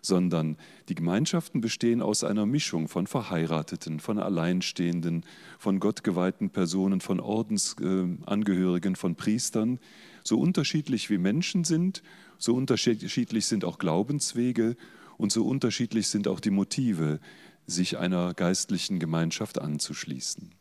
sondern 0.01 0.57
die 0.89 0.95
Gemeinschaften 0.95 1.61
bestehen 1.61 2.01
aus 2.01 2.23
einer 2.23 2.45
Mischung 2.45 2.87
von 2.87 3.07
Verheirateten, 3.07 3.99
von 3.99 4.19
Alleinstehenden, 4.19 5.25
von 5.57 5.79
gottgeweihten 5.79 6.49
Personen, 6.49 7.01
von 7.01 7.19
Ordensangehörigen, 7.19 8.95
von 8.95 9.15
Priestern. 9.15 9.79
So 10.23 10.37
unterschiedlich 10.37 11.09
wie 11.09 11.17
Menschen 11.17 11.63
sind, 11.63 12.03
so 12.37 12.53
unterschiedlich 12.53 13.45
sind 13.45 13.65
auch 13.65 13.79
Glaubenswege 13.79 14.75
und 15.17 15.31
so 15.31 15.45
unterschiedlich 15.45 16.07
sind 16.07 16.27
auch 16.27 16.39
die 16.39 16.51
Motive, 16.51 17.19
sich 17.65 17.97
einer 17.97 18.33
geistlichen 18.33 18.99
Gemeinschaft 18.99 19.59
anzuschließen. 19.59 20.51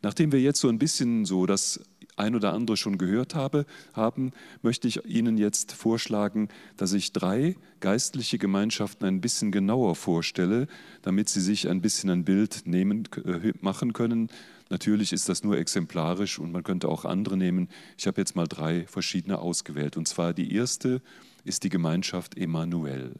Nachdem 0.00 0.30
wir 0.30 0.40
jetzt 0.40 0.60
so 0.60 0.68
ein 0.68 0.78
bisschen 0.78 1.24
so 1.24 1.46
das 1.46 1.80
ein 2.18 2.34
oder 2.34 2.52
andere 2.52 2.76
schon 2.76 2.98
gehört 2.98 3.34
habe, 3.34 3.64
haben, 3.92 4.32
möchte 4.62 4.88
ich 4.88 5.04
Ihnen 5.06 5.38
jetzt 5.38 5.72
vorschlagen, 5.72 6.48
dass 6.76 6.92
ich 6.92 7.12
drei 7.12 7.56
geistliche 7.80 8.38
Gemeinschaften 8.38 9.06
ein 9.06 9.20
bisschen 9.20 9.52
genauer 9.52 9.94
vorstelle, 9.94 10.66
damit 11.02 11.28
Sie 11.28 11.40
sich 11.40 11.68
ein 11.68 11.80
bisschen 11.80 12.10
ein 12.10 12.24
Bild 12.24 12.62
nehmen, 12.64 13.08
äh, 13.24 13.52
machen 13.60 13.92
können. 13.92 14.28
Natürlich 14.68 15.12
ist 15.12 15.28
das 15.28 15.42
nur 15.44 15.56
exemplarisch 15.56 16.38
und 16.38 16.52
man 16.52 16.62
könnte 16.62 16.88
auch 16.88 17.04
andere 17.04 17.36
nehmen. 17.36 17.68
Ich 17.96 18.06
habe 18.06 18.20
jetzt 18.20 18.36
mal 18.36 18.46
drei 18.46 18.86
verschiedene 18.86 19.38
ausgewählt. 19.38 19.96
Und 19.96 20.06
zwar 20.06 20.34
die 20.34 20.54
erste 20.54 21.00
ist 21.44 21.64
die 21.64 21.70
Gemeinschaft 21.70 22.36
Emanuel. 22.36 23.14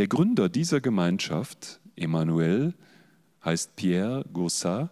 Der 0.00 0.08
Gründer 0.08 0.48
dieser 0.48 0.80
Gemeinschaft, 0.80 1.78
Emanuel, 1.94 2.72
heißt 3.44 3.76
Pierre 3.76 4.24
Gaussat 4.32 4.88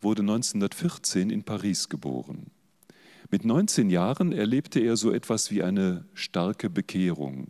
wurde 0.00 0.22
1914 0.22 1.28
in 1.28 1.42
Paris 1.42 1.90
geboren. 1.90 2.46
Mit 3.30 3.44
19 3.44 3.90
Jahren 3.90 4.32
erlebte 4.32 4.80
er 4.80 4.96
so 4.96 5.12
etwas 5.12 5.50
wie 5.50 5.62
eine 5.62 6.06
starke 6.14 6.70
Bekehrung. 6.70 7.48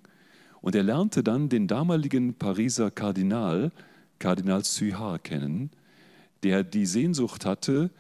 Und 0.61 0.75
er 0.75 0.83
lernte 0.83 1.23
dann 1.23 1.49
den 1.49 1.69
damaligen 1.69 2.35
Pariser 2.35 2.91
Kardinal, 2.91 3.71
Kardinal 4.19 4.65
Suhard, 4.65 5.23
kennen, 5.23 5.71
der 6.43 6.65
die 6.65 6.87
Sehnsucht 6.87 7.47
hatte, 7.47 7.91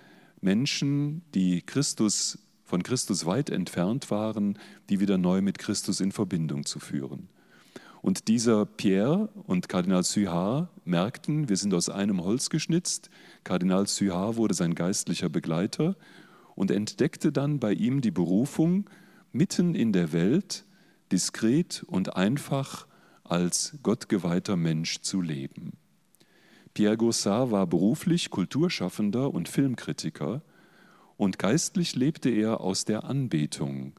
Menschen, 0.40 1.22
die 1.32 1.62
Christus, 1.62 2.40
von 2.64 2.82
Christus 2.82 3.24
weit 3.24 3.50
entfernt 3.50 4.10
waren, 4.10 4.58
die 4.90 4.98
wieder 4.98 5.16
neu 5.16 5.42
mit 5.42 5.58
Christus 5.60 6.00
in 6.00 6.10
Verbindung 6.10 6.66
zu 6.66 6.80
führen. 6.80 7.28
Und 8.02 8.28
dieser 8.28 8.66
Pierre 8.66 9.28
und 9.46 9.68
Kardinal 9.68 10.04
Suhard 10.04 10.68
merkten, 10.84 11.48
wir 11.48 11.56
sind 11.56 11.74
aus 11.74 11.88
einem 11.88 12.22
Holz 12.22 12.50
geschnitzt. 12.50 13.10
Kardinal 13.44 13.86
Suhard 13.86 14.36
wurde 14.36 14.54
sein 14.54 14.74
geistlicher 14.74 15.28
Begleiter 15.28 15.96
und 16.54 16.70
entdeckte 16.70 17.32
dann 17.32 17.58
bei 17.58 17.72
ihm 17.72 18.00
die 18.00 18.10
Berufung, 18.10 18.88
mitten 19.32 19.74
in 19.74 19.92
der 19.92 20.12
Welt 20.12 20.64
diskret 21.12 21.84
und 21.86 22.16
einfach 22.16 22.86
als 23.24 23.76
gottgeweihter 23.82 24.56
Mensch 24.56 25.00
zu 25.00 25.20
leben. 25.20 25.72
Pierre 26.74 26.96
Gaussat 26.96 27.50
war 27.50 27.66
beruflich 27.66 28.30
Kulturschaffender 28.30 29.32
und 29.32 29.48
Filmkritiker 29.48 30.42
und 31.16 31.38
geistlich 31.38 31.94
lebte 31.96 32.28
er 32.28 32.60
aus 32.60 32.84
der 32.84 33.04
Anbetung, 33.04 33.94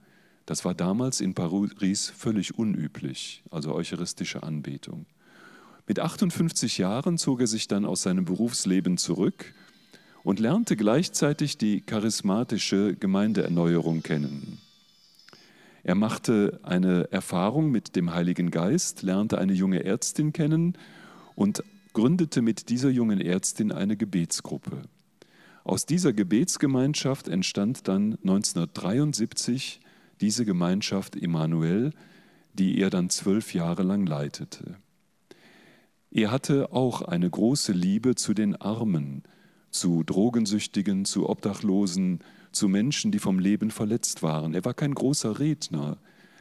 das 0.47 0.63
war 0.63 0.73
damals 0.73 1.19
in 1.19 1.35
Paris 1.35 2.09
völlig 2.09 2.57
unüblich, 2.57 3.43
also 3.51 3.75
eucharistische 3.75 4.43
Anbetung. 4.43 5.05
Mit 5.87 5.99
58 5.99 6.77
Jahren 6.77 7.17
zog 7.17 7.41
er 7.41 7.47
sich 7.47 7.67
dann 7.67 7.85
aus 7.85 8.03
seinem 8.03 8.23
Berufsleben 8.23 8.97
zurück 8.97 9.53
und 10.23 10.39
lernte 10.39 10.77
gleichzeitig 10.77 11.57
die 11.57 11.81
charismatische 11.81 12.95
Gemeindeerneuerung 12.95 14.03
kennen. 14.03 14.59
Er 15.83 15.95
machte 15.95 16.61
eine 16.63 17.11
Erfahrung 17.11 17.69
mit 17.69 17.97
dem 17.97 18.13
Heiligen 18.13 18.49
Geist, 18.49 19.03
lernte 19.03 19.39
eine 19.39 19.53
junge 19.53 19.83
Ärztin 19.83 20.31
kennen 20.31 20.77
und 21.35 21.61
gründete 21.91 22.41
mit 22.41 22.69
dieser 22.69 22.89
jungen 22.89 23.19
Ärztin 23.19 23.73
eine 23.73 23.97
Gebetsgruppe. 23.97 24.83
Aus 25.65 25.85
dieser 25.85 26.13
Gebetsgemeinschaft 26.13 27.27
entstand 27.27 27.89
dann 27.89 28.13
1973 28.23 29.81
diese 30.21 30.45
Gemeinschaft 30.45 31.15
Emanuel, 31.15 31.91
die 32.53 32.79
er 32.79 32.89
dann 32.89 33.09
zwölf 33.09 33.53
Jahre 33.53 33.83
lang 33.83 34.05
leitete. 34.05 34.77
Er 36.11 36.31
hatte 36.31 36.71
auch 36.71 37.01
eine 37.01 37.29
große 37.29 37.73
Liebe 37.73 38.15
zu 38.15 38.33
den 38.33 38.55
Armen, 38.55 39.23
zu 39.69 40.03
Drogensüchtigen, 40.03 41.05
zu 41.05 41.29
Obdachlosen, 41.29 42.19
zu 42.51 42.67
Menschen, 42.69 43.11
die 43.11 43.19
vom 43.19 43.39
Leben 43.39 43.69
verletzt 43.71 44.23
waren. 44.23 44.53
Er 44.53 44.65
war 44.65 44.73
kein 44.73 44.95
großer 44.95 45.39
Redner. 45.39 45.97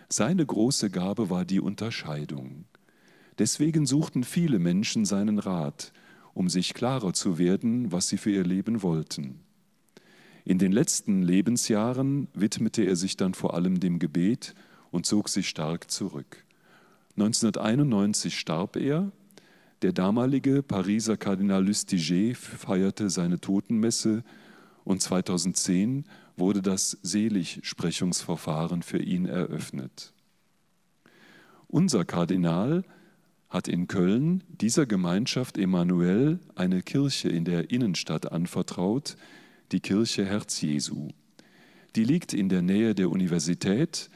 Seine 0.09 0.47
große 0.47 0.91
Gabe 0.91 1.31
war 1.31 1.45
die 1.45 1.61
Unterscheidung. 1.61 2.65
Deswegen 3.39 3.85
suchten 3.85 4.25
viele 4.25 4.59
Menschen 4.59 5.05
seinen 5.05 5.39
Rat, 5.39 5.93
um 6.33 6.49
sich 6.49 6.73
klarer 6.73 7.13
zu 7.13 7.39
werden, 7.39 7.93
was 7.93 8.09
sie 8.09 8.17
für 8.17 8.31
ihr 8.31 8.45
Leben 8.45 8.83
wollten. 8.83 9.46
In 10.47 10.59
den 10.61 10.71
letzten 10.71 11.23
Lebensjahren 11.23 12.29
widmete 12.33 12.85
er 12.85 12.95
sich 12.95 13.17
dann 13.17 13.35
vor 13.35 13.55
allem 13.55 13.81
dem 13.81 13.99
Gebet 13.99 14.55
und 14.93 15.05
zog 15.05 15.29
sich 15.29 15.49
stark 15.49 15.91
zurück. 15.91 16.45
1991 17.17 18.39
starb 18.39 18.77
er. 18.77 19.11
Der 19.83 19.93
damalige 19.93 20.63
Pariser 20.63 21.17
Kardinal 21.17 21.67
Lustiger 21.67 22.37
feierte 22.37 23.11
seine 23.11 23.41
Totenmesse 23.41 24.23
und 24.85 25.03
2010 25.03 26.05
wurde 26.37 26.63
das 26.63 26.97
Seligsprechungsverfahren 27.03 28.83
für 28.83 29.03
ihn 29.03 29.27
eröffnet. 29.27 30.13
Unser 31.67 32.05
Kardinal 32.05 32.85
hat 33.49 33.67
in 33.67 33.89
Köln 33.89 34.45
dieser 34.49 34.87
Gemeinschaft 34.87 35.59
Emanuel 35.59 36.39
eine 36.55 36.83
Kirche 36.83 37.31
in 37.31 37.45
der 37.45 37.73
Innenstadt 37.73 38.31
anvertraut, 38.31 39.17
die 39.73 39.81
Kirche 39.81 40.25
Herz 40.25 40.61
Jesu. 40.61 41.09
Die 41.97 42.05
liegt 42.05 42.33
in 42.33 42.49
der 42.49 42.63
Nähe 42.63 42.95
der 42.95 43.11
Universität, 43.11 44.11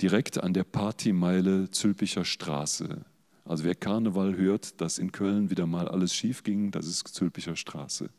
direkt 0.00 0.42
an 0.42 0.52
der 0.52 0.64
Partymeile 0.64 1.70
Zülpicher 1.70 2.24
Straße. 2.24 3.04
Also 3.44 3.64
wer 3.64 3.74
Karneval 3.74 4.36
hört, 4.36 4.80
dass 4.80 4.98
in 4.98 5.10
Köln 5.10 5.50
wieder 5.50 5.66
mal 5.66 5.88
alles 5.88 6.14
schief 6.14 6.44
ging, 6.44 6.70
das 6.70 6.86
ist 6.86 7.08
Zülpicher 7.08 7.56
Straße. 7.56 8.10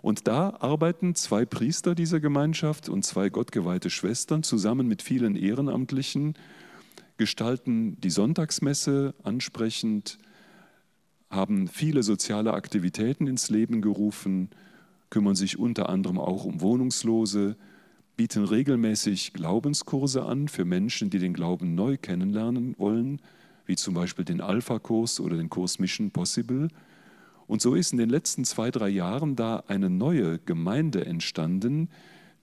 Und 0.00 0.26
da 0.26 0.56
arbeiten 0.60 1.14
zwei 1.14 1.44
Priester 1.44 1.94
dieser 1.94 2.20
Gemeinschaft 2.20 2.88
und 2.88 3.04
zwei 3.04 3.28
gottgeweihte 3.28 3.90
Schwestern 3.90 4.42
zusammen 4.42 4.88
mit 4.88 5.02
vielen 5.02 5.36
Ehrenamtlichen, 5.36 6.34
gestalten 7.18 8.00
die 8.00 8.08
Sonntagsmesse 8.08 9.14
ansprechend, 9.22 10.16
haben 11.28 11.68
viele 11.68 12.02
soziale 12.02 12.54
Aktivitäten 12.54 13.26
ins 13.26 13.50
Leben 13.50 13.82
gerufen, 13.82 14.48
kümmern 15.10 15.34
sich 15.34 15.58
unter 15.58 15.88
anderem 15.88 16.18
auch 16.18 16.44
um 16.44 16.60
Wohnungslose, 16.60 17.56
bieten 18.16 18.44
regelmäßig 18.44 19.32
Glaubenskurse 19.32 20.24
an 20.24 20.48
für 20.48 20.64
Menschen, 20.64 21.10
die 21.10 21.18
den 21.18 21.34
Glauben 21.34 21.74
neu 21.74 21.96
kennenlernen 21.96 22.74
wollen, 22.78 23.20
wie 23.66 23.76
zum 23.76 23.94
Beispiel 23.94 24.24
den 24.24 24.40
Alpha-Kurs 24.40 25.20
oder 25.20 25.36
den 25.36 25.50
Kurs 25.50 25.78
Mission 25.78 26.10
Possible. 26.10 26.68
Und 27.46 27.62
so 27.62 27.74
ist 27.74 27.92
in 27.92 27.98
den 27.98 28.10
letzten 28.10 28.44
zwei, 28.44 28.70
drei 28.70 28.88
Jahren 28.88 29.36
da 29.36 29.64
eine 29.66 29.90
neue 29.90 30.38
Gemeinde 30.38 31.04
entstanden, 31.04 31.88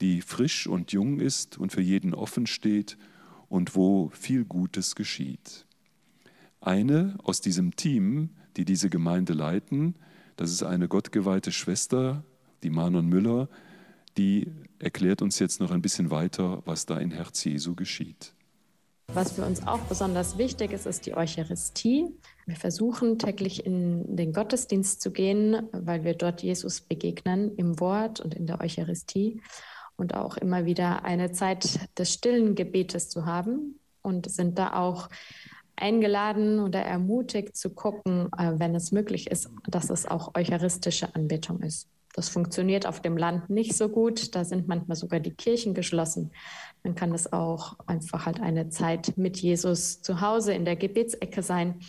die 0.01 0.21
frisch 0.21 0.67
und 0.67 0.91
jung 0.91 1.19
ist 1.19 1.57
und 1.57 1.71
für 1.71 1.81
jeden 1.81 2.13
offen 2.13 2.47
steht 2.47 2.97
und 3.49 3.75
wo 3.75 4.09
viel 4.09 4.45
Gutes 4.45 4.95
geschieht. 4.95 5.65
Eine 6.59 7.17
aus 7.23 7.39
diesem 7.39 7.75
Team, 7.75 8.31
die 8.57 8.65
diese 8.65 8.89
Gemeinde 8.89 9.33
leiten, 9.33 9.95
das 10.35 10.51
ist 10.51 10.63
eine 10.63 10.87
gottgeweihte 10.87 11.51
Schwester, 11.51 12.23
die 12.67 12.73
Manon 12.73 13.07
Müller, 13.07 13.47
die 14.17 14.51
erklärt 14.79 15.21
uns 15.21 15.39
jetzt 15.39 15.61
noch 15.61 15.71
ein 15.71 15.81
bisschen 15.81 16.11
weiter, 16.11 16.61
was 16.65 16.85
da 16.85 16.99
in 16.99 17.11
Herz 17.11 17.45
Jesu 17.45 17.75
geschieht. 17.75 18.33
Was 19.13 19.31
für 19.31 19.45
uns 19.45 19.65
auch 19.65 19.79
besonders 19.79 20.37
wichtig 20.37 20.73
ist, 20.73 20.85
ist 20.85 21.05
die 21.05 21.15
Eucharistie. 21.15 22.07
Wir 22.45 22.57
versuchen 22.57 23.19
täglich 23.19 23.65
in 23.65 24.17
den 24.17 24.33
Gottesdienst 24.33 24.99
zu 24.99 25.11
gehen, 25.11 25.69
weil 25.71 26.03
wir 26.03 26.13
dort 26.13 26.43
Jesus 26.43 26.81
begegnen 26.81 27.55
im 27.55 27.79
Wort 27.79 28.19
und 28.19 28.35
in 28.35 28.47
der 28.47 28.59
Eucharistie 28.59 29.41
und 29.95 30.13
auch 30.13 30.35
immer 30.35 30.65
wieder 30.65 31.05
eine 31.05 31.31
Zeit 31.31 31.87
des 31.97 32.11
stillen 32.11 32.53
Gebetes 32.53 33.07
zu 33.07 33.25
haben 33.25 33.79
und 34.01 34.29
sind 34.29 34.59
da 34.59 34.73
auch 34.73 35.07
eingeladen 35.77 36.59
oder 36.59 36.81
ermutigt 36.81 37.55
zu 37.55 37.69
gucken, 37.69 38.27
äh, 38.37 38.59
wenn 38.59 38.75
es 38.75 38.91
möglich 38.91 39.31
ist, 39.31 39.49
dass 39.69 39.89
es 39.89 40.05
auch 40.05 40.35
eucharistische 40.35 41.15
Anbetung 41.15 41.61
ist. 41.61 41.87
Das 42.17 42.29
funktioniert 42.29 42.87
auf 42.87 42.99
dem 42.99 43.15
Land 43.15 43.51
nicht 43.51 43.77
so 43.77 43.89
gut. 43.89 44.33
Da 44.33 44.43
sind 44.43 44.67
manchmal 44.67 44.97
sogar 44.97 45.19
die 45.19 45.35
Kirchen 45.35 45.75
geschlossen. 45.75 46.31
Dann 46.81 46.95
kann 46.95 47.13
es 47.13 47.31
auch 47.31 47.77
einfach 47.85 48.25
halt 48.25 48.39
eine 48.39 48.69
Zeit 48.69 49.19
mit 49.19 49.37
Jesus 49.37 50.01
zu 50.01 50.19
Hause 50.19 50.53
in 50.53 50.65
der 50.65 50.75
Gebetsecke 50.75 51.43
sein. 51.43 51.79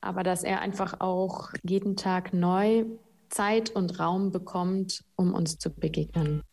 Aber 0.00 0.22
dass 0.22 0.44
er 0.44 0.60
einfach 0.60 1.00
auch 1.00 1.50
jeden 1.64 1.96
Tag 1.96 2.32
neu 2.32 2.84
Zeit 3.30 3.70
und 3.70 3.98
Raum 3.98 4.30
bekommt, 4.30 5.04
um 5.16 5.34
uns 5.34 5.58
zu 5.58 5.70
begegnen. 5.70 6.44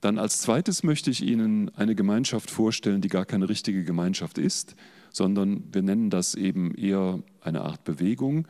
Dann 0.00 0.18
als 0.18 0.40
zweites 0.40 0.82
möchte 0.82 1.10
ich 1.10 1.22
Ihnen 1.22 1.68
eine 1.74 1.94
Gemeinschaft 1.94 2.50
vorstellen, 2.50 3.02
die 3.02 3.08
gar 3.08 3.26
keine 3.26 3.50
richtige 3.50 3.84
Gemeinschaft 3.84 4.38
ist, 4.38 4.74
sondern 5.10 5.64
wir 5.70 5.82
nennen 5.82 6.08
das 6.08 6.34
eben 6.34 6.74
eher 6.74 7.22
eine 7.42 7.60
Art 7.60 7.84
Bewegung 7.84 8.48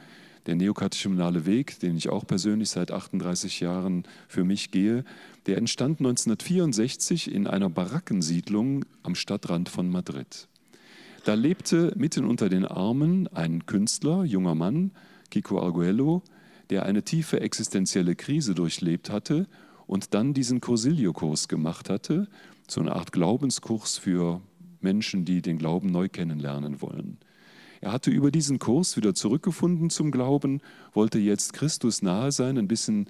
der 0.48 0.56
neokatechumenale 0.56 1.44
Weg, 1.44 1.78
den 1.80 1.94
ich 1.98 2.08
auch 2.08 2.26
persönlich 2.26 2.70
seit 2.70 2.90
38 2.90 3.60
Jahren 3.60 4.04
für 4.28 4.44
mich 4.44 4.70
gehe, 4.70 5.04
der 5.44 5.58
entstand 5.58 6.00
1964 6.00 7.30
in 7.30 7.46
einer 7.46 7.68
Barackensiedlung 7.68 8.86
am 9.02 9.14
Stadtrand 9.14 9.68
von 9.68 9.90
Madrid. 9.90 10.48
Da 11.26 11.34
lebte 11.34 11.92
mitten 11.96 12.24
unter 12.24 12.48
den 12.48 12.64
Armen 12.64 13.28
ein 13.28 13.66
Künstler, 13.66 14.24
junger 14.24 14.54
Mann, 14.54 14.92
Kiko 15.30 15.60
Arguello, 15.60 16.22
der 16.70 16.86
eine 16.86 17.02
tiefe 17.02 17.40
existenzielle 17.40 18.16
Krise 18.16 18.54
durchlebt 18.54 19.10
hatte 19.10 19.46
und 19.86 20.14
dann 20.14 20.32
diesen 20.32 20.62
Cursilio-Kurs 20.62 21.48
gemacht 21.48 21.90
hatte, 21.90 22.26
so 22.68 22.80
eine 22.80 22.96
Art 22.96 23.12
Glaubenskurs 23.12 23.98
für 23.98 24.40
Menschen, 24.80 25.26
die 25.26 25.42
den 25.42 25.58
Glauben 25.58 25.92
neu 25.92 26.08
kennenlernen 26.08 26.80
wollen. 26.80 27.18
Er 27.80 27.92
hatte 27.92 28.10
über 28.10 28.30
diesen 28.30 28.58
Kurs 28.58 28.96
wieder 28.96 29.14
zurückgefunden 29.14 29.90
zum 29.90 30.10
Glauben, 30.10 30.60
wollte 30.92 31.18
jetzt 31.18 31.52
Christus 31.52 32.02
nahe 32.02 32.32
sein, 32.32 32.58
ein 32.58 32.68
bisschen 32.68 33.08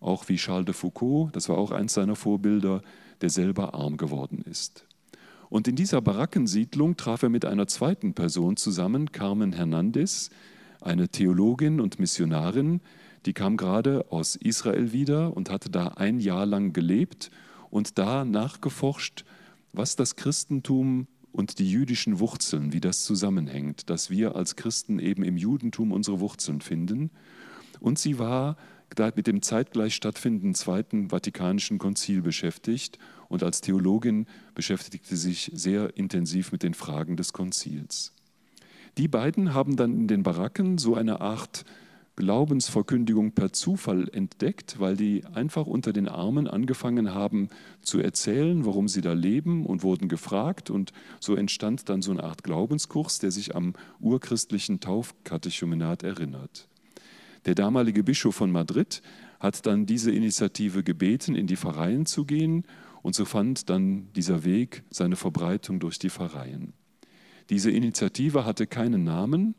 auch 0.00 0.28
wie 0.28 0.36
Charles 0.36 0.66
de 0.66 0.74
Foucault, 0.74 1.34
das 1.34 1.48
war 1.48 1.58
auch 1.58 1.70
eins 1.70 1.94
seiner 1.94 2.16
Vorbilder, 2.16 2.82
der 3.20 3.30
selber 3.30 3.74
arm 3.74 3.96
geworden 3.96 4.42
ist. 4.48 4.84
Und 5.50 5.66
in 5.66 5.76
dieser 5.76 6.00
Barackensiedlung 6.00 6.96
traf 6.96 7.22
er 7.22 7.30
mit 7.30 7.44
einer 7.44 7.66
zweiten 7.66 8.14
Person 8.14 8.56
zusammen, 8.56 9.12
Carmen 9.12 9.52
Hernandez, 9.52 10.30
eine 10.80 11.08
Theologin 11.08 11.80
und 11.80 11.98
Missionarin, 11.98 12.80
die 13.26 13.32
kam 13.32 13.56
gerade 13.56 14.06
aus 14.10 14.36
Israel 14.36 14.92
wieder 14.92 15.36
und 15.36 15.50
hatte 15.50 15.70
da 15.70 15.88
ein 15.88 16.20
Jahr 16.20 16.46
lang 16.46 16.72
gelebt 16.72 17.30
und 17.70 17.98
da 17.98 18.24
nachgeforscht, 18.24 19.24
was 19.72 19.96
das 19.96 20.16
Christentum 20.16 21.08
und 21.32 21.58
die 21.58 21.70
jüdischen 21.70 22.18
Wurzeln, 22.18 22.72
wie 22.72 22.80
das 22.80 23.04
zusammenhängt, 23.04 23.90
dass 23.90 24.10
wir 24.10 24.36
als 24.36 24.56
Christen 24.56 24.98
eben 24.98 25.22
im 25.22 25.36
Judentum 25.36 25.92
unsere 25.92 26.20
Wurzeln 26.20 26.60
finden. 26.60 27.10
Und 27.80 27.98
sie 27.98 28.18
war 28.18 28.56
mit 29.14 29.26
dem 29.26 29.42
zeitgleich 29.42 29.94
stattfindenden 29.94 30.54
Zweiten 30.54 31.10
Vatikanischen 31.10 31.78
Konzil 31.78 32.22
beschäftigt 32.22 32.98
und 33.28 33.42
als 33.42 33.60
Theologin 33.60 34.26
beschäftigte 34.54 35.16
sich 35.16 35.50
sehr 35.54 35.96
intensiv 35.96 36.52
mit 36.52 36.62
den 36.62 36.74
Fragen 36.74 37.16
des 37.16 37.32
Konzils. 37.32 38.12
Die 38.96 39.06
beiden 39.06 39.54
haben 39.54 39.76
dann 39.76 39.92
in 39.92 40.08
den 40.08 40.22
Baracken 40.22 40.78
so 40.78 40.94
eine 40.96 41.20
Art 41.20 41.64
Glaubensverkündigung 42.18 43.30
per 43.30 43.52
Zufall 43.52 44.08
entdeckt, 44.12 44.80
weil 44.80 44.96
die 44.96 45.24
einfach 45.34 45.68
unter 45.68 45.92
den 45.92 46.08
Armen 46.08 46.48
angefangen 46.48 47.14
haben 47.14 47.48
zu 47.80 48.00
erzählen, 48.00 48.66
warum 48.66 48.88
sie 48.88 49.02
da 49.02 49.12
leben 49.12 49.64
und 49.64 49.84
wurden 49.84 50.08
gefragt. 50.08 50.68
Und 50.68 50.92
so 51.20 51.36
entstand 51.36 51.88
dann 51.88 52.02
so 52.02 52.10
eine 52.10 52.24
Art 52.24 52.42
Glaubenskurs, 52.42 53.20
der 53.20 53.30
sich 53.30 53.54
am 53.54 53.74
urchristlichen 54.00 54.80
Taufkatechumenat 54.80 56.02
erinnert. 56.02 56.66
Der 57.46 57.54
damalige 57.54 58.02
Bischof 58.02 58.34
von 58.34 58.50
Madrid 58.50 59.00
hat 59.38 59.64
dann 59.64 59.86
diese 59.86 60.10
Initiative 60.10 60.82
gebeten, 60.82 61.36
in 61.36 61.46
die 61.46 61.56
Pfarreien 61.56 62.04
zu 62.04 62.24
gehen. 62.24 62.64
Und 63.02 63.14
so 63.14 63.26
fand 63.26 63.70
dann 63.70 64.08
dieser 64.16 64.44
Weg 64.44 64.82
seine 64.90 65.14
Verbreitung 65.14 65.78
durch 65.78 66.00
die 66.00 66.10
Pfarreien. 66.10 66.72
Diese 67.48 67.70
Initiative 67.70 68.44
hatte 68.44 68.66
keinen 68.66 69.04
Namen, 69.04 69.54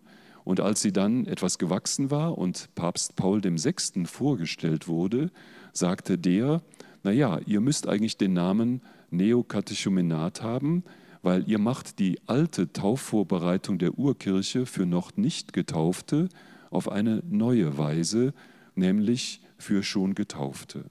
und 0.50 0.62
als 0.62 0.82
sie 0.82 0.92
dann 0.92 1.28
etwas 1.28 1.60
gewachsen 1.60 2.10
war 2.10 2.36
und 2.36 2.74
Papst 2.74 3.16
Paul 3.16 3.44
VI. 3.44 4.06
vorgestellt 4.06 4.88
wurde, 4.88 5.30
sagte 5.74 6.18
der, 6.18 6.64
naja, 7.04 7.40
ihr 7.46 7.62
müsst 7.62 7.88
eigentlich 7.88 8.18
den 8.18 8.34
Namen 8.34 8.82
Neokatechumenat 9.12 10.42
haben, 10.42 10.84
weil 11.22 11.48
ihr 11.48 11.60
macht 11.60 12.00
die 12.00 12.20
alte 12.26 12.74
Taufvorbereitung 12.74 13.78
der 13.78 14.00
Urkirche 14.00 14.66
für 14.66 14.88
noch 14.88 15.16
nicht 15.18 15.54
Getaufte 15.54 16.30
auf 16.72 16.92
eine 16.92 17.22
neue 17.30 17.78
Weise, 17.78 18.34
nämlich 18.74 19.42
für 19.60 19.84
schon 19.84 20.16
Getaufte. 20.16 20.86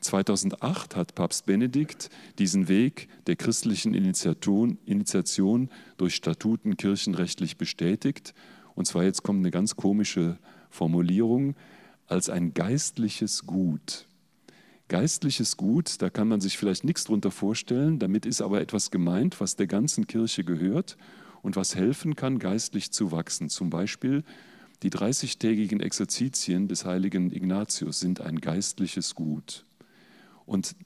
2008 0.00 0.96
hat 0.96 1.14
Papst 1.14 1.46
Benedikt 1.46 2.10
diesen 2.38 2.68
Weg 2.68 3.08
der 3.26 3.36
christlichen 3.36 3.94
Initiation 3.94 5.70
durch 5.96 6.14
Statuten 6.14 6.76
kirchenrechtlich 6.76 7.56
bestätigt. 7.56 8.34
Und 8.74 8.86
zwar 8.86 9.04
jetzt 9.04 9.22
kommt 9.22 9.40
eine 9.40 9.50
ganz 9.50 9.76
komische 9.76 10.38
Formulierung, 10.70 11.56
als 12.06 12.30
ein 12.30 12.54
geistliches 12.54 13.46
Gut. 13.46 14.06
Geistliches 14.88 15.58
Gut, 15.58 16.00
da 16.00 16.08
kann 16.08 16.28
man 16.28 16.40
sich 16.40 16.56
vielleicht 16.56 16.84
nichts 16.84 17.04
drunter 17.04 17.30
vorstellen, 17.30 17.98
damit 17.98 18.24
ist 18.24 18.40
aber 18.40 18.60
etwas 18.60 18.90
gemeint, 18.90 19.40
was 19.40 19.56
der 19.56 19.66
ganzen 19.66 20.06
Kirche 20.06 20.44
gehört 20.44 20.96
und 21.42 21.56
was 21.56 21.74
helfen 21.74 22.16
kann, 22.16 22.38
geistlich 22.38 22.90
zu 22.90 23.12
wachsen. 23.12 23.50
Zum 23.50 23.68
Beispiel 23.68 24.24
die 24.82 24.90
30-tägigen 24.90 25.80
Exerzitien 25.80 26.68
des 26.68 26.84
heiligen 26.84 27.30
Ignatius 27.32 28.00
sind 28.00 28.20
ein 28.20 28.40
geistliches 28.40 29.14
Gut. 29.14 29.66
Und 30.48 30.76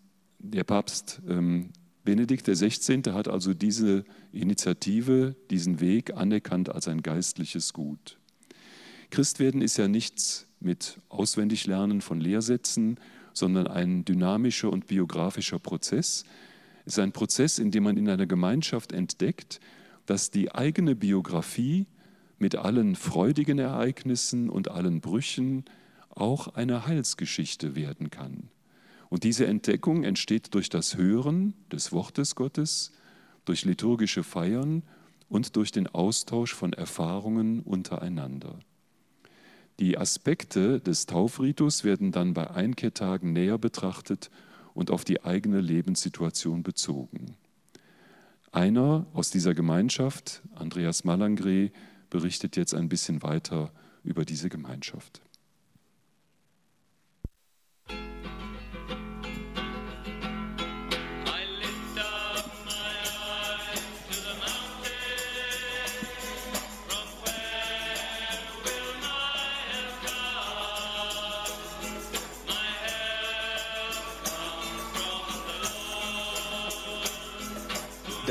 der 0.40 0.64
Papst 0.64 1.22
ähm, 1.28 1.70
Benedikt 2.04 2.48
XVI. 2.48 3.00
hat 3.12 3.28
also 3.28 3.54
diese 3.54 4.04
Initiative, 4.32 5.36
diesen 5.50 5.78
Weg 5.78 6.14
anerkannt 6.14 6.68
als 6.68 6.88
ein 6.88 7.00
geistliches 7.00 7.72
Gut. 7.72 8.18
Christwerden 9.10 9.62
ist 9.62 9.76
ja 9.76 9.86
nichts 9.86 10.48
mit 10.58 10.98
Auswendiglernen 11.08 12.00
von 12.00 12.20
Lehrsätzen, 12.20 12.98
sondern 13.34 13.68
ein 13.68 14.04
dynamischer 14.04 14.70
und 14.72 14.88
biografischer 14.88 15.60
Prozess. 15.60 16.24
Es 16.84 16.94
ist 16.94 16.98
ein 16.98 17.12
Prozess, 17.12 17.60
in 17.60 17.70
dem 17.70 17.84
man 17.84 17.96
in 17.96 18.08
einer 18.08 18.26
Gemeinschaft 18.26 18.90
entdeckt, 18.90 19.60
dass 20.06 20.32
die 20.32 20.52
eigene 20.52 20.96
Biografie 20.96 21.86
mit 22.40 22.56
allen 22.56 22.96
freudigen 22.96 23.60
Ereignissen 23.60 24.50
und 24.50 24.72
allen 24.72 25.00
Brüchen 25.00 25.66
auch 26.10 26.48
eine 26.48 26.84
Heilsgeschichte 26.84 27.76
werden 27.76 28.10
kann. 28.10 28.48
Und 29.12 29.24
diese 29.24 29.46
Entdeckung 29.46 30.04
entsteht 30.04 30.54
durch 30.54 30.70
das 30.70 30.96
Hören 30.96 31.52
des 31.70 31.92
Wortes 31.92 32.34
Gottes, 32.34 32.92
durch 33.44 33.66
liturgische 33.66 34.22
Feiern 34.22 34.84
und 35.28 35.56
durch 35.56 35.70
den 35.70 35.86
Austausch 35.86 36.54
von 36.54 36.72
Erfahrungen 36.72 37.60
untereinander. 37.60 38.58
Die 39.80 39.98
Aspekte 39.98 40.80
des 40.80 41.04
Taufritus 41.04 41.84
werden 41.84 42.10
dann 42.10 42.32
bei 42.32 42.50
Einkehrtagen 42.52 43.34
näher 43.34 43.58
betrachtet 43.58 44.30
und 44.72 44.90
auf 44.90 45.04
die 45.04 45.22
eigene 45.22 45.60
Lebenssituation 45.60 46.62
bezogen. 46.62 47.36
Einer 48.50 49.04
aus 49.12 49.28
dieser 49.28 49.52
Gemeinschaft, 49.52 50.40
Andreas 50.54 51.04
Malangre, 51.04 51.70
berichtet 52.08 52.56
jetzt 52.56 52.74
ein 52.74 52.88
bisschen 52.88 53.22
weiter 53.22 53.72
über 54.04 54.24
diese 54.24 54.48
Gemeinschaft. 54.48 55.20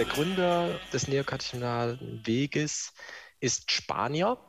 Der 0.01 0.07
Gründer 0.07 0.81
des 0.91 1.07
neokatechinalen 1.07 2.25
Weges 2.25 2.91
ist 3.39 3.71
Spanier 3.71 4.39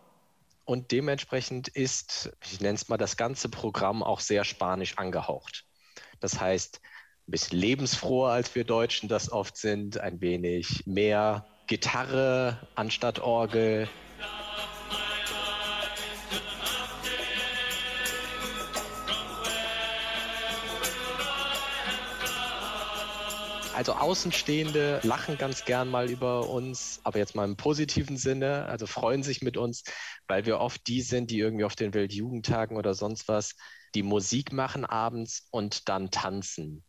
und 0.65 0.93
dementsprechend 0.93 1.69
ist, 1.69 2.33
ich 2.51 2.62
nenne 2.62 2.77
es 2.77 2.88
mal, 2.88 2.97
das 2.97 3.19
ganze 3.19 3.51
Programm 3.51 4.03
auch 4.03 4.21
sehr 4.21 4.45
spanisch 4.45 4.97
angehaucht. 4.97 5.67
Das 6.21 6.41
heißt, 6.41 6.81
ein 7.29 7.31
bisschen 7.31 7.59
lebensfroher 7.59 8.33
als 8.33 8.55
wir 8.55 8.65
Deutschen 8.65 9.11
das 9.11 9.31
oft 9.31 9.59
sind, 9.59 9.99
ein 9.99 10.23
wenig 10.23 10.87
mehr 10.87 11.47
Gitarre 11.67 12.67
anstatt 12.75 13.19
Orgel, 13.19 13.91
Also 23.83 23.95
Außenstehende 23.95 25.01
lachen 25.03 25.38
ganz 25.38 25.64
gern 25.64 25.88
mal 25.88 26.09
über 26.09 26.49
uns, 26.49 27.01
aber 27.03 27.18
jetzt 27.18 27.35
mal 27.35 27.45
im 27.45 27.57
positiven 27.57 28.16
Sinne, 28.16 28.66
also 28.66 28.87
freuen 28.87 29.25
sich 29.25 29.42
mit 29.42 29.57
uns, 29.57 29.83
weil 30.29 30.47
wir 30.47 30.61
oft 30.61 30.87
die 30.87 31.03
sind, 31.03 31.33
die 31.33 31.40
irgendwie 31.40 31.64
auf 31.64 31.75
den 31.75 31.92
Weltjugendtagen 31.92 32.77
oder 32.77 32.95
sonst 32.95 33.27
was 33.27 33.57
die 33.97 34.05
Musik 34.05 34.53
machen 34.53 34.85
abends 34.85 35.49
und 35.51 35.88
dann 35.88 36.12
tanzen. 36.12 36.85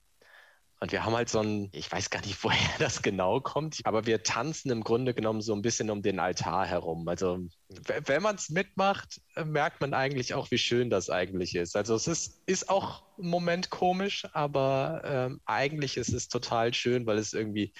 Und 0.83 0.91
wir 0.91 1.05
haben 1.05 1.15
halt 1.15 1.29
so 1.29 1.39
ein, 1.39 1.69
ich 1.71 1.89
weiß 1.89 2.09
gar 2.09 2.19
nicht, 2.25 2.37
woher 2.43 2.77
das 2.77 3.01
genau 3.01 3.39
kommt, 3.39 3.79
aber 3.85 4.05
wir 4.05 4.21
tanzen 4.21 4.69
im 4.69 4.83
Grunde 4.83 5.13
genommen 5.13 5.39
so 5.39 5.53
ein 5.53 5.61
bisschen 5.61 5.89
um 5.89 6.01
den 6.01 6.19
Altar 6.19 6.65
herum. 6.65 7.07
Also 7.07 7.39
wenn 7.69 8.21
man 8.21 8.35
es 8.35 8.49
mitmacht, 8.49 9.21
merkt 9.45 9.79
man 9.79 9.93
eigentlich 9.93 10.33
auch, 10.33 10.51
wie 10.51 10.57
schön 10.57 10.89
das 10.89 11.09
eigentlich 11.09 11.55
ist. 11.55 11.77
Also 11.77 11.95
es 11.95 12.07
ist, 12.07 12.41
ist 12.47 12.69
auch 12.69 13.01
im 13.17 13.29
Moment 13.29 13.69
komisch, 13.69 14.27
aber 14.33 15.01
ähm, 15.05 15.39
eigentlich 15.45 15.95
ist 15.95 16.11
es 16.11 16.27
total 16.27 16.73
schön, 16.73 17.05
weil 17.05 17.17
es 17.17 17.31
irgendwie 17.31 17.71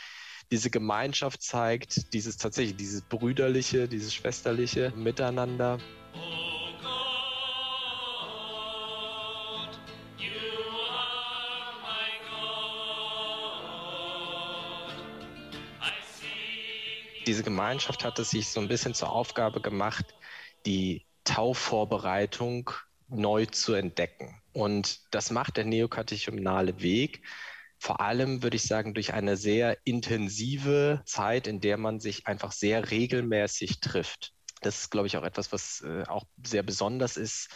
diese 0.49 0.69
Gemeinschaft 0.69 1.41
zeigt, 1.41 2.13
dieses 2.13 2.37
tatsächlich, 2.37 2.77
dieses 2.77 3.01
brüderliche, 3.01 3.89
dieses 3.89 4.13
schwesterliche 4.13 4.93
Miteinander. 4.95 5.77
Diese 17.27 17.43
Gemeinschaft 17.43 18.03
hat 18.03 18.19
es 18.19 18.31
sich 18.31 18.49
so 18.49 18.59
ein 18.59 18.67
bisschen 18.67 18.93
zur 18.93 19.12
Aufgabe 19.12 19.62
gemacht, 19.62 20.05
die 20.65 21.05
Taufvorbereitung 21.23 22.69
neu 23.07 23.45
zu 23.45 23.73
entdecken. 23.73 24.41
Und 24.53 25.01
das 25.12 25.31
macht 25.31 25.57
der 25.57 25.65
neokatechumnale 25.65 26.81
Weg 26.81 27.23
vor 27.83 27.99
allem, 27.99 28.43
würde 28.43 28.55
ich 28.55 28.63
sagen, 28.63 28.93
durch 28.93 29.13
eine 29.13 29.36
sehr 29.36 29.77
intensive 29.83 31.01
Zeit, 31.05 31.47
in 31.47 31.59
der 31.59 31.75
man 31.75 31.99
sich 31.99 32.27
einfach 32.27 32.53
sehr 32.53 32.91
regelmäßig 32.91 33.81
trifft. 33.81 34.31
Das 34.62 34.79
ist, 34.79 34.89
glaube 34.89 35.07
ich, 35.07 35.17
auch 35.17 35.23
etwas, 35.23 35.51
was 35.51 35.81
äh, 35.81 36.03
auch 36.07 36.23
sehr 36.41 36.63
besonders 36.63 37.17
ist 37.17 37.49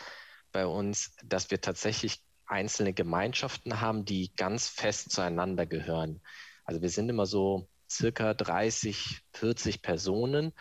bei 0.51 0.65
uns, 0.65 1.15
dass 1.23 1.49
wir 1.49 1.61
tatsächlich 1.61 2.21
einzelne 2.45 2.91
Gemeinschaften 2.91 3.79
haben, 3.79 4.03
die 4.03 4.33
ganz 4.35 4.67
fest 4.67 5.11
zueinander 5.11 5.65
gehören. 5.65 6.21
Also 6.65 6.81
wir 6.81 6.89
sind 6.89 7.07
immer 7.07 7.25
so 7.25 7.69
circa 7.89 8.33
30, 8.33 9.21
40 9.33 9.81
Personen, 9.81 10.53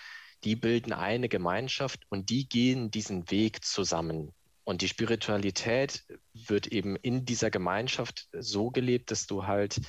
die 0.44 0.56
bilden 0.56 0.92
eine 0.92 1.28
Gemeinschaft 1.28 2.06
und 2.08 2.30
die 2.30 2.48
gehen 2.48 2.90
diesen 2.90 3.30
Weg 3.30 3.64
zusammen. 3.64 4.32
Und 4.64 4.82
die 4.82 4.88
Spiritualität 4.88 6.04
wird 6.34 6.66
eben 6.66 6.96
in 6.96 7.24
dieser 7.24 7.50
Gemeinschaft 7.50 8.28
so 8.32 8.70
gelebt, 8.70 9.10
dass 9.10 9.26
du 9.26 9.46
halt 9.46 9.80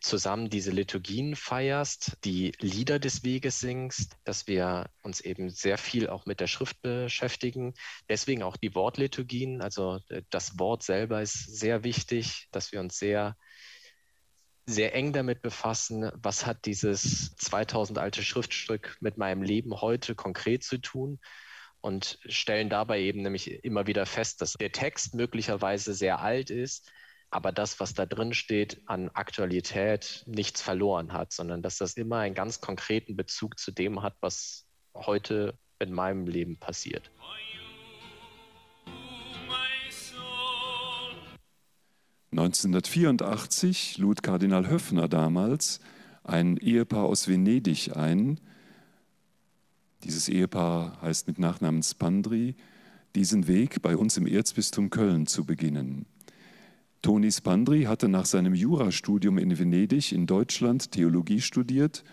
zusammen 0.00 0.48
diese 0.48 0.70
Liturgien 0.70 1.36
feierst, 1.36 2.16
die 2.24 2.52
Lieder 2.58 2.98
des 2.98 3.22
Weges 3.22 3.60
singst, 3.60 4.16
dass 4.24 4.46
wir 4.46 4.88
uns 5.02 5.20
eben 5.20 5.50
sehr 5.50 5.78
viel 5.78 6.08
auch 6.08 6.26
mit 6.26 6.40
der 6.40 6.46
Schrift 6.46 6.80
beschäftigen. 6.80 7.74
Deswegen 8.08 8.42
auch 8.42 8.56
die 8.56 8.74
Wortliturgien, 8.74 9.60
also 9.60 10.00
äh, 10.08 10.22
das 10.30 10.58
Wort 10.58 10.82
selber 10.82 11.20
ist 11.22 11.58
sehr 11.58 11.84
wichtig, 11.84 12.48
dass 12.50 12.72
wir 12.72 12.80
uns 12.80 12.98
sehr 12.98 13.36
sehr 14.70 14.94
eng 14.94 15.12
damit 15.12 15.42
befassen, 15.42 16.10
was 16.14 16.46
hat 16.46 16.64
dieses 16.64 17.34
2000 17.36 17.98
alte 17.98 18.22
Schriftstück 18.22 18.96
mit 19.00 19.18
meinem 19.18 19.42
Leben 19.42 19.80
heute 19.80 20.14
konkret 20.14 20.62
zu 20.62 20.78
tun 20.78 21.18
und 21.80 22.18
stellen 22.26 22.68
dabei 22.68 23.00
eben 23.00 23.22
nämlich 23.22 23.64
immer 23.64 23.86
wieder 23.86 24.06
fest, 24.06 24.40
dass 24.42 24.54
der 24.54 24.72
Text 24.72 25.14
möglicherweise 25.14 25.94
sehr 25.94 26.20
alt 26.20 26.50
ist, 26.50 26.90
aber 27.30 27.52
das, 27.52 27.80
was 27.80 27.94
da 27.94 28.06
drin 28.06 28.34
steht, 28.34 28.82
an 28.86 29.08
Aktualität 29.10 30.24
nichts 30.26 30.62
verloren 30.62 31.12
hat, 31.12 31.32
sondern 31.32 31.62
dass 31.62 31.78
das 31.78 31.94
immer 31.94 32.18
einen 32.18 32.34
ganz 32.34 32.60
konkreten 32.60 33.16
Bezug 33.16 33.58
zu 33.58 33.70
dem 33.70 34.02
hat, 34.02 34.16
was 34.20 34.66
heute 34.94 35.56
in 35.78 35.92
meinem 35.92 36.26
Leben 36.26 36.58
passiert. 36.58 37.10
1984 42.32 43.98
lud 43.98 44.22
Kardinal 44.22 44.70
Höffner 44.70 45.08
damals 45.08 45.80
ein 46.22 46.58
Ehepaar 46.58 47.06
aus 47.06 47.26
Venedig 47.26 47.96
ein. 47.96 48.38
Dieses 50.04 50.28
Ehepaar 50.28 51.02
heißt 51.02 51.26
mit 51.26 51.40
Nachnamen 51.40 51.82
Spandri, 51.82 52.54
diesen 53.16 53.48
Weg 53.48 53.82
bei 53.82 53.96
uns 53.96 54.16
im 54.16 54.28
Erzbistum 54.28 54.90
Köln 54.90 55.26
zu 55.26 55.44
beginnen. 55.44 56.06
Toni 57.02 57.32
Spandri 57.32 57.84
hatte 57.84 58.08
nach 58.08 58.26
seinem 58.26 58.54
Jurastudium 58.54 59.36
in 59.38 59.58
Venedig 59.58 60.12
in 60.12 60.26
Deutschland 60.26 60.92
Theologie 60.92 61.40
studiert 61.40 62.04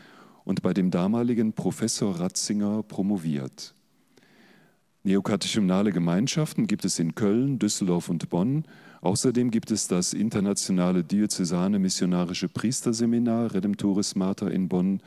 und 0.46 0.64
bei 0.64 0.74
dem 0.74 0.90
damaligen 0.90 1.54
Professor 1.54 2.20
Ratzinger 2.20 2.82
promoviert. 2.82 3.76
Neokatechumnale 5.08 5.94
Gemeinschaften 5.94 6.68
gibt 6.68 6.84
es 6.84 7.00
in 7.00 7.16
Köln, 7.16 7.60
Düsseldorf 7.60 8.10
und 8.10 8.30
Bonn 8.30 8.66
Außerdem 9.00 9.52
gibt 9.52 9.72
es 9.72 9.88
das 9.88 10.12
internationale 10.12 11.02
diözesane 11.02 11.80
missionarische 11.80 12.50
Priesterseminar 12.50 13.54
Redemptoris 13.54 14.16
Mater 14.16 14.52
in 14.52 14.68
Bonn, 14.68 15.02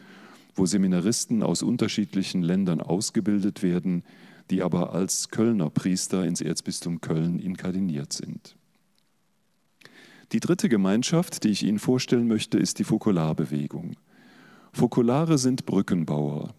wo 0.54 0.64
Seminaristen 0.64 1.42
aus 1.42 1.62
unterschiedlichen 1.62 2.40
Ländern 2.40 2.80
ausgebildet 2.80 3.62
werden, 3.62 4.02
die 4.48 4.62
aber 4.62 4.94
als 4.94 5.28
Kölner 5.28 5.68
Priester 5.68 6.24
ins 6.24 6.40
Erzbistum 6.40 7.02
Köln 7.02 7.38
inkardiniert 7.38 8.14
sind. 8.14 8.56
Die 10.32 10.40
dritte 10.40 10.70
Gemeinschaft, 10.70 11.44
die 11.44 11.50
ich 11.50 11.62
Ihnen 11.62 11.78
vorstellen 11.78 12.26
möchte, 12.26 12.56
ist 12.56 12.78
die 12.78 12.84
Fokularbewegung. 12.84 13.96
Fokulare 14.72 15.36
sind 15.36 15.66
Brückenbauer. 15.66 16.54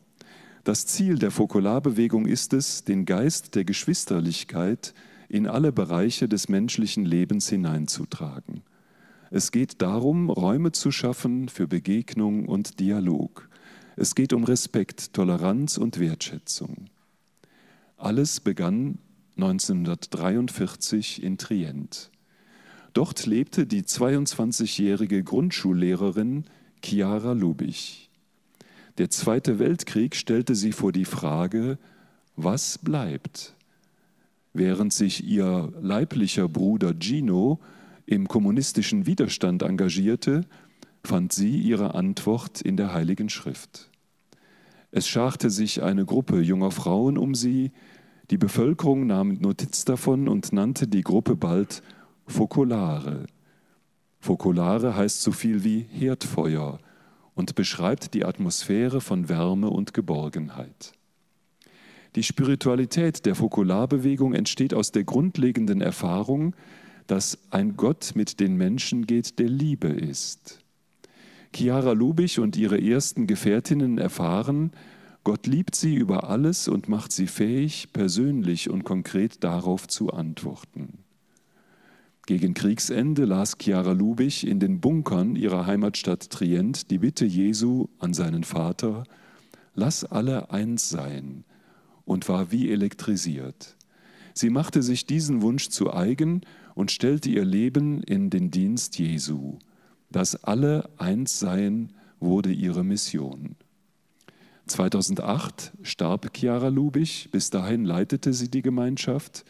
Das 0.63 0.85
Ziel 0.85 1.17
der 1.17 1.31
Fokularbewegung 1.31 2.27
ist 2.27 2.53
es, 2.53 2.83
den 2.83 3.05
Geist 3.05 3.55
der 3.55 3.65
Geschwisterlichkeit 3.65 4.93
in 5.27 5.47
alle 5.47 5.71
Bereiche 5.71 6.27
des 6.27 6.49
menschlichen 6.49 7.03
Lebens 7.03 7.49
hineinzutragen. 7.49 8.61
Es 9.31 9.51
geht 9.51 9.81
darum, 9.81 10.29
Räume 10.29 10.71
zu 10.71 10.91
schaffen 10.91 11.49
für 11.49 11.67
Begegnung 11.67 12.45
und 12.45 12.79
Dialog. 12.79 13.49
Es 13.95 14.13
geht 14.13 14.33
um 14.33 14.43
Respekt, 14.43 15.13
Toleranz 15.13 15.77
und 15.77 15.99
Wertschätzung. 15.99 16.89
Alles 17.97 18.39
begann 18.39 18.99
1943 19.37 21.23
in 21.23 21.37
Trient. 21.37 22.11
Dort 22.93 23.25
lebte 23.25 23.65
die 23.65 23.83
22-jährige 23.83 25.23
Grundschullehrerin 25.23 26.45
Chiara 26.83 27.31
Lubich. 27.31 28.00
Der 28.97 29.09
Zweite 29.09 29.57
Weltkrieg 29.59 30.15
stellte 30.15 30.53
sie 30.53 30.73
vor 30.73 30.91
die 30.91 31.05
Frage, 31.05 31.77
was 32.35 32.77
bleibt? 32.77 33.55
Während 34.53 34.91
sich 34.91 35.23
ihr 35.23 35.71
leiblicher 35.79 36.49
Bruder 36.49 36.93
Gino 36.99 37.59
im 38.05 38.27
kommunistischen 38.27 39.05
Widerstand 39.05 39.63
engagierte, 39.63 40.41
fand 41.05 41.31
sie 41.31 41.57
ihre 41.57 41.95
Antwort 41.95 42.61
in 42.61 42.75
der 42.75 42.93
Heiligen 42.93 43.29
Schrift. 43.29 43.89
Es 44.91 45.07
scharte 45.07 45.49
sich 45.49 45.81
eine 45.81 46.05
Gruppe 46.05 46.41
junger 46.41 46.71
Frauen 46.71 47.17
um 47.17 47.33
sie, 47.33 47.71
die 48.29 48.37
Bevölkerung 48.37 49.07
nahm 49.07 49.35
Notiz 49.35 49.85
davon 49.85 50.27
und 50.27 50.51
nannte 50.51 50.87
die 50.87 51.01
Gruppe 51.01 51.37
bald 51.37 51.81
Fokolare. 52.27 53.25
Fokolare 54.19 54.95
heißt 54.95 55.21
so 55.21 55.31
viel 55.31 55.63
wie 55.63 55.79
Herdfeuer 55.79 56.79
und 57.35 57.55
beschreibt 57.55 58.13
die 58.13 58.25
Atmosphäre 58.25 59.01
von 59.01 59.29
Wärme 59.29 59.69
und 59.69 59.93
Geborgenheit. 59.93 60.93
Die 62.15 62.23
Spiritualität 62.23 63.25
der 63.25 63.35
Fokularbewegung 63.35 64.33
entsteht 64.33 64.73
aus 64.73 64.91
der 64.91 65.05
grundlegenden 65.05 65.79
Erfahrung, 65.79 66.55
dass 67.07 67.37
ein 67.51 67.77
Gott 67.77 68.11
mit 68.15 68.39
den 68.39 68.55
Menschen 68.55 69.07
geht, 69.07 69.39
der 69.39 69.47
Liebe 69.47 69.87
ist. 69.87 70.59
Chiara 71.53 71.93
Lubich 71.93 72.39
und 72.39 72.55
ihre 72.57 72.81
ersten 72.81 73.27
Gefährtinnen 73.27 73.97
erfahren, 73.97 74.71
Gott 75.23 75.45
liebt 75.45 75.75
sie 75.75 75.95
über 75.95 76.29
alles 76.29 76.67
und 76.67 76.89
macht 76.89 77.11
sie 77.11 77.27
fähig, 77.27 77.93
persönlich 77.93 78.69
und 78.69 78.83
konkret 78.83 79.43
darauf 79.43 79.87
zu 79.87 80.11
antworten. 80.11 81.00
Gegen 82.31 82.53
Kriegsende 82.53 83.25
las 83.25 83.57
Chiara 83.57 83.91
Lubich 83.91 84.47
in 84.47 84.61
den 84.61 84.79
Bunkern 84.79 85.35
ihrer 85.35 85.65
Heimatstadt 85.65 86.29
Trient 86.29 86.89
die 86.89 86.99
Bitte 86.99 87.25
Jesu 87.25 87.89
an 87.99 88.13
seinen 88.13 88.45
Vater, 88.45 89.03
lass 89.75 90.05
alle 90.05 90.49
eins 90.49 90.87
sein, 90.87 91.43
und 92.05 92.29
war 92.29 92.49
wie 92.49 92.71
elektrisiert. 92.71 93.75
Sie 94.33 94.49
machte 94.49 94.81
sich 94.81 95.05
diesen 95.05 95.41
Wunsch 95.41 95.67
zu 95.67 95.93
eigen 95.93 96.39
und 96.73 96.89
stellte 96.89 97.29
ihr 97.29 97.43
Leben 97.43 98.01
in 98.01 98.29
den 98.29 98.49
Dienst 98.49 98.97
Jesu. 98.97 99.59
Das 100.09 100.41
alle 100.41 100.89
eins 100.97 101.37
seien 101.37 101.91
wurde 102.21 102.53
ihre 102.53 102.85
Mission. 102.85 103.57
2008 104.67 105.73
starb 105.81 106.31
Chiara 106.33 106.69
Lubich, 106.69 107.27
bis 107.29 107.49
dahin 107.49 107.83
leitete 107.83 108.31
sie 108.31 108.49
die 108.49 108.61
Gemeinschaft. 108.61 109.43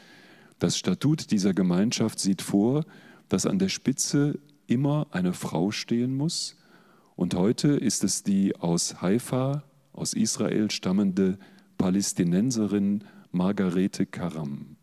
Das 0.61 0.77
Statut 0.77 1.31
dieser 1.31 1.55
Gemeinschaft 1.55 2.19
sieht 2.19 2.43
vor, 2.43 2.85
dass 3.29 3.47
an 3.47 3.57
der 3.57 3.69
Spitze 3.69 4.37
immer 4.67 5.07
eine 5.09 5.33
Frau 5.33 5.71
stehen 5.71 6.15
muss. 6.15 6.55
Und 7.15 7.33
heute 7.33 7.69
ist 7.69 8.03
es 8.03 8.21
die 8.21 8.55
aus 8.55 9.01
Haifa, 9.01 9.63
aus 9.91 10.13
Israel 10.13 10.69
stammende 10.69 11.39
Palästinenserin 11.79 13.03
Margarete 13.31 14.05
Karam. 14.05 14.75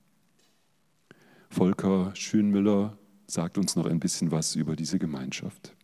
Volker 1.48 2.10
Schönmüller 2.16 2.98
sagt 3.28 3.56
uns 3.56 3.76
noch 3.76 3.86
ein 3.86 4.00
bisschen 4.00 4.32
was 4.32 4.56
über 4.56 4.74
diese 4.74 4.98
Gemeinschaft. 4.98 5.76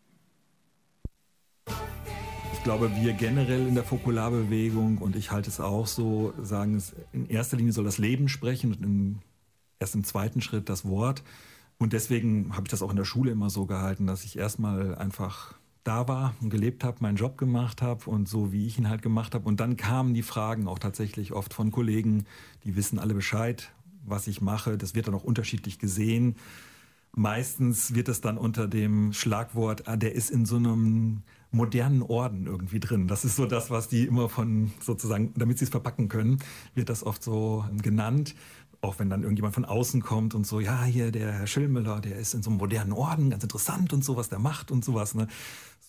Ich 2.53 2.64
glaube, 2.64 2.90
wir 2.97 3.12
generell 3.12 3.68
in 3.68 3.76
der 3.76 3.84
Fokularbewegung 3.84 4.99
und 4.99 5.14
ich 5.14 5.30
halte 5.30 5.51
es 5.51 5.61
auch 5.61 5.86
so, 5.86 6.34
sagen 6.42 6.74
es, 6.74 6.95
in 7.12 7.28
erster 7.28 7.57
Linie 7.57 7.72
soll 7.72 7.84
das 7.84 7.99
Leben 7.99 8.28
sprechen 8.28 8.72
und 8.72 8.82
in 8.82 9.18
erst 9.85 9.95
im 9.95 10.05
zweiten 10.05 10.41
Schritt 10.41 10.70
das 10.70 10.87
Wort. 10.87 11.22
Und 11.78 11.93
deswegen 11.93 12.55
habe 12.57 12.62
ich 12.64 12.70
das 12.70 12.82
auch 12.82 12.91
in 12.91 12.97
der 12.97 13.05
Schule 13.05 13.30
immer 13.30 13.51
so 13.51 13.66
gehalten, 13.66 14.07
dass 14.07 14.24
ich 14.24 14.39
erstmal 14.39 14.95
einfach 14.95 15.55
da 15.82 16.09
war 16.09 16.35
und 16.41 16.49
gelebt 16.49 16.82
habe, 16.82 16.97
meinen 17.01 17.16
Job 17.16 17.37
gemacht 17.37 17.82
habe 17.82 18.09
und 18.09 18.26
so 18.26 18.51
wie 18.51 18.66
ich 18.66 18.78
ihn 18.78 18.89
halt 18.89 19.03
gemacht 19.03 19.35
habe. 19.35 19.47
Und 19.47 19.61
dann 19.61 19.76
kamen 19.76 20.14
die 20.14 20.22
Fragen 20.22 20.66
auch 20.66 20.78
tatsächlich 20.78 21.32
oft 21.32 21.53
von 21.53 21.70
Kollegen, 21.70 22.24
die 22.64 22.74
wissen 22.76 22.99
alle 22.99 23.12
Bescheid, 23.12 23.70
was 24.07 24.26
ich 24.26 24.41
mache. 24.41 24.78
Das 24.78 24.95
wird 24.95 25.09
dann 25.09 25.14
auch 25.14 25.24
unterschiedlich 25.24 25.78
gesehen. 25.78 26.37
Meistens 27.12 27.95
wird 27.95 28.09
es 28.09 28.22
dann 28.22 28.39
unter 28.39 28.66
dem 28.66 29.12
Schlagwort, 29.12 29.87
ah, 29.87 29.97
der 29.97 30.14
ist 30.14 30.30
in 30.30 30.47
so 30.47 30.57
einem 30.57 31.22
modernen 31.51 32.03
Orden 32.03 32.47
irgendwie 32.47 32.80
drin. 32.80 33.07
Das 33.07 33.24
ist 33.24 33.37
so 33.37 33.47
das, 33.47 33.70
was 33.70 33.89
die 33.89 34.07
immer 34.07 34.28
von 34.28 34.72
sozusagen, 34.80 35.32
damit 35.37 35.59
sie 35.59 35.66
es 35.66 35.70
verpacken 35.70 36.09
können, 36.09 36.39
wird 36.74 36.89
das 36.89 37.05
oft 37.05 37.22
so 37.22 37.64
genannt 37.82 38.35
auch 38.85 38.99
wenn 38.99 39.11
dann 39.11 39.22
irgendjemand 39.22 39.55
von 39.55 39.64
außen 39.64 40.03
kommt 40.03 40.35
und 40.35 40.47
so, 40.47 40.61
ja, 40.61 40.85
hier 40.85 41.11
der 41.11 41.32
Herr 41.32 41.47
Schillmüller, 41.47 42.01
der 42.01 42.16
ist 42.16 42.35
in 42.35 42.43
so 42.43 42.51
einem 42.51 42.59
modernen 42.59 42.93
Orden, 42.93 43.30
ganz 43.30 43.43
interessant 43.43 43.93
und 43.93 44.05
so, 44.05 44.16
was 44.16 44.28
der 44.28 44.39
macht 44.39 44.70
und 44.70 44.85
sowas. 44.85 45.14
Ne? 45.14 45.26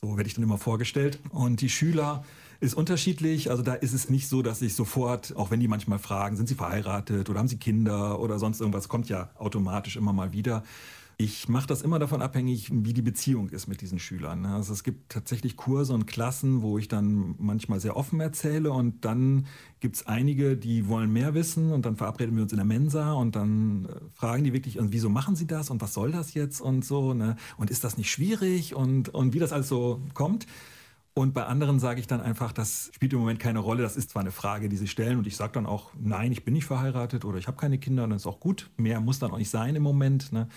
So 0.01 0.17
werde 0.17 0.27
ich 0.27 0.33
dann 0.33 0.43
immer 0.43 0.57
vorgestellt. 0.57 1.19
Und 1.29 1.61
die 1.61 1.69
Schüler 1.69 2.23
ist 2.61 2.73
unterschiedlich. 2.73 3.51
Also 3.51 3.63
da 3.63 3.73
ist 3.73 3.93
es 3.93 4.09
nicht 4.09 4.27
so, 4.27 4.41
dass 4.41 4.61
ich 4.61 4.75
sofort, 4.75 5.35
auch 5.35 5.51
wenn 5.51 5.59
die 5.59 5.67
manchmal 5.67 5.99
fragen, 5.99 6.37
sind 6.37 6.47
sie 6.47 6.55
verheiratet 6.55 7.29
oder 7.29 7.39
haben 7.39 7.47
sie 7.47 7.57
Kinder 7.57 8.19
oder 8.19 8.39
sonst 8.39 8.61
irgendwas, 8.61 8.87
kommt 8.87 9.09
ja 9.09 9.29
automatisch 9.37 9.97
immer 9.97 10.13
mal 10.13 10.31
wieder. 10.31 10.63
Ich 11.17 11.47
mache 11.47 11.67
das 11.67 11.81
immer 11.81 11.97
davon 11.97 12.21
abhängig, 12.21 12.69
wie 12.73 12.91
die 12.91 13.01
Beziehung 13.01 13.47
ist 13.49 13.67
mit 13.67 13.79
diesen 13.79 13.99
Schülern. 13.99 14.41
Ne? 14.41 14.49
Also 14.49 14.73
es 14.73 14.83
gibt 14.83 15.09
tatsächlich 15.09 15.55
Kurse 15.55 15.93
und 15.93 16.07
Klassen, 16.07 16.61
wo 16.61 16.77
ich 16.77 16.89
dann 16.89 17.35
manchmal 17.37 17.79
sehr 17.79 17.95
offen 17.95 18.19
erzähle 18.19 18.71
und 18.71 19.05
dann 19.05 19.45
gibt 19.79 19.95
es 19.95 20.07
einige, 20.07 20.57
die 20.57 20.89
wollen 20.89 21.13
mehr 21.13 21.33
wissen 21.33 21.71
und 21.71 21.85
dann 21.85 21.95
verabreden 21.95 22.35
wir 22.35 22.43
uns 22.43 22.51
in 22.51 22.57
der 22.57 22.65
Mensa 22.65 23.13
und 23.13 23.37
dann 23.37 23.85
äh, 23.85 23.89
fragen 24.13 24.43
die 24.43 24.51
wirklich, 24.51 24.77
und 24.77 24.91
wieso 24.91 25.09
machen 25.09 25.37
sie 25.37 25.47
das 25.47 25.69
und 25.69 25.81
was 25.81 25.93
soll 25.93 26.11
das 26.11 26.33
jetzt 26.33 26.59
und 26.59 26.83
so, 26.83 27.13
ne? 27.13 27.37
Und 27.55 27.69
ist 27.69 27.85
das 27.85 27.97
nicht 27.97 28.11
schwierig 28.11 28.75
und, 28.75 29.07
und 29.07 29.33
wie 29.33 29.39
das 29.39 29.53
alles 29.53 29.69
so 29.69 30.01
kommt. 30.13 30.47
Und 31.13 31.33
bei 31.33 31.45
anderen 31.45 31.79
sage 31.79 32.01
ich 32.01 32.07
dann 32.07 32.19
einfach, 32.19 32.51
das 32.51 32.91
spielt 32.93 33.13
im 33.13 33.19
Moment 33.19 33.39
keine 33.39 33.59
Rolle. 33.59 33.83
Das 33.83 33.95
ist 33.95 34.09
zwar 34.09 34.19
eine 34.21 34.33
Frage, 34.33 34.67
die 34.67 34.75
sie 34.75 34.89
stellen. 34.89 35.17
Und 35.17 35.27
ich 35.27 35.37
sage 35.37 35.53
dann 35.53 35.65
auch, 35.65 35.91
nein, 35.97 36.33
ich 36.33 36.43
bin 36.43 36.53
nicht 36.53 36.65
verheiratet 36.65 37.23
oder 37.23 37.37
ich 37.37 37.47
habe 37.47 37.55
keine 37.55 37.77
Kinder. 37.77 38.03
Und 38.03 38.09
das 38.09 38.23
ist 38.23 38.27
auch 38.27 38.41
gut. 38.41 38.69
Mehr 38.75 38.99
muss 38.99 39.19
dann 39.19 39.31
auch 39.31 39.37
nicht 39.37 39.49
sein 39.49 39.77
im 39.77 39.83
Moment. 39.83 40.33
Ne? 40.33 40.49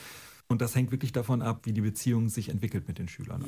Und 0.51 0.63
das 0.63 0.75
hängt 0.75 0.91
wirklich 0.91 1.13
davon 1.13 1.43
ab, 1.43 1.61
wie 1.65 1.75
die 1.75 1.83
Beziehung 1.83 2.31
sich 2.31 2.49
entwickelt 2.49 2.89
mit 2.89 2.99
den 2.99 3.07
Schülern. 3.07 3.45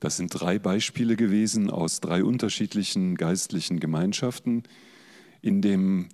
Das 0.00 0.16
sind 0.16 0.28
drei 0.30 0.58
Beispiele 0.58 1.16
gewesen 1.16 1.68
aus 1.68 2.00
drei 2.00 2.24
unterschiedlichen 2.24 3.16
geistlichen 3.16 3.78
Gemeinschaften. 3.78 4.62
In 5.42 5.60
dem 5.60 6.08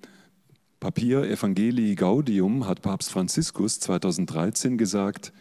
Papier 0.80 1.22
Evangelii 1.22 1.94
Gaudium 1.94 2.66
hat 2.66 2.82
Papst 2.82 3.12
Franziskus 3.12 3.78
2013 3.78 4.78
gesagt, 4.78 5.32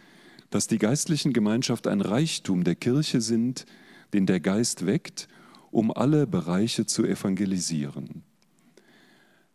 dass 0.51 0.67
die 0.67 0.77
geistlichen 0.77 1.33
Gemeinschaft 1.33 1.87
ein 1.87 2.01
Reichtum 2.01 2.63
der 2.63 2.75
Kirche 2.75 3.21
sind, 3.21 3.65
den 4.13 4.27
der 4.27 4.39
Geist 4.39 4.85
weckt, 4.85 5.27
um 5.71 5.91
alle 5.91 6.27
Bereiche 6.27 6.85
zu 6.85 7.03
evangelisieren. 7.03 8.23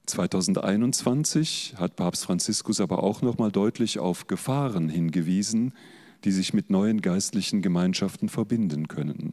2021 0.07 1.75
hat 1.77 1.97
Papst 1.97 2.25
Franziskus 2.25 2.81
aber 2.81 3.03
auch 3.03 3.23
noch 3.23 3.39
mal 3.39 3.53
deutlich 3.53 3.99
auf 3.99 4.27
Gefahren 4.27 4.89
hingewiesen, 4.89 5.73
die 6.25 6.33
sich 6.33 6.53
mit 6.53 6.71
neuen 6.71 7.01
geistlichen 7.01 7.63
Gemeinschaften 7.63 8.29
verbinden 8.29 8.89
können. 8.89 9.33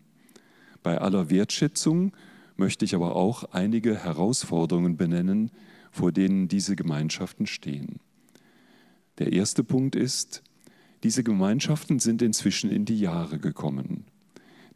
Bei 0.83 0.99
aller 0.99 1.29
Wertschätzung 1.29 2.13
möchte 2.55 2.85
ich 2.85 2.95
aber 2.95 3.15
auch 3.15 3.45
einige 3.51 3.95
Herausforderungen 3.95 4.97
benennen, 4.97 5.51
vor 5.91 6.11
denen 6.11 6.47
diese 6.47 6.75
Gemeinschaften 6.75 7.47
stehen. 7.47 7.99
Der 9.17 9.33
erste 9.33 9.63
Punkt 9.63 9.95
ist, 9.95 10.43
diese 11.03 11.23
Gemeinschaften 11.23 11.99
sind 11.99 12.21
inzwischen 12.21 12.69
in 12.69 12.85
die 12.85 12.99
Jahre 12.99 13.39
gekommen. 13.39 14.05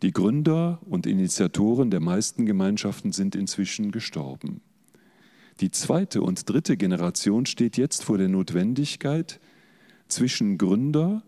Die 0.01 0.11
Gründer 0.11 0.79
und 0.85 1.05
Initiatoren 1.05 1.91
der 1.91 1.99
meisten 1.99 2.45
Gemeinschaften 2.45 3.11
sind 3.11 3.35
inzwischen 3.35 3.91
gestorben. 3.91 4.61
Die 5.59 5.71
zweite 5.71 6.21
und 6.21 6.49
dritte 6.49 6.77
Generation 6.77 7.45
steht 7.45 7.77
jetzt 7.77 8.03
vor 8.03 8.17
der 8.17 8.29
Notwendigkeit, 8.29 9.39
zwischen 10.07 10.57
Gründer 10.57 11.23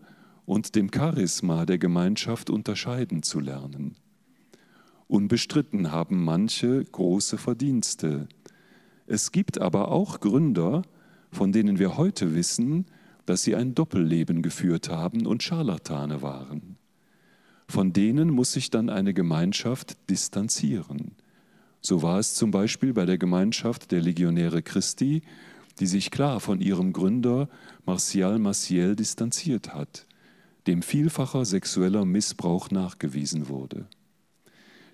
und 0.46 0.74
dem 0.74 0.90
Charisma 0.92 1.66
der 1.66 1.78
Gemeinschaft 1.78 2.50
unterscheiden 2.50 3.22
zu 3.22 3.40
lernen. 3.40 3.96
Unbestritten 5.06 5.92
haben 5.92 6.24
manche 6.24 6.84
große 6.84 7.38
Verdienste. 7.38 8.28
Es 9.06 9.32
gibt 9.32 9.60
aber 9.60 9.90
auch 9.90 10.20
Gründer, 10.20 10.82
von 11.30 11.52
denen 11.52 11.78
wir 11.78 11.96
heute 11.96 12.34
wissen, 12.34 12.86
dass 13.26 13.42
sie 13.42 13.54
ein 13.54 13.74
Doppelleben 13.74 14.42
geführt 14.42 14.88
haben 14.88 15.26
und 15.26 15.42
Scharlatane 15.42 16.22
waren. 16.22 16.76
Von 17.68 17.92
denen 17.92 18.30
muss 18.30 18.52
sich 18.52 18.70
dann 18.70 18.90
eine 18.90 19.14
Gemeinschaft 19.14 19.96
distanzieren. 20.10 21.12
So 21.86 22.00
war 22.00 22.18
es 22.18 22.34
zum 22.34 22.50
Beispiel 22.50 22.94
bei 22.94 23.04
der 23.04 23.18
Gemeinschaft 23.18 23.92
der 23.92 24.00
Legionäre 24.00 24.62
Christi, 24.62 25.20
die 25.80 25.86
sich 25.86 26.10
klar 26.10 26.40
von 26.40 26.62
ihrem 26.62 26.94
Gründer 26.94 27.50
Martial 27.84 28.38
Maciel 28.38 28.96
distanziert 28.96 29.74
hat, 29.74 30.06
dem 30.66 30.80
vielfacher 30.80 31.44
sexueller 31.44 32.06
Missbrauch 32.06 32.70
nachgewiesen 32.70 33.50
wurde. 33.50 33.86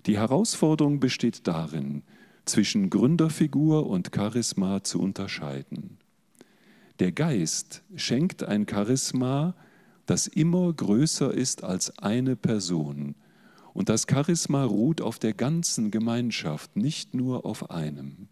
Die 0.05 0.17
Herausforderung 0.17 0.99
besteht 0.99 1.47
darin, 1.47 2.03
zwischen 2.43 2.89
Gründerfigur 2.89 3.87
und 3.87 4.11
Charisma 4.13 4.83
zu 4.83 4.99
unterscheiden. 4.99 5.97
Der 6.99 7.13
Geist 7.13 7.83
schenkt 7.95 8.43
ein 8.43 8.67
Charisma, 8.69 9.55
das 10.07 10.27
immer 10.27 10.73
größer 10.73 11.33
ist 11.33 11.63
als 11.63 11.97
eine 11.99 12.35
Person 12.35 13.15
und 13.73 13.89
das 13.89 14.05
Charisma 14.09 14.63
ruht 14.63 15.01
auf 15.01 15.19
der 15.19 15.33
ganzen 15.33 15.91
Gemeinschaft, 15.91 16.75
nicht 16.75 17.13
nur 17.13 17.45
auf 17.45 17.71
einem. 17.71 18.27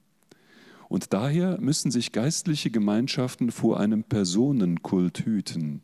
Und 0.89 1.13
daher 1.13 1.61
müssen 1.61 1.91
sich 1.91 2.11
geistliche 2.11 2.71
Gemeinschaften 2.71 3.51
vor 3.51 3.79
einem 3.79 4.03
Personenkult 4.03 5.19
hüten 5.19 5.81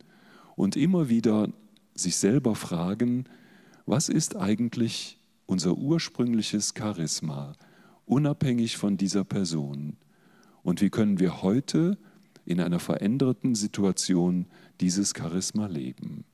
und 0.55 0.75
immer 0.75 1.09
wieder 1.09 1.49
sich 1.93 2.17
selber 2.17 2.55
fragen, 2.55 3.25
was 3.85 4.09
ist 4.09 4.35
eigentlich 4.35 5.19
unser 5.45 5.77
ursprüngliches 5.77 6.73
Charisma, 6.75 7.53
unabhängig 8.05 8.77
von 8.77 8.97
dieser 8.97 9.23
Person? 9.23 9.97
Und 10.63 10.81
wie 10.81 10.89
können 10.89 11.19
wir 11.19 11.43
heute 11.43 11.99
in 12.45 12.59
einer 12.59 12.79
veränderten 12.79 13.53
Situation 13.53 14.47
dieses 14.81 15.13
Charisma 15.15 15.67
leben? 15.67 16.25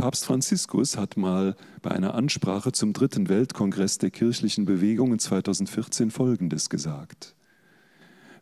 Papst 0.00 0.24
Franziskus 0.24 0.96
hat 0.96 1.18
mal 1.18 1.54
bei 1.82 1.90
einer 1.90 2.14
Ansprache 2.14 2.72
zum 2.72 2.94
dritten 2.94 3.28
Weltkongress 3.28 3.98
der 3.98 4.10
kirchlichen 4.10 4.64
Bewegungen 4.64 5.18
2014 5.18 6.10
Folgendes 6.10 6.70
gesagt. 6.70 7.34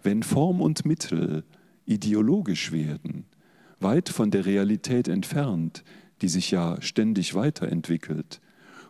Wenn 0.05 0.23
Form 0.23 0.61
und 0.61 0.85
Mittel 0.85 1.43
ideologisch 1.85 2.71
werden, 2.71 3.27
weit 3.81 4.09
von 4.09 4.31
der 4.31 4.47
Realität 4.47 5.09
entfernt, 5.09 5.83
die 6.23 6.29
sich 6.29 6.53
ja 6.53 6.81
ständig 6.81 7.35
weiterentwickelt, 7.35 8.41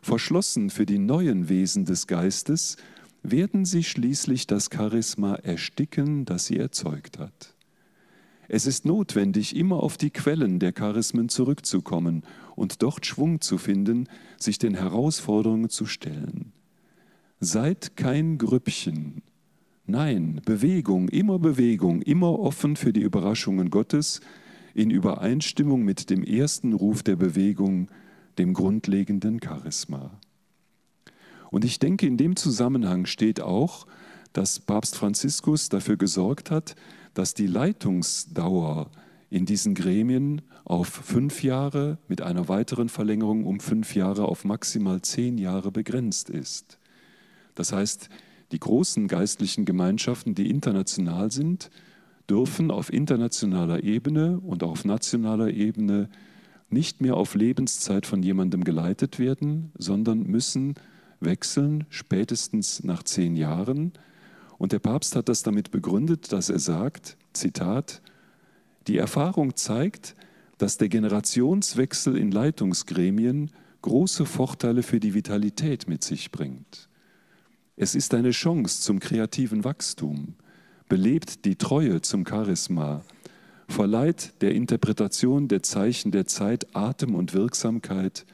verschlossen 0.02 0.68
für 0.68 0.84
die 0.84 0.98
neuen 0.98 1.48
Wesen 1.48 1.86
des 1.86 2.06
Geistes, 2.06 2.76
werden 3.22 3.64
sie 3.64 3.82
schließlich 3.82 4.46
das 4.46 4.68
Charisma 4.70 5.36
ersticken, 5.36 6.26
das 6.26 6.44
sie 6.44 6.58
erzeugt 6.58 7.18
hat. 7.18 7.54
Es 8.48 8.66
ist 8.66 8.86
notwendig, 8.86 9.54
immer 9.54 9.82
auf 9.82 9.98
die 9.98 10.10
Quellen 10.10 10.58
der 10.58 10.72
Charismen 10.72 11.28
zurückzukommen 11.28 12.22
und 12.56 12.82
dort 12.82 13.04
Schwung 13.04 13.42
zu 13.42 13.58
finden, 13.58 14.08
sich 14.38 14.58
den 14.58 14.74
Herausforderungen 14.74 15.68
zu 15.68 15.84
stellen. 15.84 16.52
Seid 17.40 17.96
kein 17.96 18.38
Grüppchen. 18.38 19.22
Nein, 19.84 20.40
Bewegung, 20.44 21.08
immer 21.10 21.38
Bewegung, 21.38 22.00
immer 22.02 22.38
offen 22.38 22.76
für 22.76 22.92
die 22.92 23.02
Überraschungen 23.02 23.68
Gottes, 23.68 24.20
in 24.74 24.90
Übereinstimmung 24.90 25.82
mit 25.82 26.08
dem 26.08 26.24
ersten 26.24 26.72
Ruf 26.72 27.02
der 27.02 27.16
Bewegung, 27.16 27.88
dem 28.38 28.54
grundlegenden 28.54 29.40
Charisma. 29.42 30.18
Und 31.50 31.64
ich 31.64 31.78
denke, 31.78 32.06
in 32.06 32.16
dem 32.16 32.36
Zusammenhang 32.36 33.06
steht 33.06 33.40
auch, 33.40 33.86
dass 34.32 34.60
Papst 34.60 34.96
Franziskus 34.96 35.68
dafür 35.68 35.96
gesorgt 35.96 36.50
hat, 36.50 36.76
dass 37.14 37.34
die 37.34 37.46
Leitungsdauer 37.46 38.90
in 39.30 39.46
diesen 39.46 39.74
Gremien 39.74 40.42
auf 40.64 40.88
fünf 40.88 41.42
Jahre 41.42 41.98
mit 42.08 42.22
einer 42.22 42.48
weiteren 42.48 42.88
Verlängerung 42.88 43.44
um 43.44 43.60
fünf 43.60 43.94
Jahre 43.94 44.26
auf 44.26 44.44
maximal 44.44 45.02
zehn 45.02 45.38
Jahre 45.38 45.70
begrenzt 45.70 46.30
ist. 46.30 46.78
Das 47.54 47.72
heißt, 47.72 48.08
die 48.52 48.60
großen 48.60 49.08
geistlichen 49.08 49.64
Gemeinschaften, 49.64 50.34
die 50.34 50.48
international 50.48 51.30
sind, 51.30 51.70
dürfen 52.28 52.70
auf 52.70 52.92
internationaler 52.92 53.82
Ebene 53.82 54.38
und 54.40 54.62
auf 54.62 54.84
nationaler 54.84 55.50
Ebene 55.50 56.08
nicht 56.70 57.00
mehr 57.00 57.16
auf 57.16 57.34
Lebenszeit 57.34 58.06
von 58.06 58.22
jemandem 58.22 58.64
geleitet 58.64 59.18
werden, 59.18 59.72
sondern 59.78 60.24
müssen 60.24 60.74
wechseln, 61.20 61.86
spätestens 61.88 62.84
nach 62.84 63.02
zehn 63.02 63.36
Jahren. 63.36 63.92
Und 64.58 64.72
der 64.72 64.80
Papst 64.80 65.16
hat 65.16 65.28
das 65.28 65.42
damit 65.42 65.70
begründet, 65.70 66.32
dass 66.32 66.50
er 66.50 66.58
sagt, 66.58 67.16
Zitat, 67.32 68.02
die 68.88 68.98
Erfahrung 68.98 69.56
zeigt, 69.56 70.16
dass 70.58 70.76
der 70.76 70.88
Generationswechsel 70.88 72.16
in 72.16 72.32
Leitungsgremien 72.32 73.52
große 73.82 74.26
Vorteile 74.26 74.82
für 74.82 74.98
die 74.98 75.14
Vitalität 75.14 75.88
mit 75.88 76.02
sich 76.02 76.32
bringt. 76.32 76.88
Es 77.76 77.94
ist 77.94 78.12
eine 78.14 78.32
Chance 78.32 78.80
zum 78.80 78.98
kreativen 78.98 79.62
Wachstum, 79.62 80.34
belebt 80.88 81.44
die 81.44 81.54
Treue 81.54 82.00
zum 82.00 82.26
Charisma, 82.26 83.02
verleiht 83.68 84.42
der 84.42 84.54
Interpretation 84.54 85.46
der 85.46 85.62
Zeichen 85.62 86.10
der 86.10 86.26
Zeit 86.26 86.74
Atem 86.74 87.14
und 87.14 87.34
Wirksamkeit 87.34 88.26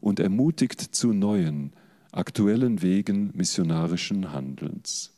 und 0.00 0.18
ermutigt 0.18 0.80
zu 0.80 1.12
neuen, 1.12 1.72
aktuellen 2.10 2.82
Wegen 2.82 3.30
missionarischen 3.34 4.32
Handelns. 4.32 5.12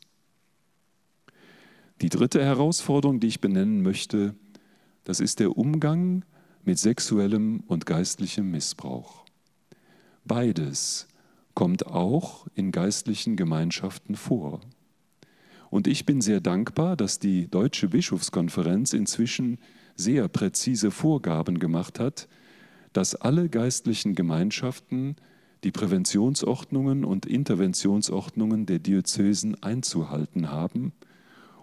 Die 2.03 2.09
dritte 2.09 2.43
Herausforderung, 2.43 3.21
die 3.21 3.27
ich 3.27 3.39
benennen 3.39 3.81
möchte, 3.81 4.35
das 5.05 5.21
ist 5.21 5.39
der 5.39 5.57
Umgang 5.57 6.25
mit 6.65 6.77
sexuellem 6.77 7.63
und 7.65 7.85
geistlichem 7.85 8.51
Missbrauch. 8.51 9.23
Beides 10.25 11.07
kommt 11.53 11.85
auch 11.87 12.45
in 12.55 12.73
geistlichen 12.73 13.37
Gemeinschaften 13.37 14.17
vor. 14.17 14.59
Und 15.69 15.87
ich 15.87 16.05
bin 16.05 16.19
sehr 16.19 16.41
dankbar, 16.41 16.97
dass 16.97 17.19
die 17.19 17.47
Deutsche 17.47 17.87
Bischofskonferenz 17.87 18.91
inzwischen 18.91 19.57
sehr 19.95 20.27
präzise 20.27 20.91
Vorgaben 20.91 21.57
gemacht 21.57 22.01
hat, 22.01 22.27
dass 22.91 23.15
alle 23.15 23.47
geistlichen 23.47 24.13
Gemeinschaften 24.13 25.15
die 25.63 25.71
Präventionsordnungen 25.71 27.05
und 27.05 27.25
Interventionsordnungen 27.25 28.65
der 28.65 28.79
Diözesen 28.79 29.63
einzuhalten 29.63 30.51
haben 30.51 30.91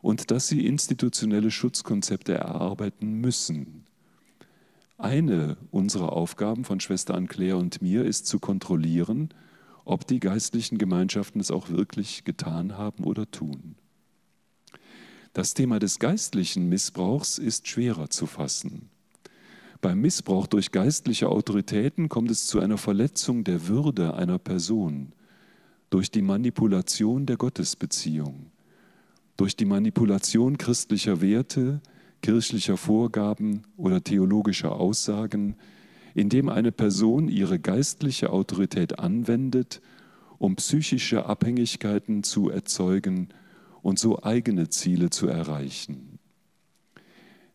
und 0.03 0.31
dass 0.31 0.49
sie 0.49 0.67
institutionelle 0.67 1.51
Schutzkonzepte 1.51 2.35
erarbeiten 2.35 3.15
müssen. 3.15 3.85
Eine 4.99 5.57
unserer 5.71 6.13
Aufgaben 6.13 6.65
von 6.65 6.81
Schwester 6.81 7.15
Anne-Claire 7.15 7.57
und 7.57 7.81
mir 7.81 8.05
ist 8.05 8.27
zu 8.27 8.39
kontrollieren, 8.39 9.31
ob 9.85 10.07
die 10.07 10.21
geistlichen 10.21 10.79
Gemeinschaften 10.79 11.41
es 11.41 11.51
auch 11.51 11.71
wirklich 11.71 12.25
getan 12.25 12.77
haben 12.77 13.05
oder 13.05 13.31
tun. 13.31 13.77
Das 15.33 15.55
Thema 15.55 15.79
des 15.79 15.99
geistlichen 16.01 16.69
Missbrauchs 16.69 17.39
ist 17.39 17.69
schwerer 17.69 18.11
zu 18.11 18.27
fassen. 18.27 18.91
Beim 19.81 20.01
Missbrauch 20.01 20.47
durch 20.47 20.73
geistliche 20.73 21.29
Autoritäten 21.29 22.09
kommt 22.09 22.31
es 22.31 22.47
zu 22.47 22.61
einer 22.61 22.77
Verletzung 22.77 23.45
der 23.45 23.69
Würde 23.69 24.15
einer 24.15 24.39
Person 24.39 25.13
durch 25.89 26.11
die 26.11 26.23
Manipulation 26.23 27.27
der 27.27 27.37
Gottesbeziehung, 27.37 28.51
durch 29.41 29.57
die 29.57 29.65
Manipulation 29.65 30.59
christlicher 30.59 31.23
Werte, 31.23 31.81
kirchlicher 32.21 32.77
Vorgaben 32.77 33.63
oder 33.79 34.05
theologischer 34.05 34.73
Aussagen, 34.73 35.57
indem 36.15 36.51
eine 36.51 36.73
Person 36.73 37.31
ihre 37.31 37.59
geistliche 37.59 38.35
Autorität 38.35 38.99
anwendet, 38.99 39.81
um 40.37 40.57
psychische 40.57 41.25
Abhängigkeiten 41.25 42.23
zu 42.23 42.51
erzeugen 42.51 43.31
und 43.81 43.99
so 43.99 44.23
eigene 44.23 44.69
Ziele 44.69 45.09
zu 45.09 45.27
erreichen. 45.27 46.19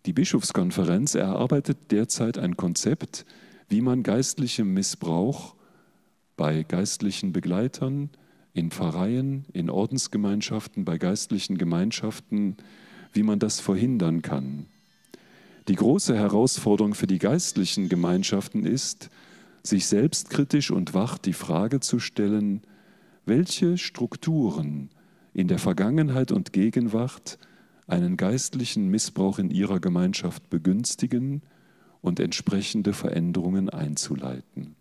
Die 0.07 0.13
Bischofskonferenz 0.13 1.13
erarbeitet 1.13 1.91
derzeit 1.91 2.39
ein 2.39 2.57
Konzept, 2.57 3.27
wie 3.69 3.81
man 3.81 4.01
geistlichem 4.01 4.73
Missbrauch 4.73 5.53
bei 6.35 6.63
geistlichen 6.63 7.31
Begleitern, 7.31 8.09
in 8.55 8.71
Pfarreien, 8.71 9.45
in 9.51 9.69
Ordensgemeinschaften, 9.69 10.85
bei 10.85 10.97
geistlichen 10.97 11.57
Gemeinschaften, 11.57 12.55
wie 13.11 13.21
man 13.21 13.37
das 13.37 13.59
verhindern 13.59 14.21
kann. 14.21 14.65
Die 15.67 15.75
große 15.75 16.15
Herausforderung 16.15 16.95
für 16.95 17.05
die 17.05 17.19
geistlichen 17.19 17.89
Gemeinschaften 17.89 18.65
ist, 18.65 19.09
sich 19.61 19.87
selbstkritisch 19.87 20.71
und 20.71 20.93
wach 20.93 21.17
die 21.17 21.33
Frage 21.33 21.81
zu 21.81 21.99
stellen, 21.99 22.61
welche 23.25 23.77
Strukturen 23.77 24.89
in 25.33 25.49
der 25.49 25.59
Vergangenheit 25.59 26.31
und 26.31 26.53
Gegenwart 26.53 27.37
einen 27.87 28.15
geistlichen 28.15 28.87
Missbrauch 28.87 29.37
in 29.37 29.51
ihrer 29.51 29.81
Gemeinschaft 29.81 30.49
begünstigen 30.49 31.41
und 32.01 32.21
entsprechende 32.21 32.93
Veränderungen 32.93 33.69
einzuleiten. 33.69 34.75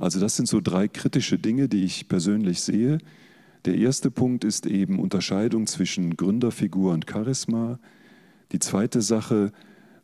Also 0.00 0.18
das 0.18 0.34
sind 0.34 0.46
so 0.46 0.62
drei 0.62 0.88
kritische 0.88 1.38
Dinge, 1.38 1.68
die 1.68 1.84
ich 1.84 2.08
persönlich 2.08 2.62
sehe. 2.62 2.98
Der 3.66 3.76
erste 3.76 4.10
Punkt 4.10 4.44
ist 4.44 4.64
eben 4.64 4.98
Unterscheidung 4.98 5.66
zwischen 5.66 6.16
Gründerfigur 6.16 6.94
und 6.94 7.04
Charisma. 7.08 7.78
Die 8.52 8.58
zweite 8.58 9.02
Sache, 9.02 9.52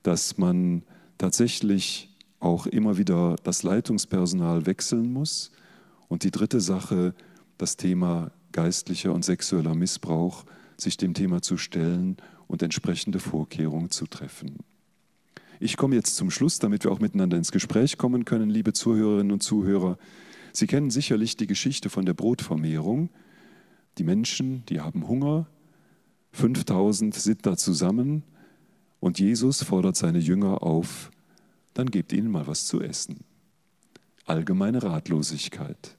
dass 0.02 0.36
man 0.36 0.82
tatsächlich 1.16 2.14
auch 2.40 2.66
immer 2.66 2.98
wieder 2.98 3.36
das 3.42 3.62
Leitungspersonal 3.62 4.66
wechseln 4.66 5.14
muss. 5.14 5.50
Und 6.08 6.24
die 6.24 6.30
dritte 6.30 6.60
Sache, 6.60 7.14
das 7.56 7.78
Thema 7.78 8.32
geistlicher 8.52 9.14
und 9.14 9.24
sexueller 9.24 9.74
Missbrauch, 9.74 10.44
sich 10.76 10.98
dem 10.98 11.14
Thema 11.14 11.40
zu 11.40 11.56
stellen 11.56 12.18
und 12.48 12.62
entsprechende 12.62 13.18
Vorkehrungen 13.18 13.90
zu 13.90 14.06
treffen. 14.06 14.58
Ich 15.58 15.76
komme 15.76 15.94
jetzt 15.94 16.16
zum 16.16 16.30
Schluss, 16.30 16.58
damit 16.58 16.84
wir 16.84 16.92
auch 16.92 17.00
miteinander 17.00 17.36
ins 17.36 17.52
Gespräch 17.52 17.96
kommen 17.96 18.24
können, 18.24 18.50
liebe 18.50 18.72
Zuhörerinnen 18.72 19.32
und 19.32 19.42
Zuhörer. 19.42 19.96
Sie 20.52 20.66
kennen 20.66 20.90
sicherlich 20.90 21.36
die 21.36 21.46
Geschichte 21.46 21.88
von 21.88 22.04
der 22.04 22.14
Brotvermehrung. 22.14 23.08
Die 23.98 24.04
Menschen, 24.04 24.64
die 24.66 24.80
haben 24.80 25.08
Hunger, 25.08 25.46
5000 26.32 27.14
sind 27.14 27.46
da 27.46 27.56
zusammen 27.56 28.22
und 29.00 29.18
Jesus 29.18 29.62
fordert 29.62 29.96
seine 29.96 30.18
Jünger 30.18 30.62
auf, 30.62 31.10
dann 31.72 31.90
gebt 31.90 32.12
ihnen 32.12 32.30
mal 32.30 32.46
was 32.46 32.66
zu 32.66 32.82
essen. 32.82 33.20
Allgemeine 34.26 34.82
Ratlosigkeit. 34.82 35.96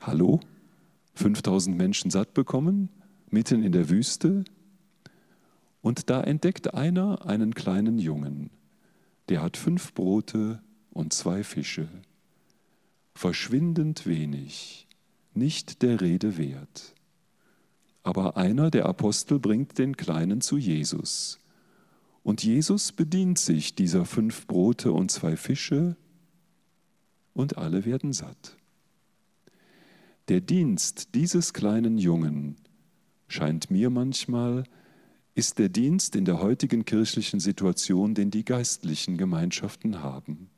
Hallo? 0.00 0.38
5000 1.14 1.76
Menschen 1.76 2.10
satt 2.10 2.34
bekommen, 2.34 2.90
mitten 3.30 3.62
in 3.62 3.72
der 3.72 3.88
Wüste. 3.88 4.44
Und 5.80 6.10
da 6.10 6.20
entdeckt 6.20 6.74
einer 6.74 7.26
einen 7.26 7.54
kleinen 7.54 7.98
Jungen, 7.98 8.50
der 9.28 9.42
hat 9.42 9.56
fünf 9.56 9.94
Brote 9.94 10.62
und 10.90 11.12
zwei 11.12 11.44
Fische. 11.44 11.88
Verschwindend 13.14 14.06
wenig, 14.06 14.86
nicht 15.34 15.82
der 15.82 16.00
Rede 16.00 16.36
wert. 16.36 16.94
Aber 18.02 18.36
einer 18.36 18.70
der 18.70 18.86
Apostel 18.86 19.38
bringt 19.38 19.78
den 19.78 19.96
Kleinen 19.96 20.40
zu 20.40 20.58
Jesus. 20.58 21.38
Und 22.22 22.42
Jesus 22.42 22.92
bedient 22.92 23.38
sich 23.38 23.74
dieser 23.74 24.04
fünf 24.04 24.46
Brote 24.46 24.92
und 24.92 25.10
zwei 25.10 25.36
Fische 25.36 25.96
und 27.34 27.58
alle 27.58 27.84
werden 27.84 28.12
satt. 28.12 28.56
Der 30.28 30.40
Dienst 30.40 31.14
dieses 31.14 31.52
kleinen 31.52 31.98
Jungen 31.98 32.56
scheint 33.28 33.70
mir 33.70 33.90
manchmal, 33.90 34.64
ist 35.34 35.58
der 35.58 35.68
Dienst 35.68 36.14
in 36.14 36.24
der 36.24 36.40
heutigen 36.40 36.84
kirchlichen 36.84 37.40
Situation, 37.40 38.14
den 38.14 38.30
die 38.30 38.44
geistlichen 38.44 39.16
Gemeinschaften 39.16 40.02
haben. 40.02 40.48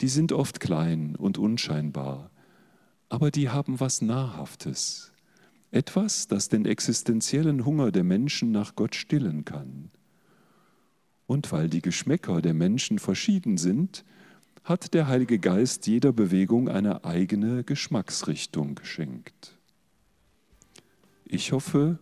Die 0.00 0.08
sind 0.08 0.32
oft 0.32 0.58
klein 0.58 1.14
und 1.16 1.38
unscheinbar, 1.38 2.30
aber 3.08 3.30
die 3.30 3.50
haben 3.50 3.78
was 3.78 4.02
Nahrhaftes. 4.02 5.12
Etwas, 5.70 6.26
das 6.26 6.48
den 6.48 6.66
existenziellen 6.66 7.64
Hunger 7.64 7.92
der 7.92 8.04
Menschen 8.04 8.50
nach 8.50 8.74
Gott 8.74 8.94
stillen 8.94 9.44
kann. 9.44 9.90
Und 11.26 11.50
weil 11.52 11.68
die 11.68 11.82
Geschmäcker 11.82 12.42
der 12.42 12.54
Menschen 12.54 12.98
verschieden 12.98 13.56
sind, 13.58 14.04
hat 14.64 14.94
der 14.94 15.08
Heilige 15.08 15.38
Geist 15.38 15.86
jeder 15.86 16.12
Bewegung 16.12 16.68
eine 16.68 17.04
eigene 17.04 17.64
Geschmacksrichtung 17.64 18.74
geschenkt. 18.74 19.56
Ich 21.24 21.52
hoffe, 21.52 21.98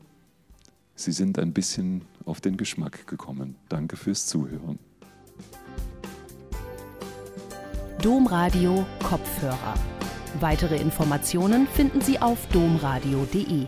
Sie 1.02 1.10
sind 1.10 1.36
ein 1.40 1.52
bisschen 1.52 2.02
auf 2.26 2.40
den 2.40 2.56
Geschmack 2.56 3.08
gekommen. 3.08 3.56
Danke 3.68 3.96
fürs 3.96 4.26
Zuhören. 4.26 4.78
Domradio 8.00 8.86
Kopfhörer. 9.02 9.74
Weitere 10.38 10.76
Informationen 10.76 11.66
finden 11.66 12.00
Sie 12.00 12.20
auf 12.20 12.46
domradio.de. 12.52 13.66